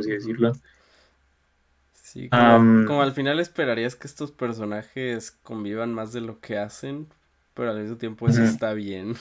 [0.00, 0.52] por así decirlo.
[1.92, 7.06] Sí, como, al final esperarías que estos personajes convivan más de lo que hacen,
[7.54, 9.14] pero al mismo tiempo eso está bien.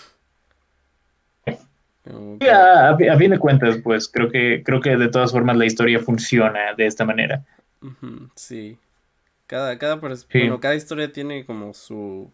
[2.50, 6.00] a, a, fin de cuentas, pues creo que creo que de todas formas la historia
[6.00, 7.46] funciona de esta manera
[8.36, 8.78] sí.
[9.48, 10.00] Cada, cada,
[10.60, 12.32] cada historia tiene como su...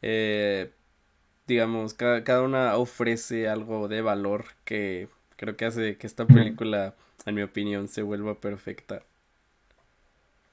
[0.00, 0.70] Eh,
[1.46, 6.94] digamos, cada, cada, una ofrece algo de valor que creo que hace que esta película,
[7.26, 9.02] en mi opinión, se vuelva perfecta.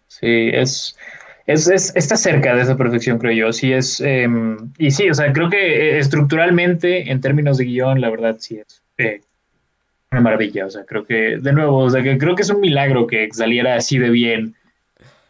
[0.07, 0.97] Sí, es,
[1.45, 3.53] es, es, está cerca de esa perfección, creo yo.
[3.53, 3.99] Sí, es.
[4.01, 8.37] Em, y sí, o sea, creo que eh, estructuralmente, en términos de guion, la verdad
[8.39, 8.83] sí es.
[8.97, 9.21] Eh,
[10.11, 12.59] una maravilla, o sea, creo que, de nuevo, o sea, que creo que es un
[12.59, 14.55] milagro que saliera así de bien,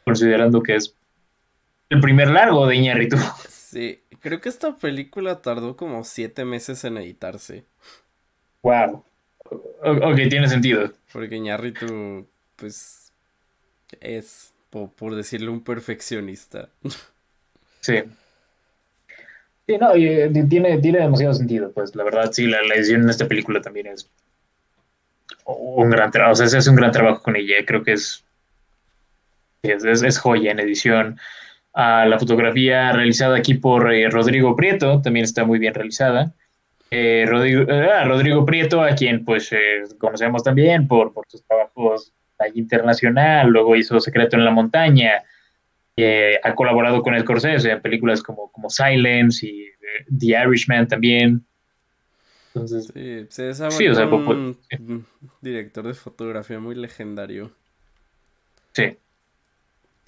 [0.06, 0.96] considerando que es
[1.90, 3.18] el primer largo de Iñárritu.
[3.70, 7.66] Sí, creo que esta película tardó como siete meses en editarse.
[8.64, 9.04] Wow.
[9.50, 10.92] Ok, tiene sentido.
[11.12, 13.12] Porque Iñárritu, pues,
[14.02, 16.70] es, por, decirlo, un perfeccionista.
[17.82, 18.04] Sí.
[19.66, 23.10] Sí, no, eh, tiene, tiene demasiado sentido, pues la verdad sí, la, la edición en
[23.10, 24.12] esta película también es
[25.46, 28.24] un gran trabajo, o sea, se hace un gran trabajo con ella, creo que es,
[29.64, 31.20] es, joya en edición.
[31.74, 36.34] Ah, la fotografía realizada aquí por eh, Rodrigo Prieto también está muy bien realizada.
[36.92, 42.14] Eh, ah, Rodrigo, Prieto, a quien pues eh, conocemos también por, por sus trabajos
[42.54, 45.24] internacional, luego hizo Secreto en la Montaña,
[46.44, 49.66] ha colaborado con el Scorsese en películas como, como Silence y
[50.18, 51.44] The Irishman también.
[52.54, 55.06] Entonces, sí, se sí, o sea, un
[55.42, 57.52] director de fotografía muy legendario.
[58.72, 58.98] Sí.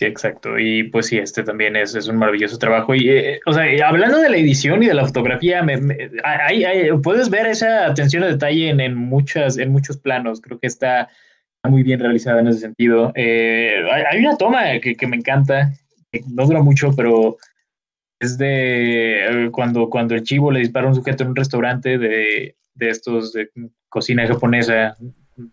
[0.01, 0.57] Sí, exacto.
[0.57, 2.95] Y pues sí, este también es, un maravilloso trabajo.
[2.95, 5.77] Y, eh, o sea, hablando de la edición y de la fotografía, me,
[7.03, 10.41] puedes ver esa atención a detalle en, muchas, en muchos planos.
[10.41, 11.07] Creo que está
[11.69, 13.11] muy bien realizada en ese sentido.
[13.13, 13.75] Eh,
[14.09, 15.71] hay, una toma que, que, me encanta,
[16.11, 17.37] que no dura mucho, pero
[18.19, 21.99] es de eh, cuando, cuando el chivo le dispara a un sujeto en un restaurante
[21.99, 23.51] de, estos de
[23.87, 24.97] cocina japonesa,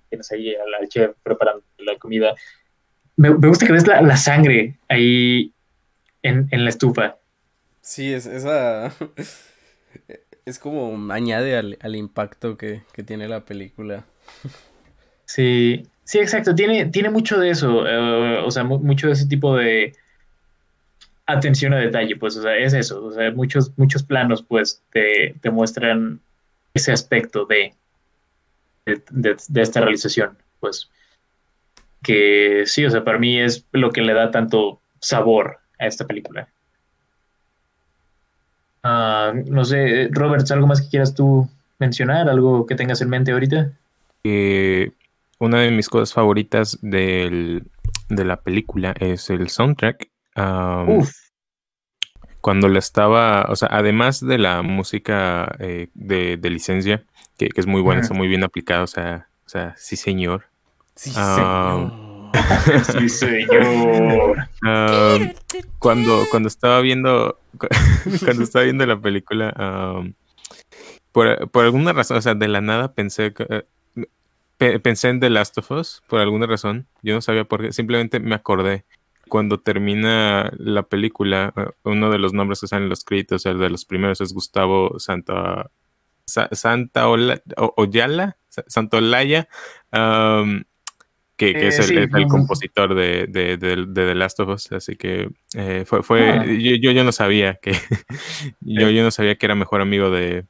[0.08, 2.34] tienes ahí al, chef preparando la comida.
[3.18, 5.52] Me, gusta que ves la, sangre ahí
[6.22, 7.16] en, la estufa.
[7.82, 8.92] Sí, es, esa
[10.46, 14.06] es como añade al, impacto que, tiene la película.
[15.26, 16.54] Sí, sí, exacto.
[16.54, 17.86] Tiene, tiene mucho de eso.
[17.86, 19.92] Eh, o sea, mucho de ese tipo de,
[21.28, 25.50] atención a detalle, pues, o sea, es eso, o sea, muchos, muchos planos, pues, te,
[25.50, 26.20] muestran
[26.72, 27.74] ese aspecto de,
[28.86, 30.90] de, esta realización, pues,
[32.08, 36.06] que sí, o sea, para mí es lo que le da tanto sabor a esta
[36.06, 36.48] película.
[38.82, 41.46] Ah, no sé, Robert, ¿algo más que quieras tú
[41.78, 42.30] mencionar?
[42.30, 43.72] ¿Algo que tengas en mente ahorita?
[44.24, 44.90] Eh,
[45.38, 47.60] una de mis cosas favoritas de
[48.08, 50.08] la película es el soundtrack
[52.40, 57.04] cuando la estaba, o sea, además de la música eh, de, licencia,
[57.36, 60.44] que, es muy buena, está muy bien aplicada, o sea, o sea, sí señor.
[60.98, 61.92] Sí señor.
[62.84, 64.48] sí, señor.
[64.62, 65.32] Um,
[65.78, 67.38] cuando, cuando estaba viendo
[68.24, 69.54] cuando estaba viendo la película,
[69.96, 70.12] um,
[71.12, 73.64] por, por, alguna razón, o sea, de la nada pensé que,
[74.58, 76.88] eh, pensé en The Last of Us, por alguna razón.
[77.02, 78.84] Yo no sabía por qué, simplemente me acordé.
[79.28, 83.58] Cuando termina la película, eh, uno de los nombres que salen en los créditos, el
[83.58, 85.70] de los primeros es Gustavo Santa
[86.26, 89.48] Santa Oyala, Santolaya,
[89.92, 90.64] um,
[91.38, 95.30] que, que es, eh, el, compositor de, de, de, The Last of Us, así que
[95.54, 96.44] eh, fue, fue ah.
[96.44, 97.72] yo, yo, no sabía que
[98.60, 100.46] yo, yo no sabía que era mejor amigo de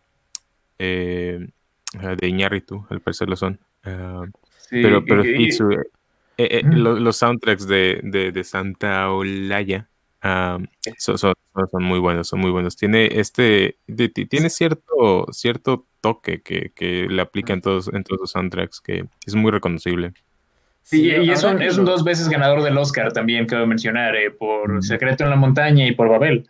[0.78, 1.46] eh,
[1.92, 3.60] de Iñárritu, al parecer lo son.
[3.84, 4.24] Ah,
[4.70, 5.22] pero pero
[6.62, 9.90] los, soundtracks de, Santa Olaya
[10.22, 12.76] son, son, son, muy buenos, son muy buenos.
[12.76, 13.76] Tiene este,
[14.30, 19.04] tiene cierto, cierto toque que, que le aplica en todos, en todos los soundtracks que
[19.26, 20.14] es muy reconocible.
[20.88, 24.30] Sí, y es un, es un, dos veces ganador del Oscar también, cabe mencionar, eh,
[24.30, 26.48] por Secreto en la Montaña y por Babel.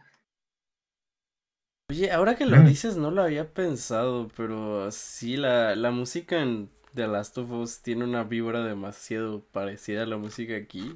[1.90, 6.68] Oye, ahora que lo dices, no lo había pensado, pero sí, la, la música en
[6.94, 10.94] The Last of Us tiene una vibra demasiado parecida a la música aquí.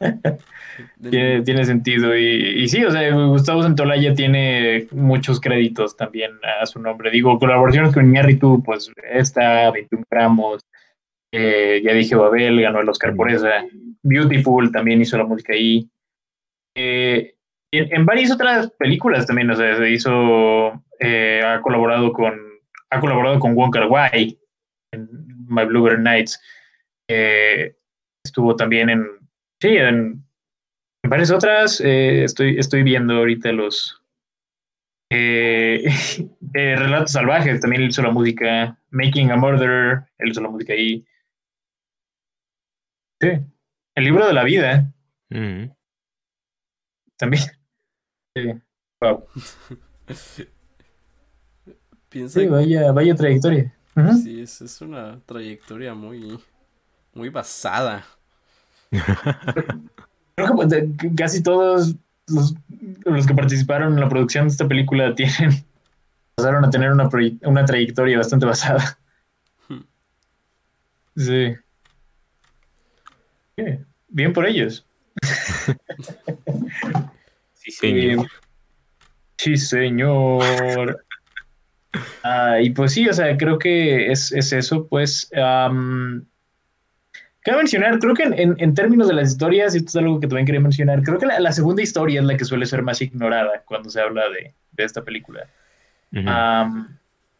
[1.00, 2.16] tiene, tiene, sentido.
[2.16, 7.12] Y, y, sí, o sea, Gustavo Santolaya tiene muchos créditos también a su nombre.
[7.12, 10.60] Digo, colaboraciones con Iñárritu, pues esta, 21 gramos.
[11.32, 13.64] Eh, ya dije Babel, ganó el Oscar por esa.
[14.02, 15.88] Beautiful también hizo la música ahí.
[16.76, 17.34] Eh,
[17.72, 22.34] en, varias otras películas también, o sea, se hizo, eh, ha colaborado con,
[22.90, 24.38] ha colaborado con Wong Kar Wai
[24.92, 25.08] en
[25.46, 26.40] My Bluebird Nights.
[28.24, 29.20] estuvo también en
[29.60, 30.24] Sí, en,
[31.06, 34.02] varias otras eh, estoy, estoy viendo ahorita los
[35.10, 35.84] eh,
[36.54, 38.78] eh, Relatos Salvajes, también hizo la música.
[38.90, 41.04] Making a Murderer, él hizo la música ahí.
[43.20, 43.28] Sí,
[43.94, 44.90] el libro de la vida.
[45.28, 45.66] Mm.
[47.16, 47.42] También.
[48.34, 48.52] Sí,
[49.00, 49.24] wow.
[52.28, 53.74] sí, vaya, vaya trayectoria.
[54.22, 56.38] Sí, es, es una trayectoria muy,
[57.12, 58.06] muy basada
[60.34, 60.56] Creo
[60.98, 61.94] que casi todos
[62.26, 62.54] los,
[63.26, 65.64] que participaron en la producción de esta película tienen
[66.34, 67.08] pasaron a tener una,
[67.42, 68.98] una trayectoria bastante basada.
[69.68, 69.82] Hmm.
[71.16, 71.56] Sí.
[74.08, 74.86] Bien por ellos.
[77.60, 78.26] Sí, señor.
[79.36, 81.04] Sí, señor.
[82.22, 85.30] Ah, y pues sí, o sea, creo que es, eso, pues.
[87.42, 90.44] Cabe mencionar, creo que en, términos de las historias, y esto es algo que también
[90.46, 93.88] quería mencionar, creo que la, segunda historia es la que suele ser más ignorada cuando
[93.88, 95.46] se habla de, esta película.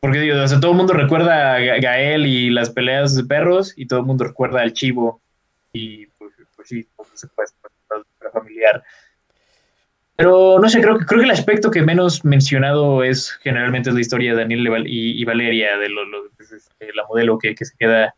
[0.00, 4.00] porque digo, todo el mundo recuerda a Gael y las peleas de perros, y todo
[4.00, 5.20] el mundo recuerda al chivo,
[5.72, 7.48] y pues, pues sí, se puede
[8.32, 8.82] familiar.
[10.16, 14.32] Pero no sé, creo, creo que el aspecto que menos mencionado es generalmente la historia
[14.32, 15.88] de Daniel y, Valeria, de
[16.38, 18.14] este, la modelo que, se queda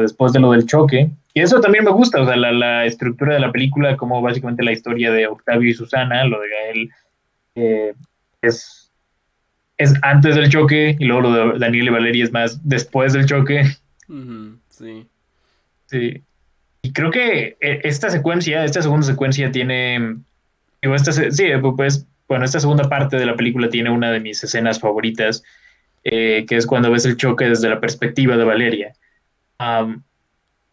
[0.00, 1.10] después de lo del choque.
[1.32, 4.72] Y eso también me gusta, o sea, la, estructura de la película, como básicamente la
[4.72, 6.90] historia de Octavio y Susana, lo de Gael,
[7.54, 7.94] eh,
[8.42, 8.90] es,
[9.76, 13.26] es antes del choque, y luego lo de Daniel y Valeria es más después del
[13.26, 13.62] choque.
[14.78, 15.08] Sí.
[15.86, 16.22] Sí.
[16.82, 20.18] Y creo que eh, esta secuencia, esta segunda secuencia tiene,
[20.80, 21.44] esta, sí,
[21.76, 25.42] pues, bueno, esta segunda parte de la película tiene una de mis escenas favoritas,
[26.04, 28.92] eh, que es cuando ves el choque desde la perspectiva de Valeria.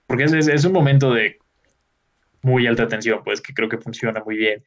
[0.06, 1.40] porque es, un momento de
[2.44, 4.64] muy alta tensión, pues que creo que funciona muy bien.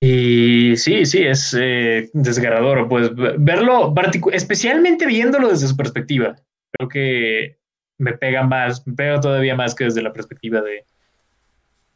[0.00, 3.92] y sí, sí, es eh, desgarrador, pues verlo,
[4.32, 6.36] especialmente viéndolo desde su perspectiva.
[6.72, 7.58] Creo que
[7.98, 10.84] me pega más, me pega todavía más que desde la perspectiva de,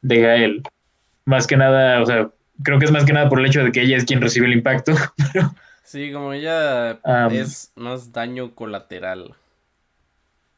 [0.02, 0.62] de Gael.
[1.24, 2.30] Más que nada, o sea,
[2.62, 4.46] creo que es más que nada por el hecho de que ella es quien recibe
[4.46, 4.94] el impacto,
[5.32, 6.98] pero Sí, como ella
[7.30, 9.34] es más daño colateral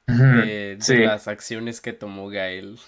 [0.07, 2.79] de, las acciones que tomó Gael.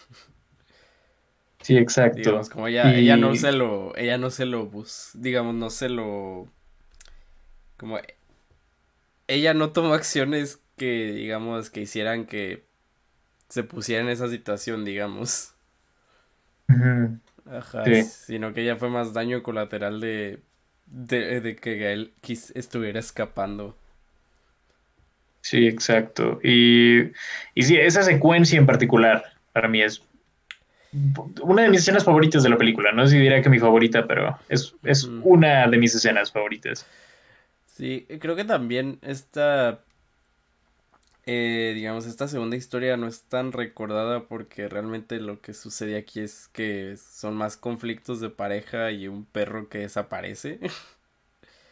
[1.61, 2.19] Sí, exacto.
[2.19, 5.89] Digamos, como ella, ella no se lo, ella no se lo bus, digamos, no se
[5.89, 6.49] lo,
[7.77, 7.99] como,
[9.27, 12.65] ella no tomó acciones que, digamos, que hicieran que
[13.51, 15.55] se pusiera en esa situación, digamos.
[17.47, 20.41] Ajá, sino que ella fue más daño colateral de
[20.91, 22.13] de, que Gael
[22.55, 23.77] estuviera escapando.
[25.41, 26.41] Sí, exacto.
[26.43, 27.05] Y,
[27.55, 30.03] y sí, esa secuencia en particular para mí es
[31.43, 32.93] una de mis escenas favoritas de la película.
[32.93, 34.75] No sé si diría que mi favorita, pero es,
[35.23, 36.87] una de mis escenas favoritas.
[37.67, 39.81] Sí, creo que también esta,
[41.31, 46.21] eh, digamos, esta segunda historia no es tan recordada porque realmente lo que sucede aquí
[46.21, 50.59] es que son más conflictos de pareja y un perro que desaparece.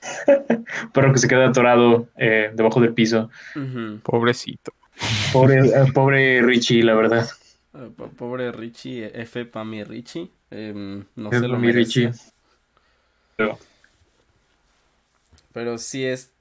[0.92, 3.30] perro que se queda atorado eh, debajo del piso.
[4.02, 4.74] Pobrecito.
[5.32, 7.26] Pobre, eh, pobre Richie, la verdad.
[8.18, 10.30] pobre Richie, F para mi Richie.
[10.50, 12.12] Em, no sé lo mi Richie.
[13.36, 13.58] Pero...
[15.54, 16.34] Pero sí es,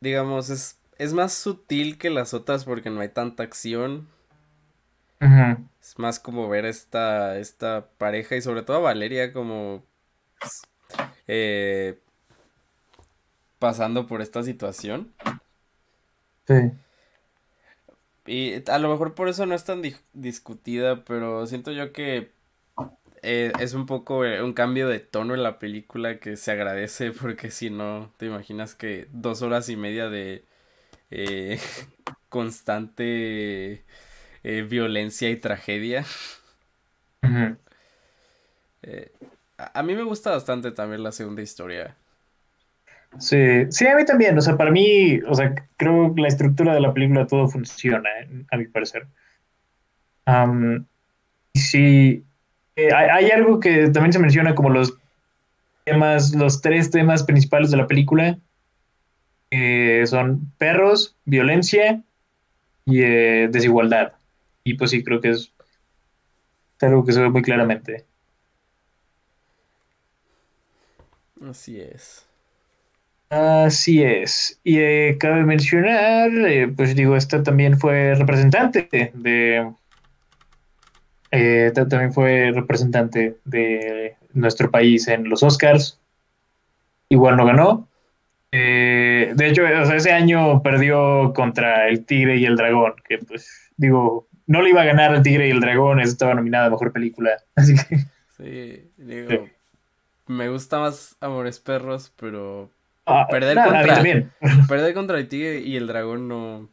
[0.00, 4.08] digamos, es, es más sutil que las otras porque no hay tanta acción.
[5.80, 9.82] Es más como ver esta, esta pareja y sobre todo a Valeria como
[10.38, 10.62] pues,
[11.26, 11.98] eh,
[13.58, 15.12] pasando por esta situación.
[16.46, 16.72] Sí.
[18.26, 19.82] Y a lo mejor por eso no es tan
[20.12, 22.32] discutida, pero siento yo que
[23.22, 27.12] eh, es un poco eh, un cambio de tono en la película que se agradece
[27.20, 30.44] porque si no, te imaginas que dos horas y media de
[31.10, 31.58] eh,
[32.28, 33.84] constante
[34.68, 36.04] violencia y tragedia.
[39.56, 41.96] a mí me gusta bastante también la segunda historia.
[43.18, 44.36] Sí, sí, a mí también.
[44.36, 48.08] O sea, para mí, o sea, creo que la estructura de la película todo funciona,
[48.50, 49.06] a mi parecer.
[51.54, 52.24] sí,
[52.76, 54.94] eh, hay, algo que también se menciona como los
[55.84, 58.38] temas, los tres temas principales de la película.
[60.06, 62.02] Son perros, violencia
[62.84, 64.12] y eh, desigualdad.
[64.64, 65.52] Y pues sí, creo que es
[66.80, 68.04] algo que se ve muy claramente.
[71.42, 72.26] Así es.
[73.28, 74.60] Así es.
[74.62, 76.30] Y eh, cabe mencionar,
[76.76, 79.72] pues digo, esta también fue representante de
[81.32, 86.00] eh, también fue representante de nuestro país en los Oscars.
[87.08, 87.88] Igual no ganó.
[88.58, 94.28] Eh, de hecho, ese año perdió contra el Tigre y el Dragón, que pues digo,
[94.46, 97.30] no le iba a ganar el Tigre y el Dragón, estaba nominada a Mejor Película.
[97.56, 97.98] Así que...
[98.36, 99.48] Sí, digo,
[100.26, 102.70] me gusta más Amores Perros, pero
[103.06, 104.02] ah, perder, contra,
[104.68, 106.68] perder contra el Tigre y el Dragón no,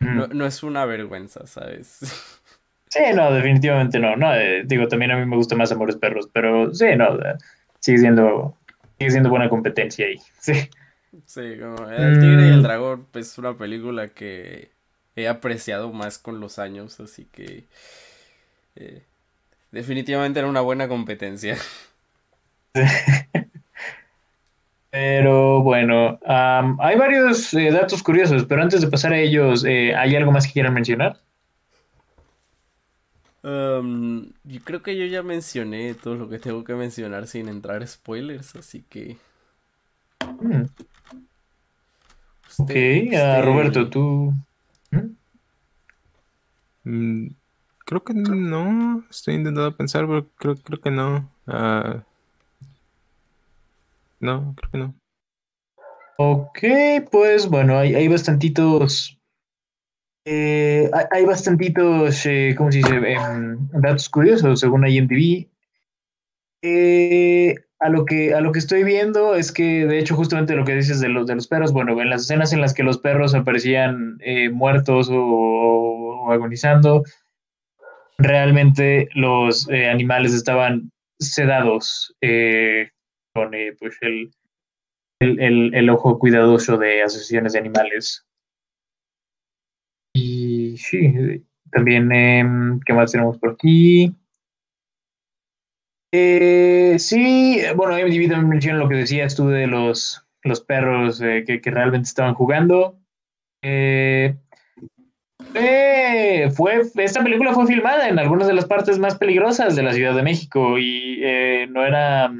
[0.00, 2.00] no es una vergüenza, ¿sabes?
[2.88, 4.16] Sí, no, definitivamente no.
[4.16, 7.34] no eh, digo, también a mí me gusta más Amores Perros, pero sí, no, eh,
[7.80, 8.56] sigue siendo,
[8.98, 10.16] sigue siendo buena competencia ahí.
[10.40, 10.68] Sí.
[11.24, 12.62] Sí, como El Tigre y el mm.
[12.62, 14.70] Dragón pues, es una película que
[15.14, 17.64] he apreciado más con los años, así que
[18.74, 19.02] eh,
[19.70, 21.56] definitivamente era una buena competencia.
[24.90, 30.46] Pero bueno, hay varios datos curiosos, pero antes de pasar a ellos, ¿hay algo más
[30.46, 31.18] que quieran mencionar?
[33.46, 38.56] Yo creo que yo ya mencioné todo lo que tengo que mencionar sin entrar spoilers,
[38.56, 39.18] así que.
[40.20, 40.64] Hmm.
[42.58, 42.70] ok,
[43.44, 44.32] Roberto, tú.
[44.90, 45.16] ¿Mm?
[46.84, 47.28] Mm,
[47.84, 49.04] creo que no.
[49.08, 51.30] Estoy intentando pensar, pero creo, creo que no.
[51.46, 52.02] Ah,
[54.18, 54.94] no, creo que no.
[56.18, 56.58] Ok,
[57.12, 59.16] pues bueno, hay, hay bastantitos
[60.28, 62.96] eh, hay bastantitos, eh, ¿cómo se dice?
[62.96, 65.46] Em, datos curiosos según IMDb.
[66.62, 70.64] Eh, a, lo que, a lo que estoy viendo es que, de hecho, justamente lo
[70.64, 72.98] que dices de los, de los perros, bueno, en las escenas en las que los
[72.98, 77.04] perros aparecían eh, muertos o, agonizando,
[78.18, 80.90] realmente los animales estaban
[81.20, 82.16] sedados
[83.32, 84.32] con pues el,
[85.20, 88.25] el, el, ojo cuidadoso de asociaciones de animales
[90.16, 94.14] sí, también, em, ¿qué más tenemos por aquí?
[96.12, 101.44] Eh, sí, bueno, MDB también menciona lo que decías tú de los, los perros eh,
[101.46, 102.98] que, realmente estaban jugando.
[103.62, 104.36] Eh,
[106.54, 110.14] fue, esta película fue filmada en algunas de las partes más peligrosas de la Ciudad
[110.14, 111.20] de México y
[111.70, 112.32] no era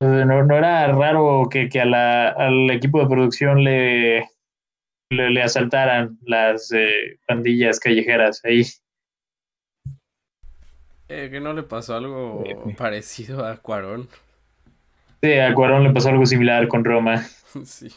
[0.00, 4.28] no, era raro que, que a la, al equipo de producción le,
[5.12, 8.62] le, asaltaran las eh, pandillas callejeras ahí.
[11.08, 12.44] Eh, que no le pasó algo
[12.76, 14.08] parecido a Cuarón.
[15.22, 17.22] Sí, a Cuarón le pasó algo similar con Roma.
[17.64, 17.88] sí.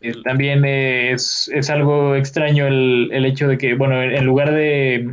[0.00, 5.10] Eh, también es, algo extraño el, hecho de que, bueno, en lugar de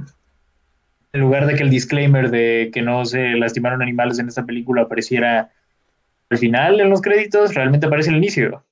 [1.14, 4.82] en lugar de que el disclaimer de que no se lastimaron animales en esta película
[4.82, 5.50] apareciera
[6.30, 8.64] al final en los créditos, realmente aparece al inicio.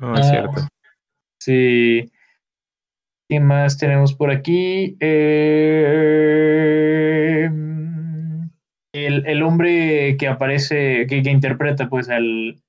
[0.00, 0.68] Oh, es cierto.
[1.38, 2.10] Sí.
[3.28, 4.96] ¿Qué más tenemos por aquí?
[5.00, 6.30] Eh,
[8.92, 12.60] el, hombre que aparece, que, interpreta pues al,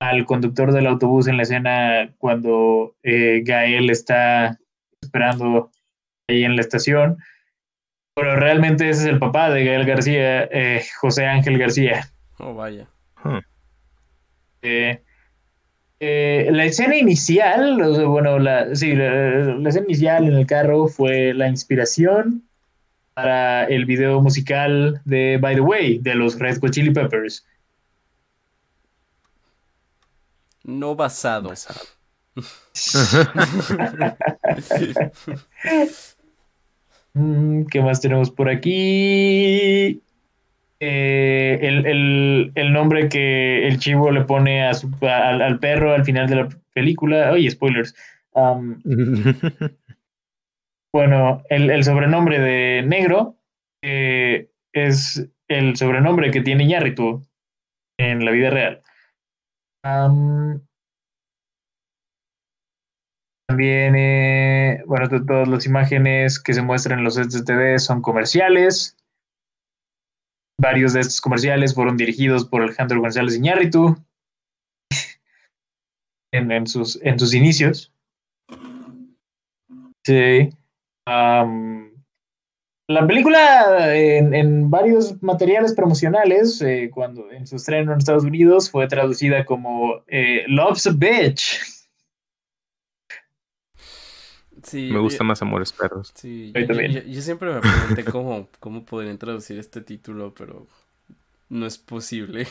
[0.00, 4.58] al conductor del autobús en la escena cuando eh, Gael está
[5.00, 5.70] esperando
[6.28, 7.18] ahí en la estación.
[8.14, 12.06] Pero realmente ese es el papá de Gael García, eh, José Ángel García.
[12.38, 12.88] Oh, vaya.
[14.62, 15.02] Eh,
[16.00, 22.42] la escena inicial, bueno, la, sí, la, escena inicial en el carro fue la inspiración
[23.14, 27.46] para el video musical de By the Way, de los Red Hot Chili Peppers.
[30.64, 31.52] No basado.
[37.12, 40.00] Mm, ¿Qué más tenemos por aquí?
[40.82, 46.36] Eh, el, nombre que el chivo le pone a su, al, perro al final de
[46.36, 47.32] la película.
[47.32, 47.94] Oye, spoilers.
[50.92, 53.36] bueno, el, sobrenombre de Negro
[53.82, 57.22] eh, es el sobrenombre que tiene Yarritu
[57.98, 58.80] en la vida real.
[63.48, 68.00] también, eh, bueno, todas las imágenes que se muestran en los sets de TV son
[68.00, 68.96] comerciales.
[70.60, 73.96] Varios de estos comerciales fueron dirigidos por Alejandro González Iñárritu
[76.34, 77.90] en, en, sus, en sus inicios.
[80.04, 80.50] Sí.
[81.06, 81.46] La
[83.06, 89.46] película en, varios materiales promocionales, eh, cuando en su estreno en Estados Unidos, fue traducida
[89.46, 91.58] como eh, Love's a Bitch.
[94.62, 96.12] Sí, me gusta más Amores Perros.
[96.14, 96.52] Sí,
[97.06, 100.66] yo, siempre me pregunté cómo, cómo podrían traducir este título, pero
[101.48, 102.46] no es posible.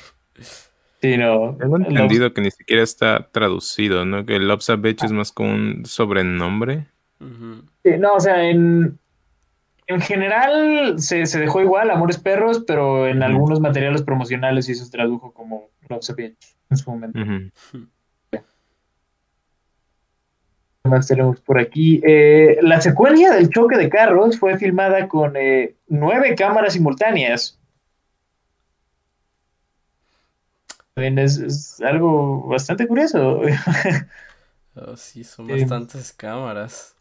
[1.02, 1.56] Sí, no.
[1.58, 4.26] Tengo entendido que ni siquiera está traducido, ¿no?
[4.26, 6.88] Que Love's a Bitch es más como un sobrenombre.
[7.84, 8.98] Sí, no, o sea, en,
[9.88, 15.34] en general se, dejó igual, Amores Perros, pero en algunos materiales promocionales sí se tradujo
[15.34, 17.20] como Love Bitch en su momento.
[17.20, 17.88] ¿Qué
[20.84, 22.02] más tenemos por aquí?
[22.06, 27.58] Eh, la secuencia del choque de carros fue filmada con eh, nueve cámaras simultáneas.
[30.96, 33.42] Es, algo bastante curioso.
[34.76, 36.96] Oh, sí, son bastantes cámaras.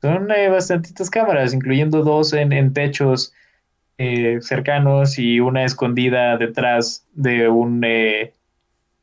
[0.00, 3.32] Son eh, bastantitas cámaras, incluyendo dos en, techos
[3.98, 8.32] eh, cercanos y una escondida detrás de un, de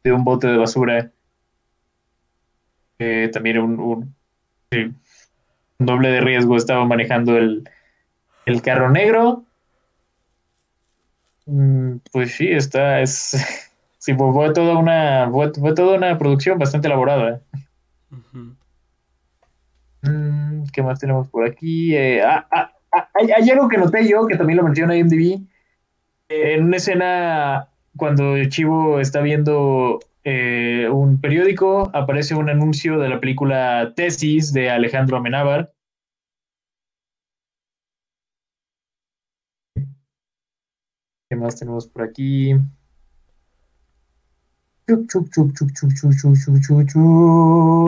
[0.05, 1.11] un bote de basura.
[3.31, 4.15] También un, un,
[5.79, 7.63] doble de riesgo estaba manejando el,
[8.63, 9.43] carro negro.
[11.45, 17.41] Mm, pues sí, está, es, sí, fue, toda una, fue, toda una producción bastante elaborada.
[20.01, 21.95] Mm, ¿Qué más tenemos por aquí?
[21.95, 25.41] Eh, ah, ah, ah, hay, algo que noté yo, que también lo menciona IMDb.
[26.29, 33.09] Eh, en una escena, cuando Chivo está viendo eh, un periódico, aparece un anuncio de
[33.09, 35.73] la película Tesis de Alejandro Amenábar.
[41.29, 42.53] ¿Qué más tenemos por aquí?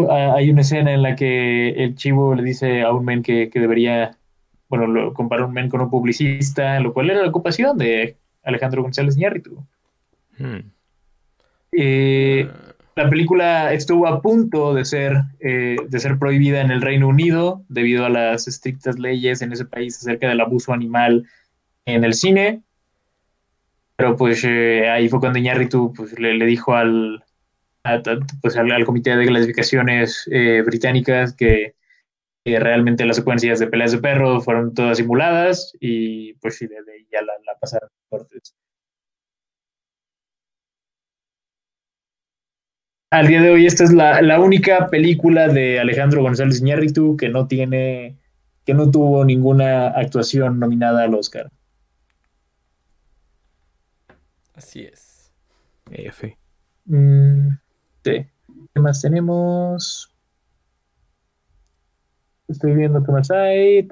[0.10, 4.16] Hay una escena en la que el chivo le dice a un men que, debería,
[4.70, 8.84] bueno, lo compara un men con un publicista, lo cual era la ocupación de Alejandro
[8.84, 9.18] González
[11.72, 12.49] Iñárritu.
[12.95, 18.06] la película estuvo a punto de ser, de ser prohibida en el Reino Unido debido
[18.06, 21.26] a las estrictas leyes en ese país acerca del abuso animal
[21.85, 22.64] en el cine.
[23.95, 27.23] Pero pues eh, ahí fue cuando Iñárritu pues, le, dijo al,
[28.41, 31.76] pues, al, comité de clasificaciones eh, británicas que
[32.43, 37.07] realmente las secuencias de peleas de perros fueron todas simuladas y pues sí, desde ahí
[37.11, 38.56] ya la, pasaron cortes.
[43.12, 47.28] Al día de hoy esta es la, la, única película de Alejandro González Iñárritu que
[47.28, 48.18] no tiene,
[48.66, 51.52] que no tuvo ninguna actuación nominada al Oscar.
[54.56, 55.30] Así es.
[55.92, 56.38] F.
[56.86, 57.50] Mm,
[58.06, 58.26] sí.
[58.74, 60.10] ¿Qué más tenemos?
[62.48, 63.86] Estoy viendo qué más hay.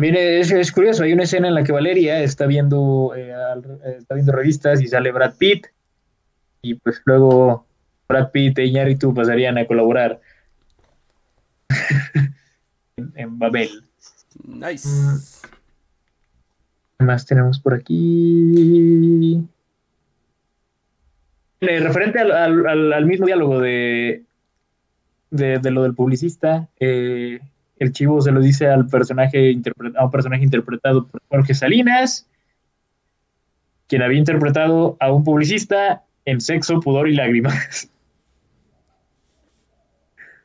[0.00, 3.34] Mire, es, curioso, hay una escena en la que Valeria está viendo, eh,
[3.98, 5.66] está viendo revistas y sale Brad Pitt.
[6.62, 7.66] Y pues luego
[8.08, 10.18] Brad Pitt y Iñárritu pasarían a colaborar
[12.96, 13.84] en, Babel.
[14.42, 14.88] Nice.
[16.98, 19.46] ¿Qué más tenemos por aquí?
[21.60, 24.24] Eh, referente al, mismo diálogo de,
[25.30, 27.40] de, lo del publicista, eh,
[27.80, 29.58] el chivo se lo dice al personaje
[29.96, 32.28] a un personaje interpretado por Jorge Salinas.
[33.88, 37.90] quien había interpretado a un publicista en Sexo, Pudor y Lágrimas.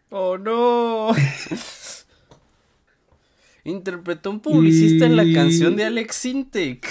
[0.09, 1.13] ¡Oh, no!
[3.65, 6.87] Interpretó un publicista en la canción de Alex Sintek.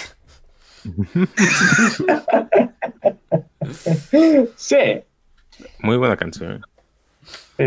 [4.55, 4.75] sí.
[5.79, 6.61] Muy buena canción.
[7.57, 7.63] Sí.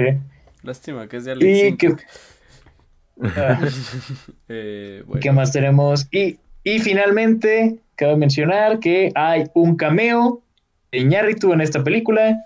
[0.63, 2.07] Lástima que es de Alex Sintek.
[4.51, 6.09] Eh, ¿Qué más tenemos?
[6.11, 10.41] Y, y finalmente, cabe mencionar que hay un cameo
[10.91, 12.45] de Iñárritu en esta película.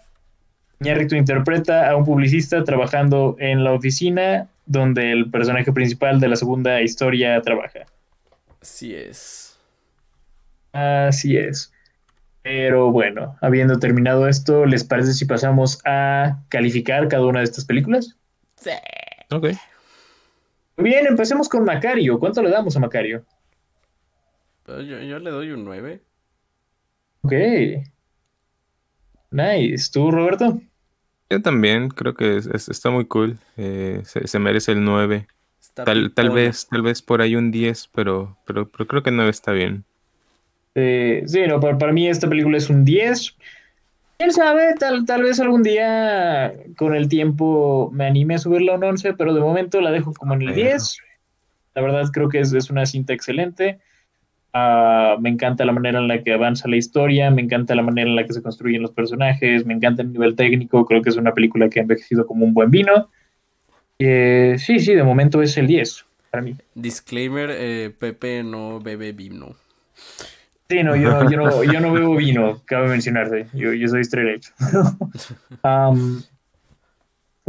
[0.81, 6.37] Iñárritu interpreta a un publicista trabajando en la oficina donde el personaje principal de la
[6.37, 7.81] segunda historia trabaja.
[8.61, 9.59] Así es.
[10.73, 11.73] Así es.
[12.43, 17.65] Pero bueno, habiendo terminado esto, ¿les parece si pasamos a calificar cada una de estas
[17.65, 18.17] películas?
[18.57, 18.71] Sí.
[19.31, 19.49] Ok.
[20.77, 22.19] Bien, empecemos con Macario.
[22.19, 23.25] ¿Cuánto le damos a Macario?
[24.65, 26.01] Pues yo, yo le doy un 9.
[27.23, 27.33] Ok.
[29.31, 29.91] Nice.
[29.93, 30.61] ¿Tú, Roberto?
[31.31, 33.39] Yo también, creo que está muy cool.
[33.57, 35.27] Eh, se, merece el 9.
[35.75, 39.31] Tal, tal, vez, tal vez por ahí un 10, pero, pero, pero creo que 9
[39.31, 39.85] está bien.
[40.75, 43.37] Eh, sí, no, para, para, mí esta película es un 10.
[44.23, 48.77] Quién sabe, tal, tal vez algún día con el tiempo me anime a subirla a
[48.77, 50.99] un 11, pero de momento la dejo como en el 10.
[51.75, 53.81] La verdad creo que es, es una cinta excelente.
[54.53, 58.09] Ah, me encanta la manera en la que avanza la historia, me encanta la manera
[58.09, 61.17] en la que se construyen los personajes, me encanta el nivel técnico, creo que es
[61.17, 63.11] una película que ha envejecido como un buen vino.
[63.99, 66.55] Eh, sí, sí, de momento es el 10 para mí.
[66.77, 69.57] Disclaimer, eh, Pepe no bebe vino.
[70.73, 74.43] Sí, no, yo, yo, no, yo no bebo vino, cabe mencionarse, yo, yo soy straight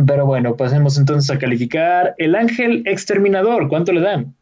[0.05, 2.15] pero bueno, pasemos entonces a calificar.
[2.17, 4.35] El ángel exterminador, ¿cuánto le dan?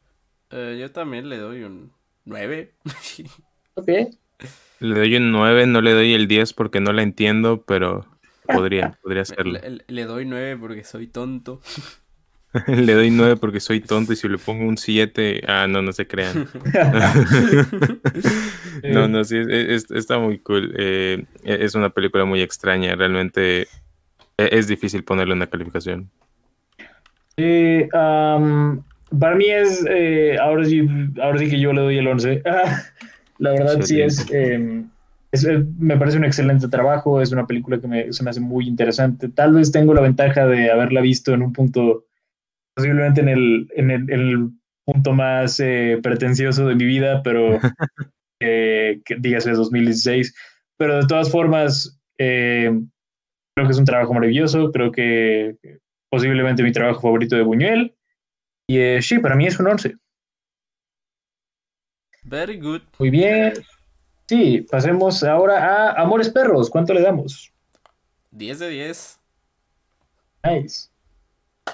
[0.50, 1.92] Eh, yo también le doy un
[2.26, 2.72] 9.
[3.76, 3.90] ok.
[4.80, 8.08] Le doy un 9, no le doy el 10 porque no la entiendo, pero
[8.48, 9.60] podría, podría serlo.
[9.88, 11.62] Le, doy 9 porque soy tonto.
[12.68, 15.94] le doy 9 porque soy tonto y si le pongo un 7, ah, no, no
[15.94, 16.48] se crean.
[18.84, 19.38] no, no, sí,
[19.96, 20.74] está muy cool.
[20.78, 23.68] Eh, es una película muy extraña, realmente
[24.38, 26.10] e, es difícil ponerle una calificación.
[27.38, 28.84] Sí, um,
[29.18, 30.88] para mí es, eh, ahora, sí,
[31.22, 32.44] ahora sí que yo le doy el 11.
[33.40, 34.02] la verdad sí,
[34.32, 34.90] em,
[35.32, 35.48] es,
[35.80, 39.30] me parece un excelente trabajo, es una película que me, se me hace muy interesante.
[39.30, 42.06] Tal vez tengo la ventaja de haberla visto en un punto,
[42.76, 44.50] posiblemente en el, en el,
[44.84, 47.60] punto más eh, pretencioso de mi vida, pero
[48.40, 50.34] eh, que dígase 2016.
[50.78, 52.88] Pero de todas formas, creo
[53.56, 55.56] que es un trabajo maravilloso, creo que
[56.12, 57.96] posiblemente mi trabajo favorito de Buñuel.
[58.68, 59.96] Y eh, sí, para mí es un 11.
[62.24, 62.82] Very good.
[63.00, 63.54] Muy bien.
[64.28, 66.70] Sí, pasemos ahora a Amores Perros.
[66.70, 67.52] ¿Cuánto le damos?
[68.32, 69.20] 10 de 10.
[70.44, 70.91] Nice.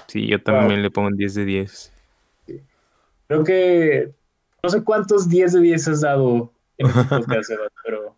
[0.06, 1.92] Sí, yo también le pongo un 10 de 10.
[3.28, 4.12] Creo que
[4.62, 7.50] no sé cuántos 10 de 10 has dado en este podcast,
[7.84, 8.16] pero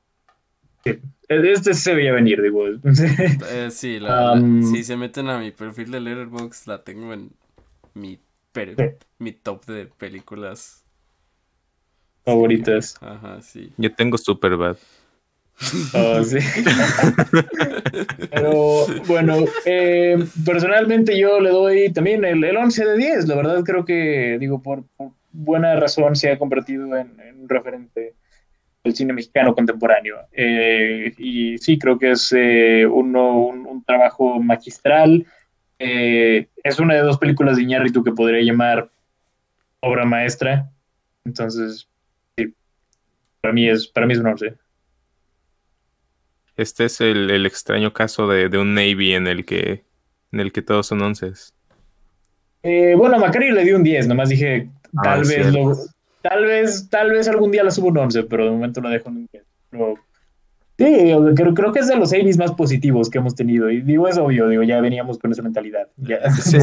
[0.84, 1.00] sí.
[1.28, 2.64] este se veía venir, digo.
[3.50, 7.30] Eh, sí, la, um, si se meten a mi perfil de Letterboxd, la tengo en
[7.94, 8.20] mi
[9.18, 10.84] mi top de películas
[12.24, 12.96] favoritas.
[13.00, 13.72] Ajá, sí.
[13.76, 14.76] Yo tengo Superbad.
[15.94, 16.22] Oh.
[18.30, 23.28] Pero bueno, eh, personalmente yo le doy también el, el, 11 de 10.
[23.28, 24.84] La verdad creo que, digo, por,
[25.32, 27.10] buena razón se ha convertido en,
[27.40, 28.14] un referente
[28.82, 30.16] del cine mexicano contemporáneo.
[30.32, 35.26] Eh, y sí, creo que es eh, uno, un, trabajo magistral
[35.82, 38.90] es una de dos películas de Iñárritu que podría llamar
[39.80, 40.70] obra maestra.
[41.24, 41.88] Entonces,
[42.36, 42.54] sí,
[43.40, 44.54] para mí es, para mí es un 11.
[46.56, 49.84] Este es el, extraño caso de, un Navy en el que,
[50.32, 51.54] en el que todos son onces.
[52.62, 56.88] Eh, bueno, a Macario le di un 10, nomás dije, ah, tal vez tal vez,
[56.88, 59.28] tal vez algún día la subo un 11, pero de momento lo dejo en un
[59.32, 59.44] 10.
[60.78, 63.70] Sí, creo, creo que es de los Avis más positivos que hemos tenido.
[63.70, 65.88] Y digo, es obvio, digo, ya veníamos con esa mentalidad.
[65.98, 66.54] es,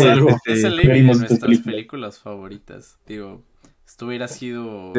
[0.64, 2.20] el de nuestras películas.
[2.20, 2.98] favoritas.
[3.06, 3.44] Digo,
[3.86, 4.94] esto hubiera sido.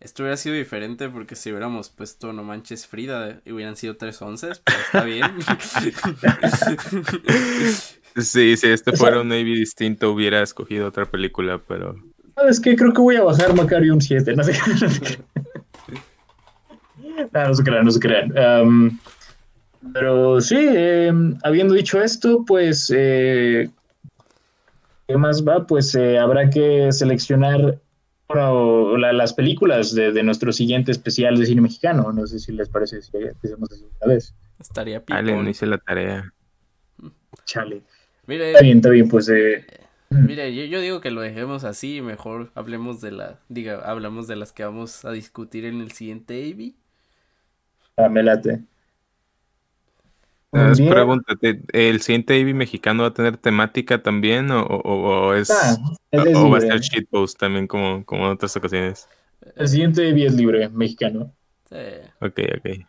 [0.00, 4.22] Esto hubiera sido diferente porque si hubiéramos puesto No Manches Frida y hubieran sido tres
[4.22, 5.26] onces, pero está bien.
[8.16, 11.96] sí, si este fuera un Navy distinto, hubiera escogido otra película, pero.
[12.34, 12.76] ¿Sabes qué?
[12.76, 14.34] Creo que voy a bajar Macario un 7.
[14.36, 14.54] No sé.
[17.34, 18.32] Ah, no, se crean, no se crean.
[19.92, 23.68] pero sí, em, habiendo dicho esto, pues, eh,
[25.06, 25.66] ¿qué más va?
[25.66, 27.78] Pues eh, habrá que seleccionar
[28.32, 32.12] bueno, las películas de, nuestro siguiente especial de cine mexicano.
[32.12, 34.34] No sé si les parece si hacemos eso una vez.
[34.60, 36.32] Estaría Dale, no hice la tarea.
[37.44, 37.82] Chale.
[38.26, 39.28] Mire, está bien, está bien, pues.
[39.30, 39.64] Eh,
[40.10, 40.26] mm.
[40.26, 44.52] Mire, yo, digo que lo dejemos así, mejor hablemos de la, diga, hablamos de las
[44.52, 46.74] que vamos a discutir en el siguiente AV.
[47.96, 48.60] Ah, me late.
[50.52, 55.76] Ah, pregúntate, ¿el siguiente AV mexicano va a tener temática también o, es, ah,
[56.34, 59.08] o va a ser shitpost también como, como en otras ocasiones?
[59.54, 61.32] El siguiente AV es libre, mexicano.
[61.68, 61.76] Sí.
[62.20, 62.86] Ok, ok.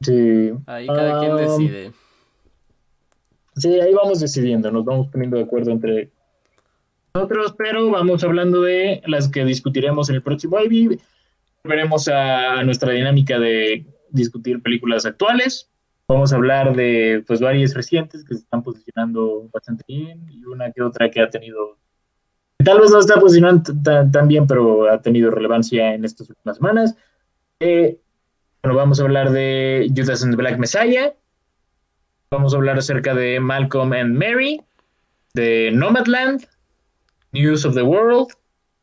[0.00, 0.50] Sí.
[0.66, 1.92] Ahí cada quien decide.
[3.56, 6.10] Sí, ahí vamos decidiendo, nos vamos poniendo de acuerdo entre
[7.12, 10.98] nosotros, pero vamos hablando de las que discutiremos en el próximo AV.
[11.64, 15.68] Veremos a nuestra dinámica de discutir películas actuales
[16.08, 20.72] Vamos a hablar de pues varias recientes que se están posicionando bastante bien y una
[20.72, 21.76] que otra que ha tenido,
[22.64, 23.74] tal vez no está posicionando
[24.10, 26.96] tan, bien, pero ha tenido relevancia en estas últimas semanas.
[27.60, 28.00] Eh,
[28.62, 31.12] bueno, vamos a hablar de Judas and the Black Messiah.
[32.30, 34.62] Vamos a hablar acerca de Malcolm and Mary,
[35.34, 36.46] de Nomadland,
[37.32, 38.28] News of the World,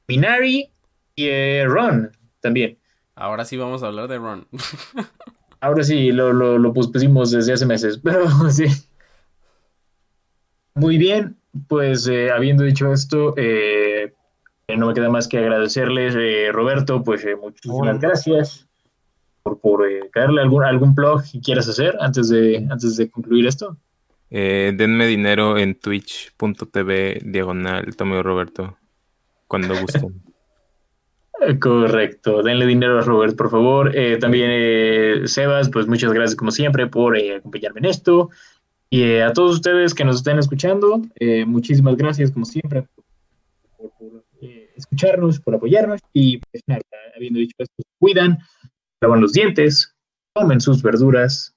[0.08, 0.72] Minari
[1.16, 2.78] y eh, Ron también.
[3.16, 4.48] Ahora sí vamos a hablar de Ron.
[5.66, 8.66] Ahora sí, lo, lo, lo pusimos desde hace meses, pero sí.
[10.76, 11.38] Muy bien,
[11.68, 14.14] pues eh, habiendo dicho esto, eh,
[14.78, 18.68] no me queda más que agradecerles, eh, Roberto, pues muchísimas gracias
[19.42, 23.76] por, por caerle algún, algún blog que quieras hacer antes de, antes de concluir esto.
[24.30, 28.78] denme dinero en twitch.tv diagonal Tomeo Roberto,
[29.48, 30.22] cuando gusten.
[31.60, 33.96] Correcto, denle dinero a Robert, por favor.
[33.96, 38.30] Eh, también, eh, Sebas, pues muchas gracias como siempre por eh, acompañarme en esto.
[38.90, 41.02] Y a todos ustedes que nos estén escuchando,
[41.48, 42.88] muchísimas gracias como siempre
[43.78, 44.24] por,
[44.76, 46.00] escucharnos, por apoyarnos.
[46.14, 46.82] Y pues nada,
[47.16, 48.38] habiendo dicho esto, cuidan,
[49.02, 49.94] lavan los dientes,
[50.34, 51.56] comen sus verduras,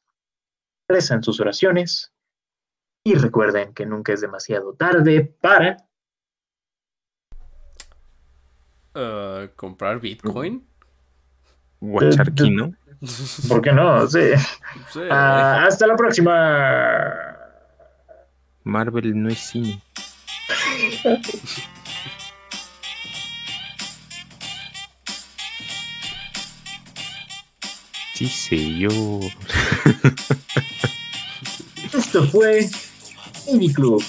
[0.88, 2.12] rezan sus oraciones
[3.05, 5.88] y recuerden que nunca es demasiado tarde para
[8.94, 10.65] Uh, comprar Bitcoin.
[11.81, 12.74] Guacharquino.
[13.48, 14.06] ¿Por qué no?
[14.09, 14.32] Sí.
[15.10, 17.36] Ah, hasta la próxima.
[18.65, 19.81] Marvel no es cine.
[28.15, 29.31] sí, señor.
[31.94, 32.69] Esto fue
[33.52, 34.02] mi Club.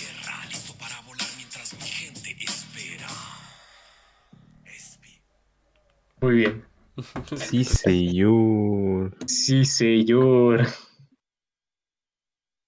[6.21, 6.63] Muy bien.
[7.35, 9.15] Sí, señor.
[9.25, 10.67] Sí, señor.